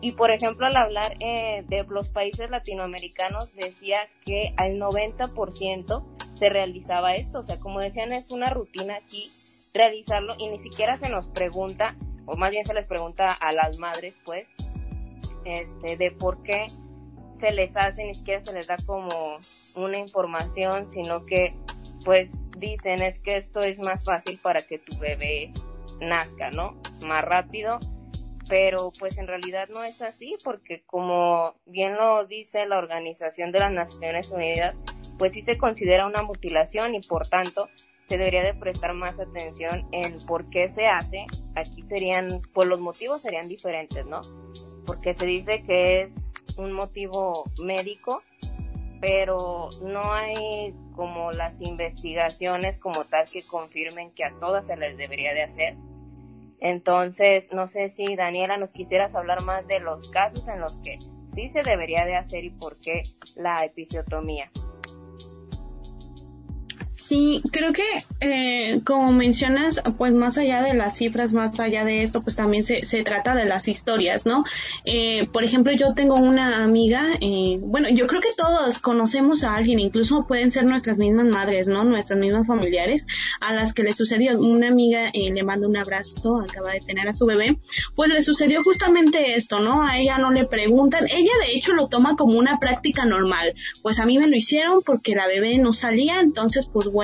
Y 0.00 0.12
por 0.12 0.30
ejemplo, 0.30 0.66
al 0.66 0.76
hablar 0.76 1.16
eh, 1.20 1.64
de 1.68 1.84
los 1.84 2.08
países 2.08 2.50
latinoamericanos, 2.50 3.52
decía 3.54 4.00
que 4.24 4.52
al 4.56 4.78
90% 4.78 6.04
se 6.34 6.48
realizaba 6.48 7.14
esto. 7.14 7.40
O 7.40 7.42
sea, 7.44 7.58
como 7.58 7.80
decían, 7.80 8.12
es 8.12 8.30
una 8.30 8.50
rutina 8.50 8.96
aquí 8.96 9.30
realizarlo 9.72 10.34
y 10.38 10.48
ni 10.48 10.60
siquiera 10.60 10.98
se 10.98 11.08
nos 11.08 11.26
pregunta, 11.26 11.96
o 12.26 12.36
más 12.36 12.50
bien 12.50 12.64
se 12.64 12.74
les 12.74 12.86
pregunta 12.86 13.28
a 13.28 13.52
las 13.52 13.78
madres, 13.78 14.14
pues, 14.24 14.46
este, 15.44 15.96
de 15.96 16.10
por 16.10 16.42
qué 16.42 16.66
se 17.38 17.52
les 17.52 17.76
hace, 17.76 18.04
ni 18.04 18.14
siquiera 18.14 18.44
se 18.44 18.52
les 18.52 18.66
da 18.66 18.76
como 18.86 19.38
una 19.74 19.98
información, 19.98 20.90
sino 20.92 21.26
que, 21.26 21.54
pues, 22.04 22.30
dicen 22.58 23.02
es 23.02 23.18
que 23.18 23.36
esto 23.36 23.60
es 23.60 23.78
más 23.78 24.04
fácil 24.04 24.38
para 24.38 24.62
que 24.62 24.78
tu 24.78 24.96
bebé 24.98 25.52
nazca, 26.00 26.50
¿no? 26.50 26.76
Más 27.04 27.24
rápido 27.24 27.78
pero 28.48 28.92
pues 28.98 29.18
en 29.18 29.26
realidad 29.26 29.68
no 29.68 29.82
es 29.84 30.02
así 30.02 30.36
porque 30.44 30.82
como 30.86 31.54
bien 31.66 31.96
lo 31.96 32.26
dice 32.26 32.66
la 32.66 32.78
Organización 32.78 33.52
de 33.52 33.60
las 33.60 33.72
Naciones 33.72 34.30
Unidas, 34.30 34.74
pues 35.18 35.32
sí 35.32 35.42
se 35.42 35.56
considera 35.56 36.06
una 36.06 36.22
mutilación 36.22 36.94
y 36.94 37.00
por 37.00 37.26
tanto 37.26 37.68
se 38.08 38.18
debería 38.18 38.42
de 38.42 38.54
prestar 38.54 38.94
más 38.94 39.18
atención 39.18 39.86
en 39.92 40.18
por 40.26 40.50
qué 40.50 40.68
se 40.68 40.86
hace. 40.86 41.26
Aquí 41.54 41.82
serían, 41.82 42.42
pues 42.52 42.68
los 42.68 42.80
motivos 42.80 43.22
serían 43.22 43.48
diferentes, 43.48 44.04
¿no? 44.06 44.20
Porque 44.86 45.14
se 45.14 45.24
dice 45.24 45.62
que 45.62 46.02
es 46.02 46.12
un 46.58 46.72
motivo 46.72 47.44
médico, 47.62 48.22
pero 49.00 49.70
no 49.82 50.12
hay 50.12 50.74
como 50.94 51.32
las 51.32 51.60
investigaciones 51.60 52.78
como 52.78 53.04
tal 53.04 53.24
que 53.30 53.42
confirmen 53.42 54.10
que 54.12 54.24
a 54.24 54.32
todas 54.38 54.66
se 54.66 54.76
les 54.76 54.96
debería 54.96 55.32
de 55.32 55.42
hacer 55.42 55.76
entonces, 56.64 57.46
no 57.52 57.68
sé 57.68 57.90
si 57.90 58.16
Daniela 58.16 58.56
nos 58.56 58.70
quisieras 58.70 59.14
hablar 59.14 59.42
más 59.42 59.66
de 59.68 59.80
los 59.80 60.08
casos 60.08 60.48
en 60.48 60.60
los 60.60 60.72
que 60.78 60.98
sí 61.34 61.50
se 61.50 61.62
debería 61.62 62.06
de 62.06 62.16
hacer 62.16 62.42
y 62.42 62.48
por 62.48 62.78
qué 62.80 63.02
la 63.36 63.62
episiotomía. 63.66 64.50
Sí, 67.06 67.42
creo 67.52 67.74
que 67.74 67.82
eh, 68.20 68.80
como 68.82 69.12
mencionas, 69.12 69.82
pues 69.98 70.14
más 70.14 70.38
allá 70.38 70.62
de 70.62 70.72
las 70.72 70.96
cifras, 70.96 71.34
más 71.34 71.60
allá 71.60 71.84
de 71.84 72.02
esto, 72.02 72.22
pues 72.22 72.34
también 72.34 72.62
se, 72.62 72.82
se 72.84 73.02
trata 73.02 73.34
de 73.34 73.44
las 73.44 73.68
historias, 73.68 74.24
¿no? 74.24 74.42
Eh, 74.86 75.28
por 75.30 75.44
ejemplo, 75.44 75.70
yo 75.74 75.92
tengo 75.92 76.14
una 76.14 76.64
amiga, 76.64 77.02
eh, 77.20 77.58
bueno, 77.60 77.90
yo 77.90 78.06
creo 78.06 78.22
que 78.22 78.32
todos 78.34 78.78
conocemos 78.78 79.44
a 79.44 79.54
alguien, 79.54 79.80
incluso 79.80 80.24
pueden 80.26 80.50
ser 80.50 80.64
nuestras 80.64 80.96
mismas 80.96 81.26
madres, 81.26 81.68
¿no? 81.68 81.84
Nuestras 81.84 82.18
mismas 82.18 82.46
familiares, 82.46 83.06
a 83.42 83.52
las 83.52 83.74
que 83.74 83.82
le 83.82 83.92
sucedió, 83.92 84.40
una 84.40 84.68
amiga 84.68 85.10
eh, 85.12 85.30
le 85.30 85.42
manda 85.42 85.68
un 85.68 85.76
abrazo, 85.76 86.40
acaba 86.40 86.72
de 86.72 86.80
tener 86.80 87.06
a 87.06 87.14
su 87.14 87.26
bebé, 87.26 87.58
pues 87.94 88.10
le 88.10 88.22
sucedió 88.22 88.62
justamente 88.62 89.34
esto, 89.34 89.58
¿no? 89.58 89.82
A 89.86 89.98
ella 89.98 90.16
no 90.16 90.30
le 90.30 90.46
preguntan, 90.46 91.04
ella 91.10 91.32
de 91.46 91.52
hecho 91.52 91.74
lo 91.74 91.88
toma 91.88 92.16
como 92.16 92.38
una 92.38 92.58
práctica 92.58 93.04
normal, 93.04 93.52
pues 93.82 94.00
a 94.00 94.06
mí 94.06 94.16
me 94.16 94.26
lo 94.26 94.36
hicieron 94.36 94.80
porque 94.86 95.14
la 95.14 95.26
bebé 95.26 95.58
no 95.58 95.74
salía, 95.74 96.20
entonces 96.20 96.66
pues 96.72 96.88
bueno, 96.94 97.03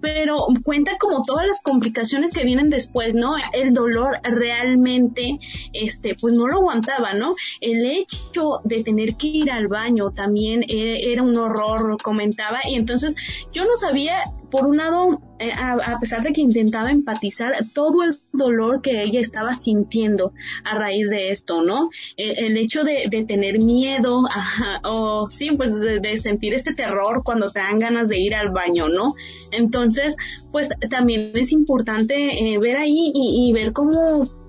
pero 0.00 0.36
cuenta 0.64 0.98
como 0.98 1.22
todas 1.22 1.46
las 1.46 1.62
complicaciones 1.62 2.32
que 2.32 2.44
vienen 2.44 2.70
después, 2.70 3.14
¿no? 3.14 3.34
El 3.52 3.72
dolor 3.72 4.18
realmente, 4.22 5.38
este, 5.72 6.14
pues 6.14 6.34
no 6.34 6.46
lo 6.46 6.56
aguantaba, 6.56 7.14
¿no? 7.14 7.34
El 7.60 7.84
hecho 7.84 8.60
de 8.64 8.82
tener 8.82 9.16
que 9.16 9.28
ir 9.28 9.50
al 9.50 9.68
baño 9.68 10.10
también 10.10 10.62
e, 10.68 11.12
era 11.12 11.22
un 11.22 11.36
horror, 11.36 11.96
comentaba, 12.02 12.60
y 12.68 12.74
entonces 12.74 13.14
yo 13.52 13.64
no 13.64 13.76
sabía 13.76 14.22
por 14.52 14.66
un 14.66 14.76
lado, 14.76 15.18
eh, 15.38 15.50
a, 15.50 15.98
pesar 15.98 16.22
de 16.22 16.34
que 16.34 16.42
intentaba 16.42 16.90
empatizar 16.90 17.52
todo 17.74 18.02
el 18.02 18.18
dolor 18.32 18.82
que 18.82 19.02
ella 19.02 19.18
estaba 19.18 19.54
sintiendo 19.54 20.34
a 20.62 20.74
raíz 20.74 21.08
de 21.08 21.30
esto, 21.30 21.62
¿no? 21.62 21.88
El, 22.18 22.58
hecho 22.58 22.84
de, 22.84 23.08
tener 23.26 23.62
miedo, 23.62 24.24
o 24.84 25.30
sí, 25.30 25.52
pues 25.56 25.72
de, 25.80 26.18
sentir 26.18 26.52
este 26.52 26.74
terror 26.74 27.22
cuando 27.24 27.48
te 27.48 27.60
dan 27.60 27.78
ganas 27.78 28.08
de 28.08 28.20
ir 28.20 28.34
al 28.34 28.50
baño, 28.50 28.90
¿no? 28.90 29.14
Entonces, 29.52 30.16
pues 30.52 30.68
también 30.90 31.32
es 31.34 31.50
importante 31.50 32.14
eh, 32.14 32.58
ver 32.58 32.76
ahí 32.76 33.10
y 33.14 33.50
ver 33.54 33.72
cómo 33.72 34.41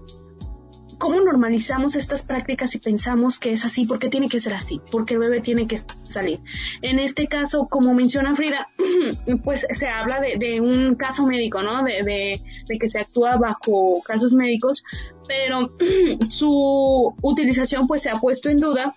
¿Cómo 1.03 1.19
normalizamos 1.19 1.97
estas 1.97 2.23
prácticas 2.23 2.75
y 2.75 2.79
pensamos 2.79 3.37
que 3.37 3.51
es 3.51 3.65
así? 3.65 3.85
porque 3.85 4.07
tiene 4.07 4.29
que 4.29 4.39
ser 4.39 4.53
así? 4.53 4.79
Porque 4.89 5.15
el 5.15 5.19
bebé 5.19 5.41
tiene 5.41 5.67
que 5.67 5.77
salir. 6.03 6.39
En 6.81 6.97
este 6.97 7.27
caso, 7.27 7.67
como 7.69 7.93
menciona 7.93 8.33
Frida, 8.37 8.69
pues 9.43 9.67
se 9.73 9.89
habla 9.89 10.21
de, 10.21 10.61
un 10.61 10.95
caso 10.95 11.27
médico, 11.27 11.61
¿no? 11.61 11.83
De, 11.83 12.39
de, 12.69 12.79
que 12.79 12.89
se 12.89 12.99
actúa 13.01 13.35
bajo 13.35 14.01
casos 14.07 14.31
médicos, 14.31 14.85
pero 15.27 15.75
su 16.29 17.13
utilización 17.21 17.85
pues 17.85 18.01
se 18.03 18.09
ha 18.09 18.15
puesto 18.21 18.47
en 18.47 18.61
duda 18.61 18.95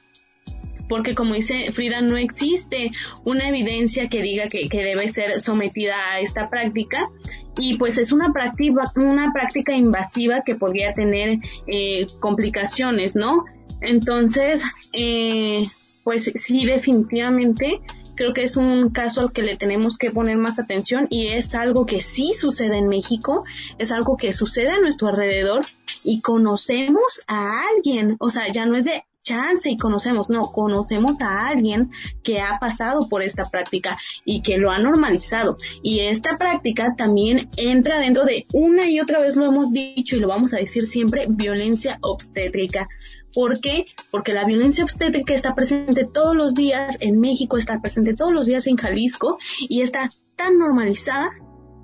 porque 0.89 1.17
como 1.17 1.35
dice 1.35 1.73
Frida, 1.73 2.01
no 2.01 2.17
existe 2.17 2.93
una 3.25 3.49
evidencia 3.49 4.09
que 4.09 4.23
diga 4.23 4.49
que, 4.49 4.69
debe 4.71 5.09
ser 5.11 5.43
sometida 5.43 6.13
a 6.13 6.21
esta 6.21 6.49
práctica 6.51 7.11
y 7.59 7.79
pues 7.79 7.99
es 7.99 8.13
una 8.13 8.33
práctica, 8.33 8.93
una 8.97 9.33
práctica 9.33 9.75
invasiva 9.75 10.43
que 10.43 10.55
podría 10.55 10.95
tener 10.95 11.39
eh, 11.67 12.07
complicaciones, 12.21 13.17
¿no? 13.17 13.45
Entonces, 13.81 14.63
eh, 14.93 15.67
pues 16.05 16.33
sí, 16.37 16.65
definitivamente 16.65 17.81
creo 18.17 18.33
que 18.33 18.43
es 18.43 18.57
un 18.57 18.91
caso 18.91 19.21
al 19.21 19.33
que 19.33 19.43
le 19.43 19.57
tenemos 19.57 19.99
que 19.99 20.11
poner 20.11 20.39
más 20.39 20.59
atención 20.59 21.07
y 21.11 21.29
es 21.29 21.55
algo 21.55 21.87
que 21.87 22.01
sí 22.01 22.33
sucede 22.35 22.79
en 22.79 22.89
México, 22.89 23.45
es 23.79 23.93
algo 23.93 24.17
que 24.17 24.33
sucede 24.33 24.71
a 24.71 24.81
nuestro 24.81 25.09
alrededor 25.09 25.65
y 26.03 26.23
conocemos 26.23 27.21
a 27.29 27.61
alguien, 27.75 28.17
o 28.19 28.31
sea, 28.31 28.51
ya 28.51 28.67
no 28.67 28.77
es 28.77 28.87
de 28.87 29.05
chance 29.27 29.69
y 29.69 29.77
conocemos, 29.77 30.31
no, 30.31 30.53
conocemos 30.53 31.21
a 31.21 31.49
alguien 31.49 31.91
que 32.23 32.41
ha 32.41 32.59
pasado 32.59 33.09
por 33.09 33.23
esta 33.23 33.51
práctica 33.51 33.99
y 34.25 34.41
que 34.41 34.57
lo 34.57 34.71
ha 34.71 34.79
normalizado. 34.79 35.57
Y 35.83 36.01
esta 36.01 36.39
práctica 36.39 36.95
también 36.97 37.51
entra 37.57 37.99
dentro 37.99 38.25
de, 38.25 38.47
una 38.53 38.89
y 38.89 39.01
otra 39.01 39.21
vez 39.21 39.37
lo 39.37 39.45
hemos 39.45 39.73
dicho 39.73 40.17
y 40.17 40.21
lo 40.21 40.29
vamos 40.29 40.55
a 40.55 40.59
decir 40.59 40.87
siempre, 40.87 41.27
violencia 41.29 41.99
obstétrica. 42.01 42.89
¿Por 43.35 43.61
qué? 43.61 43.87
Porque 44.11 44.33
la 44.33 44.47
violencia 44.47 44.85
obstétrica 44.85 45.35
está 45.35 45.55
presente 45.55 46.07
todos 46.11 46.35
los 46.35 46.55
días 46.55 46.97
en 47.01 47.21
México, 47.21 47.59
está 47.59 47.81
presente 47.83 48.15
todos 48.15 48.33
los 48.33 48.47
días 48.47 48.67
en 48.67 48.77
Jalisco 48.77 49.39
y 49.59 49.83
está 49.83 50.09
tan 50.37 50.59
normalizada 50.59 51.31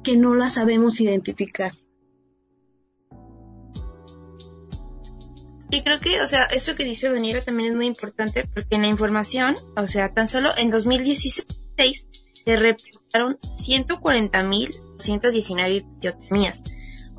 que 0.03 0.17
no 0.17 0.35
la 0.35 0.49
sabemos 0.49 1.01
identificar. 1.01 1.73
Y 5.73 5.83
creo 5.83 5.99
que, 6.01 6.21
o 6.21 6.27
sea, 6.27 6.45
esto 6.45 6.75
que 6.75 6.85
dice 6.85 7.11
Daniela 7.11 7.41
también 7.41 7.71
es 7.71 7.77
muy 7.77 7.87
importante 7.87 8.47
porque 8.47 8.75
en 8.75 8.83
la 8.83 8.89
información, 8.89 9.55
o 9.75 9.89
sea, 9.89 10.13
tan 10.13 10.29
solo 10.29 10.51
en 10.59 10.71
2016 10.71 12.09
se 12.45 12.57
reportaron 12.57 13.39
140.219 13.57 15.99
biotomías. 15.99 16.63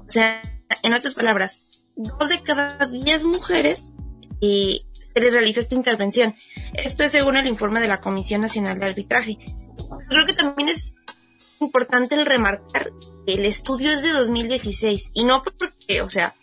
O 0.07 0.11
sea, 0.11 0.39
en 0.83 0.93
otras 0.93 1.15
palabras, 1.15 1.65
dos 1.95 2.29
de 2.29 2.43
cada 2.43 2.85
diez 2.85 3.23
mujeres 3.23 3.91
eh, 4.39 4.81
se 5.15 5.19
le 5.19 5.31
realizó 5.31 5.61
esta 5.61 5.73
intervención. 5.73 6.35
Esto 6.75 7.05
es 7.05 7.11
según 7.11 7.37
el 7.37 7.47
informe 7.47 7.79
de 7.79 7.87
la 7.87 8.01
Comisión 8.01 8.41
Nacional 8.41 8.77
de 8.77 8.85
Arbitraje. 8.85 9.39
Creo 10.09 10.27
que 10.27 10.33
también 10.33 10.69
es 10.69 10.93
importante 11.59 12.13
el 12.13 12.27
remarcar 12.27 12.91
que 13.25 13.33
el 13.33 13.45
estudio 13.45 13.91
es 13.91 14.03
de 14.03 14.11
2016 14.11 15.09
y 15.15 15.23
no 15.23 15.41
porque, 15.41 16.03
o 16.03 16.11
sea, 16.11 16.35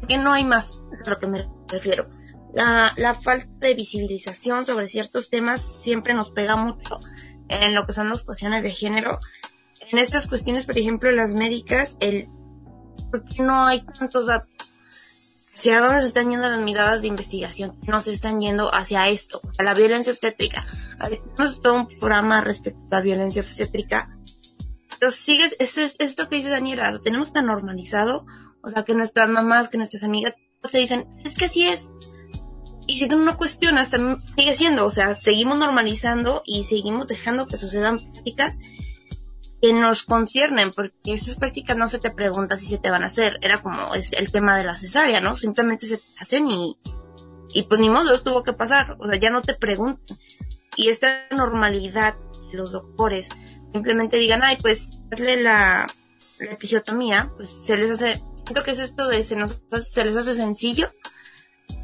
porque 0.00 0.18
no 0.18 0.32
hay 0.32 0.44
más 0.44 0.80
a 1.04 1.10
lo 1.10 1.18
que 1.18 1.26
me 1.26 1.48
refiero. 1.68 2.08
La, 2.52 2.92
la 2.96 3.14
falta 3.14 3.48
de 3.60 3.74
visibilización 3.74 4.66
sobre 4.66 4.88
ciertos 4.88 5.30
temas 5.30 5.60
siempre 5.60 6.14
nos 6.14 6.32
pega 6.32 6.56
mucho 6.56 6.98
en 7.48 7.74
lo 7.74 7.86
que 7.86 7.92
son 7.92 8.08
las 8.08 8.22
cuestiones 8.22 8.62
de 8.62 8.72
género. 8.72 9.20
En 9.90 9.98
estas 9.98 10.26
cuestiones, 10.26 10.66
por 10.66 10.78
ejemplo, 10.78 11.10
las 11.10 11.34
médicas, 11.34 11.96
el 12.00 12.28
por 13.10 13.24
qué 13.24 13.42
no 13.42 13.66
hay 13.66 13.84
tantos 13.84 14.26
datos 14.26 14.50
hacia 15.60 15.80
dónde 15.80 16.00
se 16.00 16.06
están 16.06 16.30
yendo 16.30 16.48
las 16.48 16.60
miradas 16.60 17.02
de 17.02 17.08
investigación, 17.08 17.78
no 17.86 18.00
se 18.00 18.12
están 18.12 18.40
yendo 18.40 18.74
hacia 18.74 19.08
esto, 19.10 19.42
a 19.58 19.62
la 19.62 19.74
violencia 19.74 20.10
obstétrica. 20.10 20.64
Tenemos 20.98 21.60
todo 21.60 21.74
un 21.74 21.86
programa 21.86 22.40
respecto 22.40 22.80
a 22.86 22.94
la 22.96 23.00
violencia 23.02 23.42
obstétrica, 23.42 24.16
pero 24.98 25.10
sigues, 25.10 25.56
es, 25.58 25.96
esto 25.98 26.30
que 26.30 26.36
dice 26.36 26.48
Daniela, 26.48 26.90
lo 26.90 27.02
tenemos 27.02 27.34
tan 27.34 27.44
normalizado, 27.44 28.24
o 28.62 28.70
sea, 28.70 28.82
que 28.82 28.94
nuestras 28.94 29.28
mamás, 29.28 29.68
que 29.68 29.78
nuestras 29.78 30.04
amigas 30.04 30.34
te 30.70 30.78
dicen, 30.78 31.06
es 31.24 31.34
que 31.34 31.46
así 31.46 31.66
es. 31.66 31.92
Y 32.86 32.98
si 32.98 33.08
tú 33.08 33.16
no 33.16 33.36
cuestionas, 33.36 33.90
también 33.90 34.18
sigue 34.36 34.54
siendo, 34.54 34.86
o 34.86 34.92
sea, 34.92 35.14
seguimos 35.14 35.58
normalizando 35.58 36.42
y 36.44 36.64
seguimos 36.64 37.06
dejando 37.08 37.46
que 37.46 37.56
sucedan 37.56 37.98
prácticas 37.98 38.58
que 39.60 39.72
nos 39.72 40.04
conciernen, 40.04 40.70
porque 40.70 41.12
esas 41.12 41.36
prácticas 41.36 41.76
no 41.76 41.88
se 41.88 41.98
te 41.98 42.10
pregunta 42.10 42.56
si 42.56 42.66
se 42.66 42.78
te 42.78 42.90
van 42.90 43.02
a 43.02 43.06
hacer, 43.06 43.38
era 43.42 43.58
como 43.58 43.94
es 43.94 44.12
el 44.14 44.32
tema 44.32 44.56
de 44.56 44.64
la 44.64 44.74
cesárea, 44.74 45.20
¿no? 45.20 45.36
Simplemente 45.36 45.86
se 45.86 45.98
te 45.98 46.04
hacen 46.18 46.48
y, 46.50 46.78
y 47.52 47.64
pues 47.64 47.80
ni 47.80 47.90
modo, 47.90 48.20
tuvo 48.22 48.42
que 48.42 48.54
pasar, 48.54 48.96
o 48.98 49.06
sea, 49.06 49.18
ya 49.18 49.30
no 49.30 49.42
te 49.42 49.54
preguntan. 49.54 50.18
Y 50.76 50.88
esta 50.88 51.26
normalidad, 51.30 52.16
los 52.52 52.72
doctores 52.72 53.28
simplemente 53.72 54.16
digan, 54.16 54.42
ay, 54.42 54.56
pues 54.60 54.98
hazle 55.12 55.42
la, 55.42 55.86
la 56.38 56.52
episiotomía, 56.52 57.30
pues 57.36 57.54
se 57.54 57.76
les 57.76 57.90
hace, 57.90 58.22
siento 58.50 58.64
que 58.64 58.72
es 58.72 58.80
esto 58.80 59.06
de 59.06 59.22
se 59.22 59.36
nos 59.36 59.62
se 59.70 60.04
les 60.04 60.16
hace 60.16 60.34
sencillo, 60.34 60.92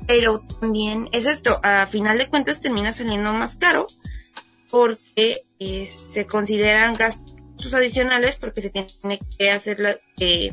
pero 0.08 0.40
también 0.60 1.08
es 1.12 1.26
esto, 1.26 1.60
a 1.62 1.86
final 1.86 2.18
de 2.18 2.26
cuentas 2.26 2.60
termina 2.60 2.92
saliendo 2.92 3.32
más 3.32 3.54
caro 3.54 3.86
porque 4.68 5.42
eh, 5.60 5.86
se 5.86 6.26
consideran 6.26 6.94
gastos 6.94 7.72
adicionales 7.72 8.34
porque 8.34 8.62
se 8.62 8.70
tiene 8.70 9.20
que 9.38 9.52
hacer 9.52 10.00
eh, 10.18 10.52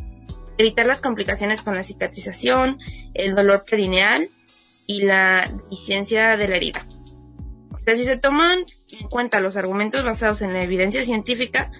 evitar 0.59 0.85
las 0.85 1.01
complicaciones 1.01 1.63
con 1.63 1.73
la 1.73 1.83
cicatrización, 1.83 2.77
el 3.15 3.33
dolor 3.33 3.65
perineal 3.67 4.29
y 4.85 5.01
la 5.01 5.51
deficiencia 5.63 6.37
de 6.37 6.47
la 6.47 6.57
herida. 6.57 6.87
O 7.71 7.79
sea, 7.83 7.95
si 7.95 8.03
se 8.03 8.17
toman 8.17 8.65
en 8.91 9.07
cuenta 9.07 9.39
los 9.39 9.57
argumentos 9.57 10.03
basados 10.03 10.43
en 10.43 10.53
la 10.53 10.61
evidencia 10.61 11.03
científica, 11.03 11.71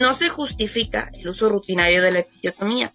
no 0.00 0.14
se 0.14 0.30
justifica 0.30 1.10
el 1.12 1.28
uso 1.28 1.50
rutinario 1.50 2.00
de 2.00 2.10
la 2.10 2.18
episiotomía, 2.20 2.90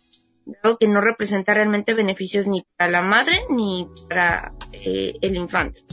dado 0.45 0.77
que 0.77 0.87
no 0.87 1.01
representa 1.01 1.53
realmente 1.53 1.93
beneficios 1.93 2.47
ni 2.47 2.65
para 2.77 2.91
la 2.91 3.01
madre 3.01 3.45
ni 3.49 3.87
para 4.09 4.53
eh, 4.71 5.13
el 5.21 5.35
infante. 5.35 5.83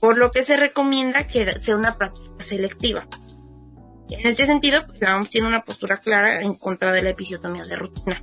Por 0.00 0.18
lo 0.18 0.30
que 0.30 0.42
se 0.42 0.56
recomienda 0.56 1.26
que 1.26 1.58
sea 1.60 1.76
una 1.76 1.96
práctica 1.96 2.42
selectiva. 2.42 3.08
En 4.08 4.26
este 4.26 4.46
sentido, 4.46 4.86
pues, 4.86 5.00
la 5.00 5.16
OMS 5.16 5.30
tiene 5.30 5.48
una 5.48 5.64
postura 5.64 5.98
clara 5.98 6.42
en 6.42 6.54
contra 6.54 6.92
de 6.92 7.02
la 7.02 7.10
episiotomía 7.10 7.64
de 7.64 7.76
rutina. 7.76 8.22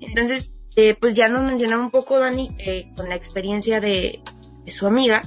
Entonces, 0.00 0.54
eh, 0.76 0.94
pues 0.94 1.14
ya 1.14 1.28
nos 1.28 1.42
mencionaba 1.42 1.82
un 1.82 1.90
poco 1.90 2.20
Dani 2.20 2.54
eh, 2.58 2.92
con 2.96 3.08
la 3.08 3.16
experiencia 3.16 3.80
de, 3.80 4.22
su 4.68 4.86
amiga 4.86 5.22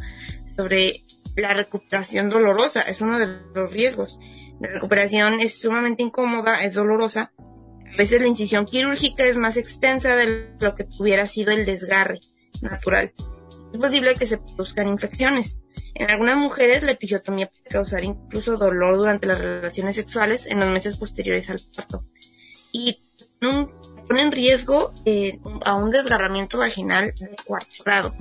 sobre 0.56 1.04
la 1.36 1.54
recuperación 1.54 2.30
dolorosa, 2.30 2.82
es 2.82 3.02
uno 3.02 3.20
de 3.20 3.28
los 3.54 3.72
riesgos. 3.72 4.20
La 4.60 4.70
recuperación 4.70 5.42
es 5.42 5.60
sumamente 5.60 6.04
incómoda, 6.04 6.64
es 6.64 6.76
dolorosa. 6.76 7.34
A 7.94 7.98
veces 7.98 8.22
la 8.22 8.28
incisión 8.28 8.66
quirúrgica 8.66 9.26
es 9.26 9.38
más 9.38 9.58
extensa 9.58 10.16
de 10.16 10.56
lo 10.60 10.76
que 10.76 10.88
hubiera 11.00 11.28
sido 11.28 11.52
el 11.52 11.66
desgarre 11.66 12.20
natural. 12.62 13.14
Es 13.74 13.80
posible 13.80 14.16
que 14.16 14.26
se 14.26 14.38
produzcan 14.38 14.88
infecciones. 14.88 15.60
En 15.94 16.10
algunas 16.10 16.38
mujeres 16.38 16.84
la 16.84 16.92
episiotomía 16.92 17.48
puede 17.48 17.70
causar 17.70 18.04
incluso 18.04 18.58
dolor 18.58 18.98
durante 18.98 19.28
las 19.28 19.39
relaciones 19.39 19.96
sexuales 19.96 20.48
en 20.48 20.60
los 20.60 20.70
meses 20.70 20.98
posteriores 20.98 21.50
al 21.50 21.60
parto 21.76 22.06
y 22.72 22.98
pone 23.39 24.22
en 24.22 24.32
riesgo 24.32 24.94
eh, 25.06 25.39
a 25.64 25.76
un 25.76 25.89
desgarramiento 25.89 26.58
vaginal 26.58 27.14
de 27.18 27.36
cuarto 27.46 27.84
grado. 27.84 28.16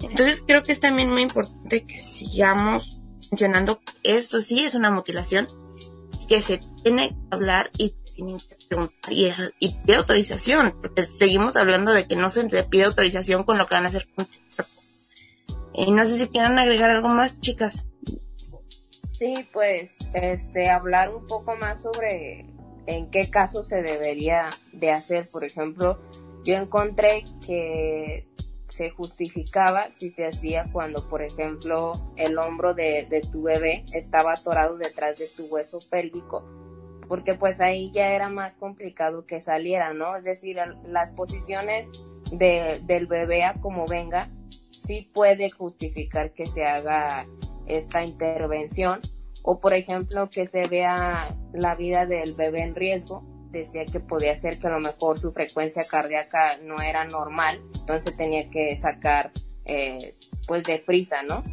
Entonces 0.00 0.42
creo 0.46 0.62
que 0.62 0.72
es 0.72 0.80
también 0.80 1.10
muy 1.10 1.22
importante 1.22 1.86
que 1.86 2.02
sigamos 2.02 3.00
mencionando 3.30 3.80
que 3.80 4.16
esto 4.16 4.42
sí 4.42 4.64
es 4.64 4.74
una 4.74 4.90
mutilación, 4.90 5.48
que 6.28 6.42
se 6.42 6.60
tiene 6.82 7.10
que 7.10 7.16
hablar 7.30 7.70
y 7.78 7.94
tiene 8.14 8.38
que 8.38 8.90
y, 9.10 9.68
pide 9.68 9.96
autorización, 9.96 10.74
porque 10.80 11.06
seguimos 11.06 11.56
hablando 11.56 11.92
de 11.92 12.06
que 12.06 12.16
no 12.16 12.30
se 12.30 12.44
le 12.44 12.64
pide 12.64 12.84
autorización 12.84 13.44
con 13.44 13.58
lo 13.58 13.66
que 13.66 13.74
van 13.74 13.86
a 13.86 13.88
hacer 13.88 14.06
con 14.14 14.26
y 15.74 15.90
no 15.90 16.04
sé 16.04 16.18
si 16.18 16.28
quieren 16.28 16.58
agregar 16.58 16.90
algo 16.90 17.08
más, 17.08 17.40
chicas. 17.40 17.86
Sí, 19.18 19.48
pues, 19.52 19.96
este, 20.12 20.70
hablar 20.70 21.12
un 21.14 21.26
poco 21.26 21.56
más 21.56 21.82
sobre 21.82 22.46
en 22.86 23.10
qué 23.10 23.28
caso 23.28 23.64
se 23.64 23.82
debería 23.82 24.50
de 24.72 24.92
hacer. 24.92 25.28
Por 25.28 25.44
ejemplo, 25.44 25.98
yo 26.44 26.54
encontré 26.54 27.24
que 27.44 28.28
se 28.68 28.90
justificaba 28.90 29.90
si 29.90 30.10
se 30.10 30.26
hacía 30.26 30.66
cuando, 30.72 31.08
por 31.08 31.22
ejemplo, 31.22 31.92
el 32.16 32.38
hombro 32.38 32.74
de, 32.74 33.06
de 33.10 33.20
tu 33.20 33.42
bebé 33.42 33.84
estaba 33.92 34.32
atorado 34.32 34.76
detrás 34.76 35.18
de 35.18 35.26
tu 35.26 35.46
hueso 35.46 35.78
pélvico, 35.90 36.44
porque 37.08 37.34
pues 37.34 37.60
ahí 37.60 37.90
ya 37.92 38.08
era 38.12 38.28
más 38.28 38.56
complicado 38.56 39.26
que 39.26 39.40
saliera, 39.40 39.92
¿no? 39.92 40.16
Es 40.16 40.24
decir, 40.24 40.56
las 40.86 41.12
posiciones 41.12 41.88
de, 42.32 42.80
del 42.84 43.06
bebé 43.06 43.44
a 43.44 43.54
como 43.54 43.86
venga 43.86 44.28
sí 44.70 45.10
puede 45.12 45.50
justificar 45.50 46.32
que 46.32 46.46
se 46.46 46.64
haga 46.64 47.26
esta 47.66 48.02
intervención. 48.04 49.00
O 49.42 49.60
por 49.60 49.74
ejemplo 49.74 50.30
que 50.30 50.46
se 50.46 50.66
vea 50.66 51.36
la 51.52 51.74
vida 51.74 52.06
del 52.06 52.34
bebé 52.34 52.62
en 52.62 52.74
riesgo. 52.74 53.22
Decía 53.50 53.84
que 53.84 54.00
podía 54.00 54.34
ser 54.36 54.58
que 54.58 54.66
a 54.66 54.70
lo 54.70 54.80
mejor 54.80 55.18
su 55.18 55.32
frecuencia 55.32 55.84
cardíaca 55.84 56.56
no 56.56 56.76
era 56.82 57.04
normal 57.04 57.60
entonces 57.84 58.16
tenía 58.16 58.48
que 58.48 58.74
sacar 58.76 59.30
eh, 59.66 60.16
pues 60.48 60.62
de 60.64 60.78
prisa 60.78 61.22
no 61.22 61.44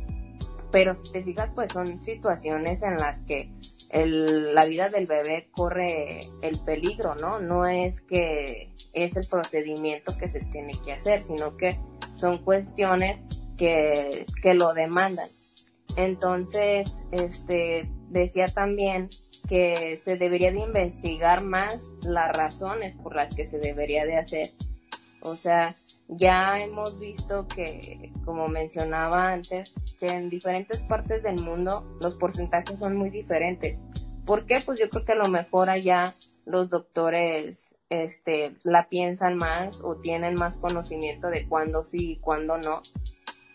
pero 0.72 0.96
si 0.96 1.12
te 1.12 1.24
fijas 1.24 1.50
pues 1.54 1.72
son 1.72 2.02
situaciones 2.02 2.82
en 2.84 2.96
las 2.96 3.20
que 3.22 3.52
el, 3.92 4.56
la 4.56 4.66
vida 4.66 4.90
del 4.90 5.06
bebé 5.06 5.50
corre 5.52 6.22
el 6.42 6.60
peligro 6.60 7.16
no 7.16 7.40
no 7.40 7.68
es 7.68 8.02
que 8.02 8.74
es 8.94 9.16
el 9.16 9.28
procedimiento 9.28 10.18
que 10.18 10.28
se 10.28 10.40
tiene 10.40 10.74
que 10.84 10.94
hacer 10.94 11.22
sino 11.22 11.58
que 11.58 11.78
son 12.14 12.44
cuestiones 12.44 13.24
que, 13.58 14.26
que 14.42 14.54
lo 14.54 14.74
demandan. 14.74 15.28
Entonces, 15.96 17.04
este, 17.12 17.90
decía 18.10 18.48
también 18.48 19.10
que 19.48 20.00
se 20.04 20.18
debería 20.18 20.52
de 20.52 20.62
investigar 20.62 21.44
más 21.44 21.92
las 22.04 22.36
razones 22.36 22.94
por 22.96 23.16
las 23.16 23.36
que 23.36 23.46
se 23.46 23.60
debería 23.60 24.06
de 24.06 24.18
hacer. 24.18 24.52
O 25.22 25.36
sea, 25.36 25.76
ya 26.12 26.60
hemos 26.60 27.00
visto 27.00 27.48
que, 27.48 28.12
como 28.26 28.50
mencionaba 28.50 29.32
antes, 29.32 29.74
que 29.98 30.08
en 30.08 30.30
diferentes 30.30 30.82
partes 30.82 31.24
del 31.24 31.42
mundo 31.42 31.98
los 32.02 32.16
porcentajes 32.16 32.80
son 32.80 32.98
muy 32.98 33.10
diferentes. 33.10 33.82
¿Por 34.26 34.46
qué? 34.46 34.60
Pues 34.64 34.80
yo 34.80 34.90
creo 34.90 35.06
que 35.06 35.14
a 35.14 35.16
lo 35.16 35.30
mejor 35.30 35.70
allá 35.70 36.14
los 36.46 36.70
doctores 36.70 37.78
este, 37.90 38.56
la 38.64 38.90
piensan 38.90 39.36
más 39.36 39.82
o 39.84 39.98
tienen 39.98 40.36
más 40.36 40.58
conocimiento 40.58 41.30
de 41.30 41.48
cuándo 41.48 41.86
sí 41.86 42.12
y 42.12 42.18
cuándo 42.18 42.58
no. 42.58 42.82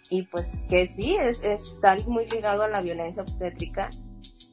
Y 0.09 0.23
pues 0.23 0.61
que 0.71 0.87
sí, 0.87 1.15
es, 1.15 1.43
está 1.43 1.97
muy 2.07 2.27
ligado 2.27 2.63
a 2.63 2.69
la 2.69 2.81
violencia 2.81 3.23
obstétrica 3.23 3.91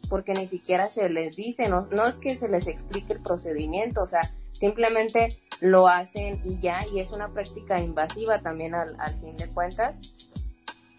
porque 0.10 0.34
ni 0.34 0.46
siquiera 0.46 0.88
se 0.88 1.10
les 1.10 1.38
dice, 1.38 1.70
no, 1.70 1.88
no 1.92 2.06
es 2.06 2.18
que 2.18 2.36
se 2.36 2.50
les 2.50 2.68
explique 2.68 3.14
el 3.14 3.22
procedimiento, 3.22 4.04
o 4.04 4.08
sea, 4.08 4.22
simplemente 4.52 5.40
lo 5.64 5.88
hacen 5.88 6.42
y 6.44 6.60
ya, 6.60 6.80
y 6.94 7.00
es 7.00 7.10
una 7.12 7.30
práctica 7.30 7.80
invasiva 7.80 8.42
también 8.42 8.76
al, 8.76 9.00
al 9.00 9.18
fin 9.22 9.38
de 9.38 9.48
cuentas. 9.48 10.02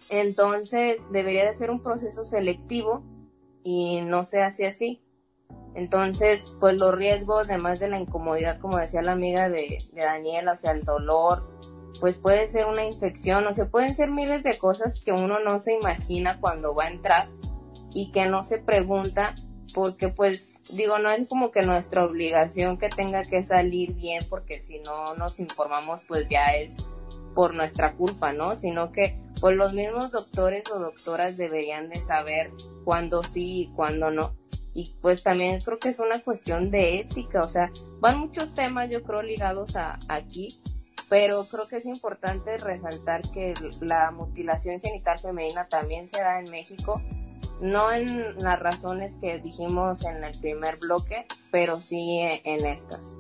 Entonces 0.09 1.07
debería 1.13 1.45
de 1.45 1.53
ser 1.53 1.71
un 1.71 1.83
proceso 1.83 2.25
selectivo 2.25 3.05
y 3.63 4.01
no 4.01 4.25
se 4.25 4.43
hace 4.43 4.67
así. 4.67 5.03
Entonces, 5.75 6.55
pues 6.61 6.81
los 6.81 6.95
riesgos, 6.95 7.51
además 7.51 7.79
de 7.79 7.89
la 7.89 7.99
incomodidad, 7.99 8.59
como 8.59 8.79
decía 8.79 9.03
la 9.03 9.13
amiga 9.13 9.51
de, 9.51 9.79
de 9.93 10.03
Daniela, 10.03 10.53
o 10.53 10.57
sea, 10.57 10.73
el 10.73 10.85
dolor, 10.85 11.47
pues 12.01 12.17
puede 12.17 12.49
ser 12.49 12.65
una 12.65 12.87
infección, 12.87 13.47
o 13.47 13.53
sea, 13.53 13.67
pueden 13.67 13.95
ser 13.95 14.11
miles 14.11 14.45
de 14.45 14.57
cosas 14.57 14.99
que 14.99 15.13
uno 15.13 15.41
no 15.41 15.59
se 15.59 15.75
imagina 15.75 16.41
cuando 16.41 16.75
va 16.75 16.85
a 16.85 16.91
entrar 16.91 17.29
y 17.93 18.13
que 18.13 18.27
no 18.27 18.43
se 18.43 18.59
pregunta 18.59 19.35
porque 19.75 20.09
pues 20.09 20.61
digo, 20.73 20.99
no 20.99 21.11
es 21.11 21.27
como 21.27 21.51
que 21.51 21.63
nuestra 21.63 22.05
obligación 22.05 22.79
que 22.79 22.89
tenga 22.89 23.23
que 23.23 23.43
salir 23.43 23.93
bien 23.95 24.23
porque 24.31 24.61
si 24.61 24.79
no 24.79 25.15
nos 25.17 25.39
informamos 25.41 26.03
pues 26.07 26.27
ya 26.31 26.55
es 26.55 26.77
por 27.35 27.55
nuestra 27.55 27.95
culpa, 27.95 28.33
¿no? 28.33 28.55
Sino 28.55 28.93
que 28.93 29.19
pues 29.41 29.57
los 29.57 29.75
mismos 29.75 30.13
doctores 30.13 30.63
o 30.73 30.79
doctoras 30.79 31.37
deberían 31.37 31.89
de 31.91 32.01
saber 32.01 32.53
cuándo 32.85 33.25
sí 33.25 33.63
y 33.63 33.67
cuándo 33.75 34.11
no. 34.11 34.37
Y 34.73 34.95
pues 35.03 35.23
también 35.25 35.61
creo 35.61 35.79
que 35.79 35.89
es 35.89 35.99
una 35.99 36.23
cuestión 36.23 36.71
de 36.71 37.01
ética, 37.01 37.41
o 37.41 37.49
sea, 37.49 37.71
van 38.01 38.19
muchos 38.19 38.55
temas 38.55 38.91
yo 38.91 39.03
creo 39.03 39.23
ligados 39.23 39.77
a 39.77 39.99
aquí, 40.09 40.61
pero 41.09 41.45
creo 41.45 41.67
que 41.69 41.77
es 41.77 41.87
importante 41.87 42.59
resaltar 42.59 43.23
que 43.33 43.55
la 43.81 44.11
mutilación 44.13 44.81
genital 44.81 45.19
femenina 45.19 45.67
también 45.67 46.09
se 46.09 46.21
da 46.21 46.41
en 46.41 46.51
México, 46.51 47.03
no 47.61 47.93
en 47.93 48.37
las 48.39 48.61
razones 48.61 49.17
que 49.21 49.39
dijimos 49.39 50.05
en 50.05 50.25
el 50.25 50.39
primer 50.39 50.77
bloque, 50.79 51.27
pero 51.51 51.79
sí 51.79 52.21
en 52.21 52.67
estas. 52.67 53.17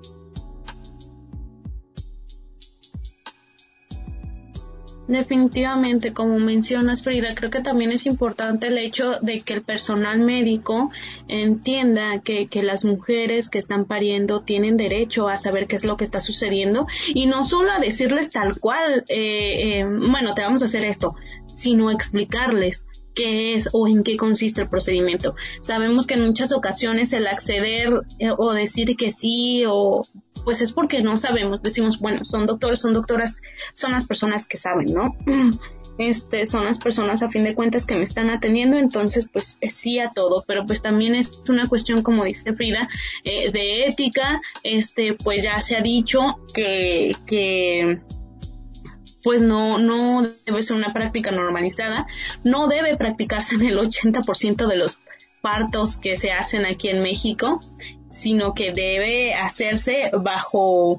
Definitivamente, 5.06 6.14
como 6.14 6.38
mencionas 6.38 7.02
Frida, 7.02 7.34
creo 7.34 7.50
que 7.50 7.60
también 7.60 7.92
es 7.92 8.06
importante 8.06 8.68
el 8.68 8.78
hecho 8.78 9.18
de 9.20 9.42
que 9.42 9.52
el 9.52 9.62
personal 9.62 10.20
médico 10.20 10.90
entienda 11.28 12.20
que, 12.22 12.48
las 12.62 12.86
mujeres 12.86 13.50
que 13.50 13.58
están 13.58 13.84
pariendo 13.84 14.40
tienen 14.40 14.78
derecho 14.78 15.28
a 15.28 15.36
saber 15.36 15.66
qué 15.66 15.76
es 15.76 15.84
lo 15.84 15.98
que 15.98 16.04
está 16.04 16.20
sucediendo 16.20 16.86
y 17.08 17.26
no 17.26 17.44
solo 17.44 17.72
a 17.72 17.80
decirles 17.80 18.30
tal 18.30 18.58
cual, 18.58 19.04
eh, 19.08 19.80
eh, 19.80 19.84
bueno, 19.84 20.32
te 20.32 20.40
vamos 20.40 20.62
a 20.62 20.66
hacer 20.66 20.84
esto, 20.84 21.14
sino 21.46 21.90
explicarles 21.90 22.86
qué 23.14 23.54
es 23.54 23.68
o 23.72 23.88
en 23.88 24.02
qué 24.02 24.16
consiste 24.16 24.62
el 24.62 24.68
procedimiento. 24.68 25.34
Sabemos 25.60 26.06
que 26.06 26.14
en 26.14 26.26
muchas 26.26 26.52
ocasiones 26.52 27.12
el 27.12 27.26
acceder 27.26 28.02
eh, 28.18 28.30
o 28.36 28.52
decir 28.52 28.96
que 28.96 29.12
sí 29.12 29.64
o 29.66 30.06
pues 30.44 30.60
es 30.60 30.72
porque 30.72 31.00
no 31.00 31.16
sabemos, 31.16 31.62
decimos, 31.62 31.98
bueno, 31.98 32.24
son 32.24 32.46
doctores, 32.46 32.80
son 32.80 32.92
doctoras, 32.92 33.36
son 33.72 33.92
las 33.92 34.06
personas 34.06 34.46
que 34.46 34.58
saben, 34.58 34.92
¿no? 34.92 35.16
Este, 35.96 36.44
son 36.46 36.64
las 36.64 36.78
personas 36.78 37.22
a 37.22 37.28
fin 37.28 37.44
de 37.44 37.54
cuentas 37.54 37.86
que 37.86 37.94
me 37.94 38.02
están 38.02 38.28
atendiendo, 38.28 38.76
entonces 38.76 39.28
pues 39.32 39.58
sí 39.68 40.00
a 40.00 40.10
todo, 40.10 40.42
pero 40.44 40.66
pues 40.66 40.82
también 40.82 41.14
es 41.14 41.40
una 41.48 41.68
cuestión, 41.68 42.02
como 42.02 42.24
dice 42.24 42.52
Frida, 42.52 42.88
eh, 43.22 43.52
de 43.52 43.86
ética, 43.86 44.40
este, 44.64 45.14
pues 45.14 45.44
ya 45.44 45.60
se 45.60 45.76
ha 45.76 45.82
dicho 45.82 46.18
que, 46.52 47.14
que 47.26 48.00
pues 49.24 49.42
no, 49.42 49.78
no 49.78 50.28
debe 50.44 50.62
ser 50.62 50.76
una 50.76 50.92
práctica 50.92 51.30
normalizada, 51.30 52.06
no 52.44 52.68
debe 52.68 52.96
practicarse 52.96 53.54
en 53.54 53.62
el 53.62 53.78
80% 53.78 54.68
de 54.68 54.76
los 54.76 55.00
partos 55.40 55.96
que 55.96 56.14
se 56.14 56.30
hacen 56.30 56.66
aquí 56.66 56.88
en 56.88 57.02
México, 57.02 57.60
sino 58.10 58.54
que 58.54 58.72
debe 58.72 59.34
hacerse 59.34 60.10
bajo 60.12 60.98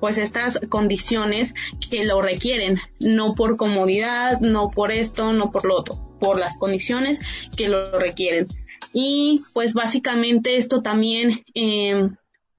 pues 0.00 0.18
estas 0.18 0.58
condiciones 0.68 1.54
que 1.90 2.04
lo 2.04 2.22
requieren, 2.22 2.80
no 2.98 3.34
por 3.34 3.56
comodidad, 3.56 4.40
no 4.40 4.70
por 4.70 4.90
esto, 4.90 5.32
no 5.32 5.52
por 5.52 5.64
lo 5.64 5.76
otro, 5.76 6.16
por 6.18 6.38
las 6.38 6.58
condiciones 6.58 7.20
que 7.56 7.68
lo 7.68 7.98
requieren. 7.98 8.48
Y 8.92 9.42
pues 9.52 9.74
básicamente 9.74 10.56
esto 10.56 10.82
también, 10.82 11.42
eh, 11.54 12.08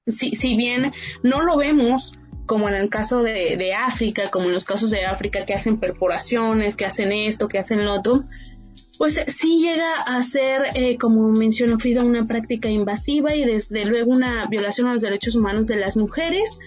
si, 0.07 0.36
si 0.36 0.55
bien 0.55 0.93
no 1.24 1.41
lo 1.41 1.57
vemos 1.57 2.14
como 2.52 2.68
en 2.68 2.76
el 2.76 2.89
caso 2.89 3.24
de, 3.24 3.74
África, 3.74 4.30
como 4.30 4.47
en 4.47 4.52
los 4.52 4.66
casos 4.66 4.89
de 4.89 5.06
África 5.06 5.45
que 5.45 5.54
hacen 5.54 5.80
perforaciones, 5.80 6.76
que 6.76 6.84
hacen 6.84 7.14
esto, 7.14 7.47
que 7.47 7.58
hacen 7.58 7.86
lo 7.86 7.93
otro, 7.93 8.26
pues 8.97 9.22
sí 9.28 9.62
llega 9.62 10.02
a 10.02 10.22
ser, 10.22 10.64
eh, 10.76 10.97
como 10.97 11.30
mencionó 11.30 11.80
Frida, 11.80 12.04
una 12.04 12.28
práctica 12.28 12.70
invasiva 12.70 13.34
y 13.34 13.45
desde 13.45 13.86
luego 13.86 14.12
una 14.12 14.47
violación 14.47 14.89
a 14.89 14.93
los 14.93 15.02
derechos 15.02 15.38
humanos 15.38 15.68
de 15.68 15.78
las 15.78 15.95
mujeres. 15.95 16.60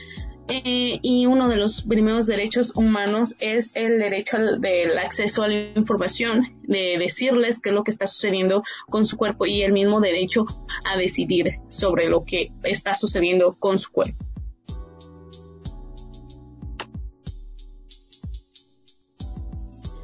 Eh, 0.49 1.01
y 1.03 1.27
uno 1.27 1.51
de 1.51 1.57
los 1.57 1.83
primeros 1.83 2.25
derechos 2.25 2.75
humanos 2.75 3.35
es 3.41 3.77
el 3.77 3.99
derecho 3.99 4.39
del 4.39 4.97
acceso 4.97 5.43
a 5.43 5.49
la 5.49 5.71
información, 5.77 6.57
de 6.63 6.97
decirles 6.99 7.61
qué 7.61 7.69
es 7.69 7.75
lo 7.75 7.85
que 7.85 7.91
está 7.91 8.07
sucediendo 8.07 8.63
con 8.89 9.05
su 9.05 9.19
cuerpo 9.19 9.45
y 9.45 9.61
el 9.61 9.73
mismo 9.73 10.01
derecho 10.01 10.47
a 10.87 10.97
decidir 10.97 11.59
sobre 11.69 12.09
lo 12.09 12.25
que 12.25 12.53
está 12.63 12.95
sucediendo 12.95 13.55
con 13.59 13.79
su 13.79 13.93
cuerpo. 13.93 14.24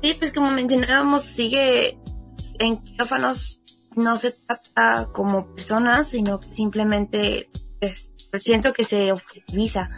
Sí, 0.03 0.15
pues 0.19 0.33
como 0.33 0.51
mencionábamos, 0.51 1.25
sigue 1.25 1.99
en 2.59 2.79
quirófanos 2.79 3.61
no 3.97 4.17
se 4.17 4.33
trata 4.33 5.09
como 5.13 5.55
personas, 5.55 6.09
sino 6.09 6.41
que 6.41 6.49
simplemente 6.55 7.51
es, 7.81 8.13
siento 8.41 8.73
que 8.73 8.85
se 8.85 9.13
objetiviza. 9.13 9.91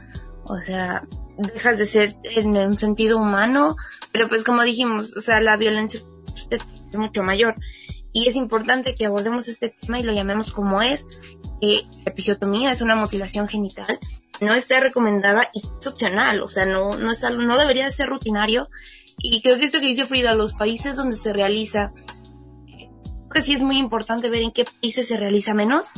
O 0.45 0.57
sea, 0.59 1.07
dejas 1.37 1.79
de 1.79 1.87
ser 1.87 2.17
en 2.25 2.57
un 2.57 2.79
sentido 2.79 3.19
humano, 3.19 3.77
pero 4.13 4.29
pues 4.29 4.45
como 4.45 4.63
dijimos, 4.63 5.17
o 5.17 5.21
sea, 5.21 5.41
la 5.41 5.57
violencia 5.57 6.01
es 6.51 6.97
mucho 6.97 7.23
mayor. 7.23 7.57
Y 8.13 8.29
es 8.29 8.37
importante 8.37 8.95
que 8.95 9.07
abordemos 9.07 9.49
este 9.49 9.71
tema 9.71 9.99
y 9.99 10.03
lo 10.03 10.13
llamemos 10.13 10.53
como 10.53 10.83
es, 10.83 11.07
que 11.61 11.83
la 12.05 12.11
episiotomía 12.11 12.73
es 12.73 12.83
una 12.83 12.97
mutilación 12.97 13.49
genital, 13.49 13.99
no 14.41 14.53
está 14.55 14.81
recomendada 14.81 15.49
y 15.55 15.61
es 15.61 15.87
opcional, 15.87 16.43
o 16.43 16.49
sea, 16.49 16.67
no, 16.67 16.97
no 16.99 17.13
es 17.13 17.25
algo, 17.25 17.43
no 17.43 17.57
debería 17.57 17.87
de 17.87 17.93
ser 17.93 18.09
rutinario 18.09 18.69
y 19.23 19.41
creo 19.41 19.59
que 19.59 19.65
esto 19.65 19.81
que 19.81 19.87
dice 19.87 20.05
Frida, 20.05 20.35
los 20.35 20.55
países 20.55 20.97
donde 20.97 21.17
se 21.17 21.33
realiza, 21.33 21.93
creo 22.67 23.31
que 23.33 23.41
sí 23.41 23.55
es 23.55 23.63
muy 23.63 23.79
importante 23.79 24.29
ver 24.29 24.43
en 24.43 24.51
qué 24.51 24.65
países 24.65 25.07
se 25.07 25.17
realiza 25.17 25.55
menos, 25.55 25.93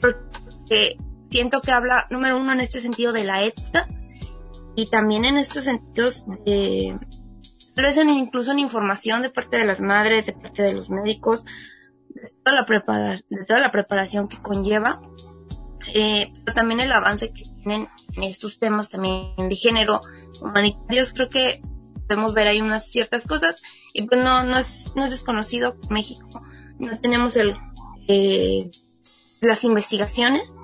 porque 0.00 0.96
siento 1.28 1.60
que 1.60 1.72
habla, 1.72 2.06
número 2.10 2.38
uno, 2.38 2.52
en 2.52 2.60
este 2.60 2.80
sentido 2.80 3.12
de 3.12 3.24
la 3.24 3.42
ética, 3.42 3.86
y 4.74 4.86
también 4.86 5.26
en 5.26 5.36
estos 5.36 5.64
sentidos 5.64 6.24
de, 6.46 6.98
tal 7.74 7.84
vez 7.84 7.98
incluso 7.98 8.52
en 8.52 8.60
información 8.60 9.20
de 9.20 9.28
parte 9.30 9.58
de 9.58 9.66
las 9.66 9.80
madres, 9.80 10.24
de 10.24 10.32
parte 10.32 10.62
de 10.62 10.72
los 10.72 10.88
médicos, 10.88 11.44
de 12.08 12.32
toda 12.42 12.56
la, 12.56 12.66
prepara 12.66 13.18
de 13.28 13.44
toda 13.46 13.60
la 13.60 13.70
preparación 13.70 14.28
que 14.28 14.40
conlleva, 14.40 15.02
eh, 15.94 16.32
pero 16.44 16.54
también 16.54 16.80
el 16.80 16.92
avance 16.92 17.32
que 17.32 17.44
tienen 17.62 17.88
en 18.16 18.22
estos 18.22 18.58
temas 18.58 18.88
también 18.88 19.34
de 19.36 19.56
género 19.56 20.00
humanitarios, 20.40 21.12
creo 21.12 21.28
que 21.28 21.60
podemos 22.06 22.34
ver 22.34 22.48
ahí 22.48 22.60
unas 22.60 22.86
ciertas 22.86 23.26
cosas 23.26 23.60
y 23.92 24.02
pues 24.06 24.22
no, 24.22 24.44
no 24.44 24.58
es, 24.58 24.92
no 24.94 25.04
es 25.04 25.12
desconocido 25.12 25.76
México, 25.90 26.28
no 26.78 26.98
tenemos 27.00 27.36
el, 27.36 27.56
eh, 28.08 28.70
las 29.40 29.64
investigaciones, 29.64 30.56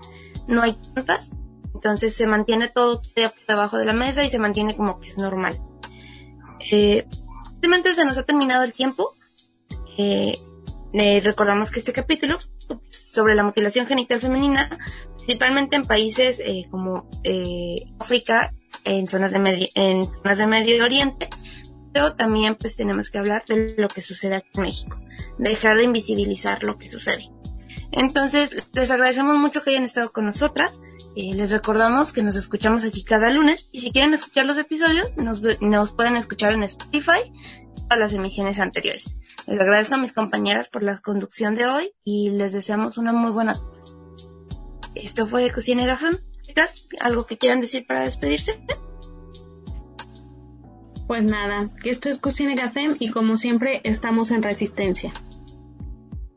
no 0.46 0.62
hay 0.62 0.78
tantas, 0.94 1.32
entonces 1.74 2.14
se 2.14 2.26
mantiene 2.26 2.68
todo 2.68 3.02
debajo 3.46 3.78
de 3.78 3.84
la 3.84 3.92
mesa 3.92 4.24
y 4.24 4.28
se 4.28 4.38
mantiene 4.38 4.76
como 4.76 5.00
que 5.00 5.10
es 5.10 5.18
normal. 5.18 5.60
Eh, 6.70 7.06
simplemente 7.44 7.94
se 7.94 8.04
nos 8.04 8.18
ha 8.18 8.24
terminado 8.24 8.64
el 8.64 8.72
tiempo. 8.72 9.14
Eh, 9.96 10.38
recordamos 11.22 11.70
que 11.70 11.80
este 11.80 11.92
capítulo 11.92 12.38
sobre 12.90 13.34
la 13.34 13.42
mutilación 13.42 13.86
genital 13.86 14.20
femenina, 14.20 14.78
principalmente 15.16 15.76
en 15.76 15.84
países 15.84 16.40
eh, 16.40 16.66
como 16.70 17.08
eh, 17.24 17.84
África 17.98 18.54
en 18.84 19.06
zonas 19.06 19.32
de 19.32 19.38
medio, 19.38 19.68
en 19.74 20.06
zonas 20.22 20.38
de 20.38 20.46
Medio 20.46 20.84
Oriente, 20.84 21.28
pero 21.92 22.14
también 22.14 22.54
pues 22.54 22.76
tenemos 22.76 23.10
que 23.10 23.18
hablar 23.18 23.44
de 23.46 23.74
lo 23.76 23.88
que 23.88 24.02
sucede 24.02 24.36
aquí 24.36 24.48
en 24.54 24.62
México, 24.62 25.00
dejar 25.38 25.76
de 25.76 25.84
invisibilizar 25.84 26.62
lo 26.62 26.78
que 26.78 26.90
sucede. 26.90 27.30
Entonces, 27.90 28.64
les 28.72 28.90
agradecemos 28.90 29.38
mucho 29.38 29.62
que 29.62 29.70
hayan 29.70 29.84
estado 29.84 30.12
con 30.12 30.26
nosotras. 30.26 30.80
Eh, 31.16 31.34
les 31.34 31.50
recordamos 31.50 32.12
que 32.12 32.22
nos 32.22 32.36
escuchamos 32.36 32.84
aquí 32.84 33.02
cada 33.02 33.30
lunes 33.30 33.68
y 33.72 33.80
si 33.80 33.90
quieren 33.90 34.14
escuchar 34.14 34.46
los 34.46 34.58
episodios, 34.58 35.16
nos, 35.16 35.42
nos 35.60 35.92
pueden 35.92 36.16
escuchar 36.16 36.52
en 36.52 36.62
Spotify 36.64 37.32
a 37.88 37.96
las 37.96 38.12
emisiones 38.12 38.58
anteriores. 38.58 39.16
Les 39.46 39.58
agradezco 39.58 39.94
a 39.94 39.98
mis 39.98 40.12
compañeras 40.12 40.68
por 40.68 40.82
la 40.82 40.98
conducción 40.98 41.54
de 41.54 41.66
hoy 41.66 41.92
y 42.04 42.30
les 42.30 42.52
deseamos 42.52 42.98
una 42.98 43.12
muy 43.12 43.30
buena. 43.30 43.58
Esto 44.94 45.26
fue 45.26 45.50
Cocina 45.50 45.86
Gafam. 45.86 46.18
¿Algo 47.00 47.26
que 47.26 47.38
quieran 47.38 47.60
decir 47.60 47.86
para 47.86 48.02
despedirse? 48.02 48.60
Pues 51.06 51.24
nada, 51.24 51.70
que 51.82 51.90
esto 51.90 52.08
es 52.10 52.18
Cocina 52.18 52.54
Café 52.54 52.88
y 52.98 53.10
como 53.10 53.36
siempre 53.36 53.80
estamos 53.84 54.30
en 54.30 54.42
resistencia. 54.42 55.12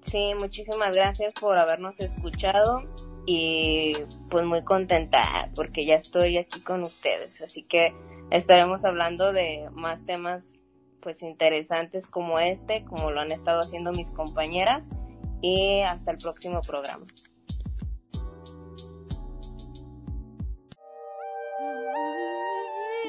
Sí, 0.05 0.34
muchísimas 0.39 0.95
gracias 0.95 1.34
por 1.34 1.57
habernos 1.57 1.99
escuchado 1.99 2.84
y 3.26 3.93
pues 4.30 4.45
muy 4.45 4.64
contenta 4.64 5.49
porque 5.55 5.86
ya 5.86 5.95
estoy 5.95 6.38
aquí 6.38 6.62
con 6.62 6.82
ustedes, 6.82 7.41
así 7.41 7.64
que 7.64 7.93
estaremos 8.30 8.84
hablando 8.86 9.32
de 9.34 9.70
más 9.74 10.05
temas 10.05 10.43
pues 11.01 11.22
interesantes 11.22 12.07
como 12.07 12.39
este, 12.39 12.86
como 12.86 13.12
lo 13.12 13.22
han 13.22 13.32
estado 13.32 13.59
haciendo 13.59 13.91
mis 13.91 14.09
compañeras 14.12 14.84
y 15.41 15.82
hasta 15.82 16.12
el 16.12 16.18
próximo 16.18 16.62
programa. 16.62 17.05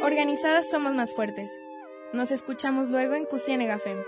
Organizadas 0.03 0.69
somos 0.69 0.95
más 0.95 1.15
fuertes. 1.15 1.57
Nos 2.13 2.31
escuchamos 2.31 2.91
luego 2.91 3.15
en 3.15 3.25
Cusienegafem. 3.25 3.99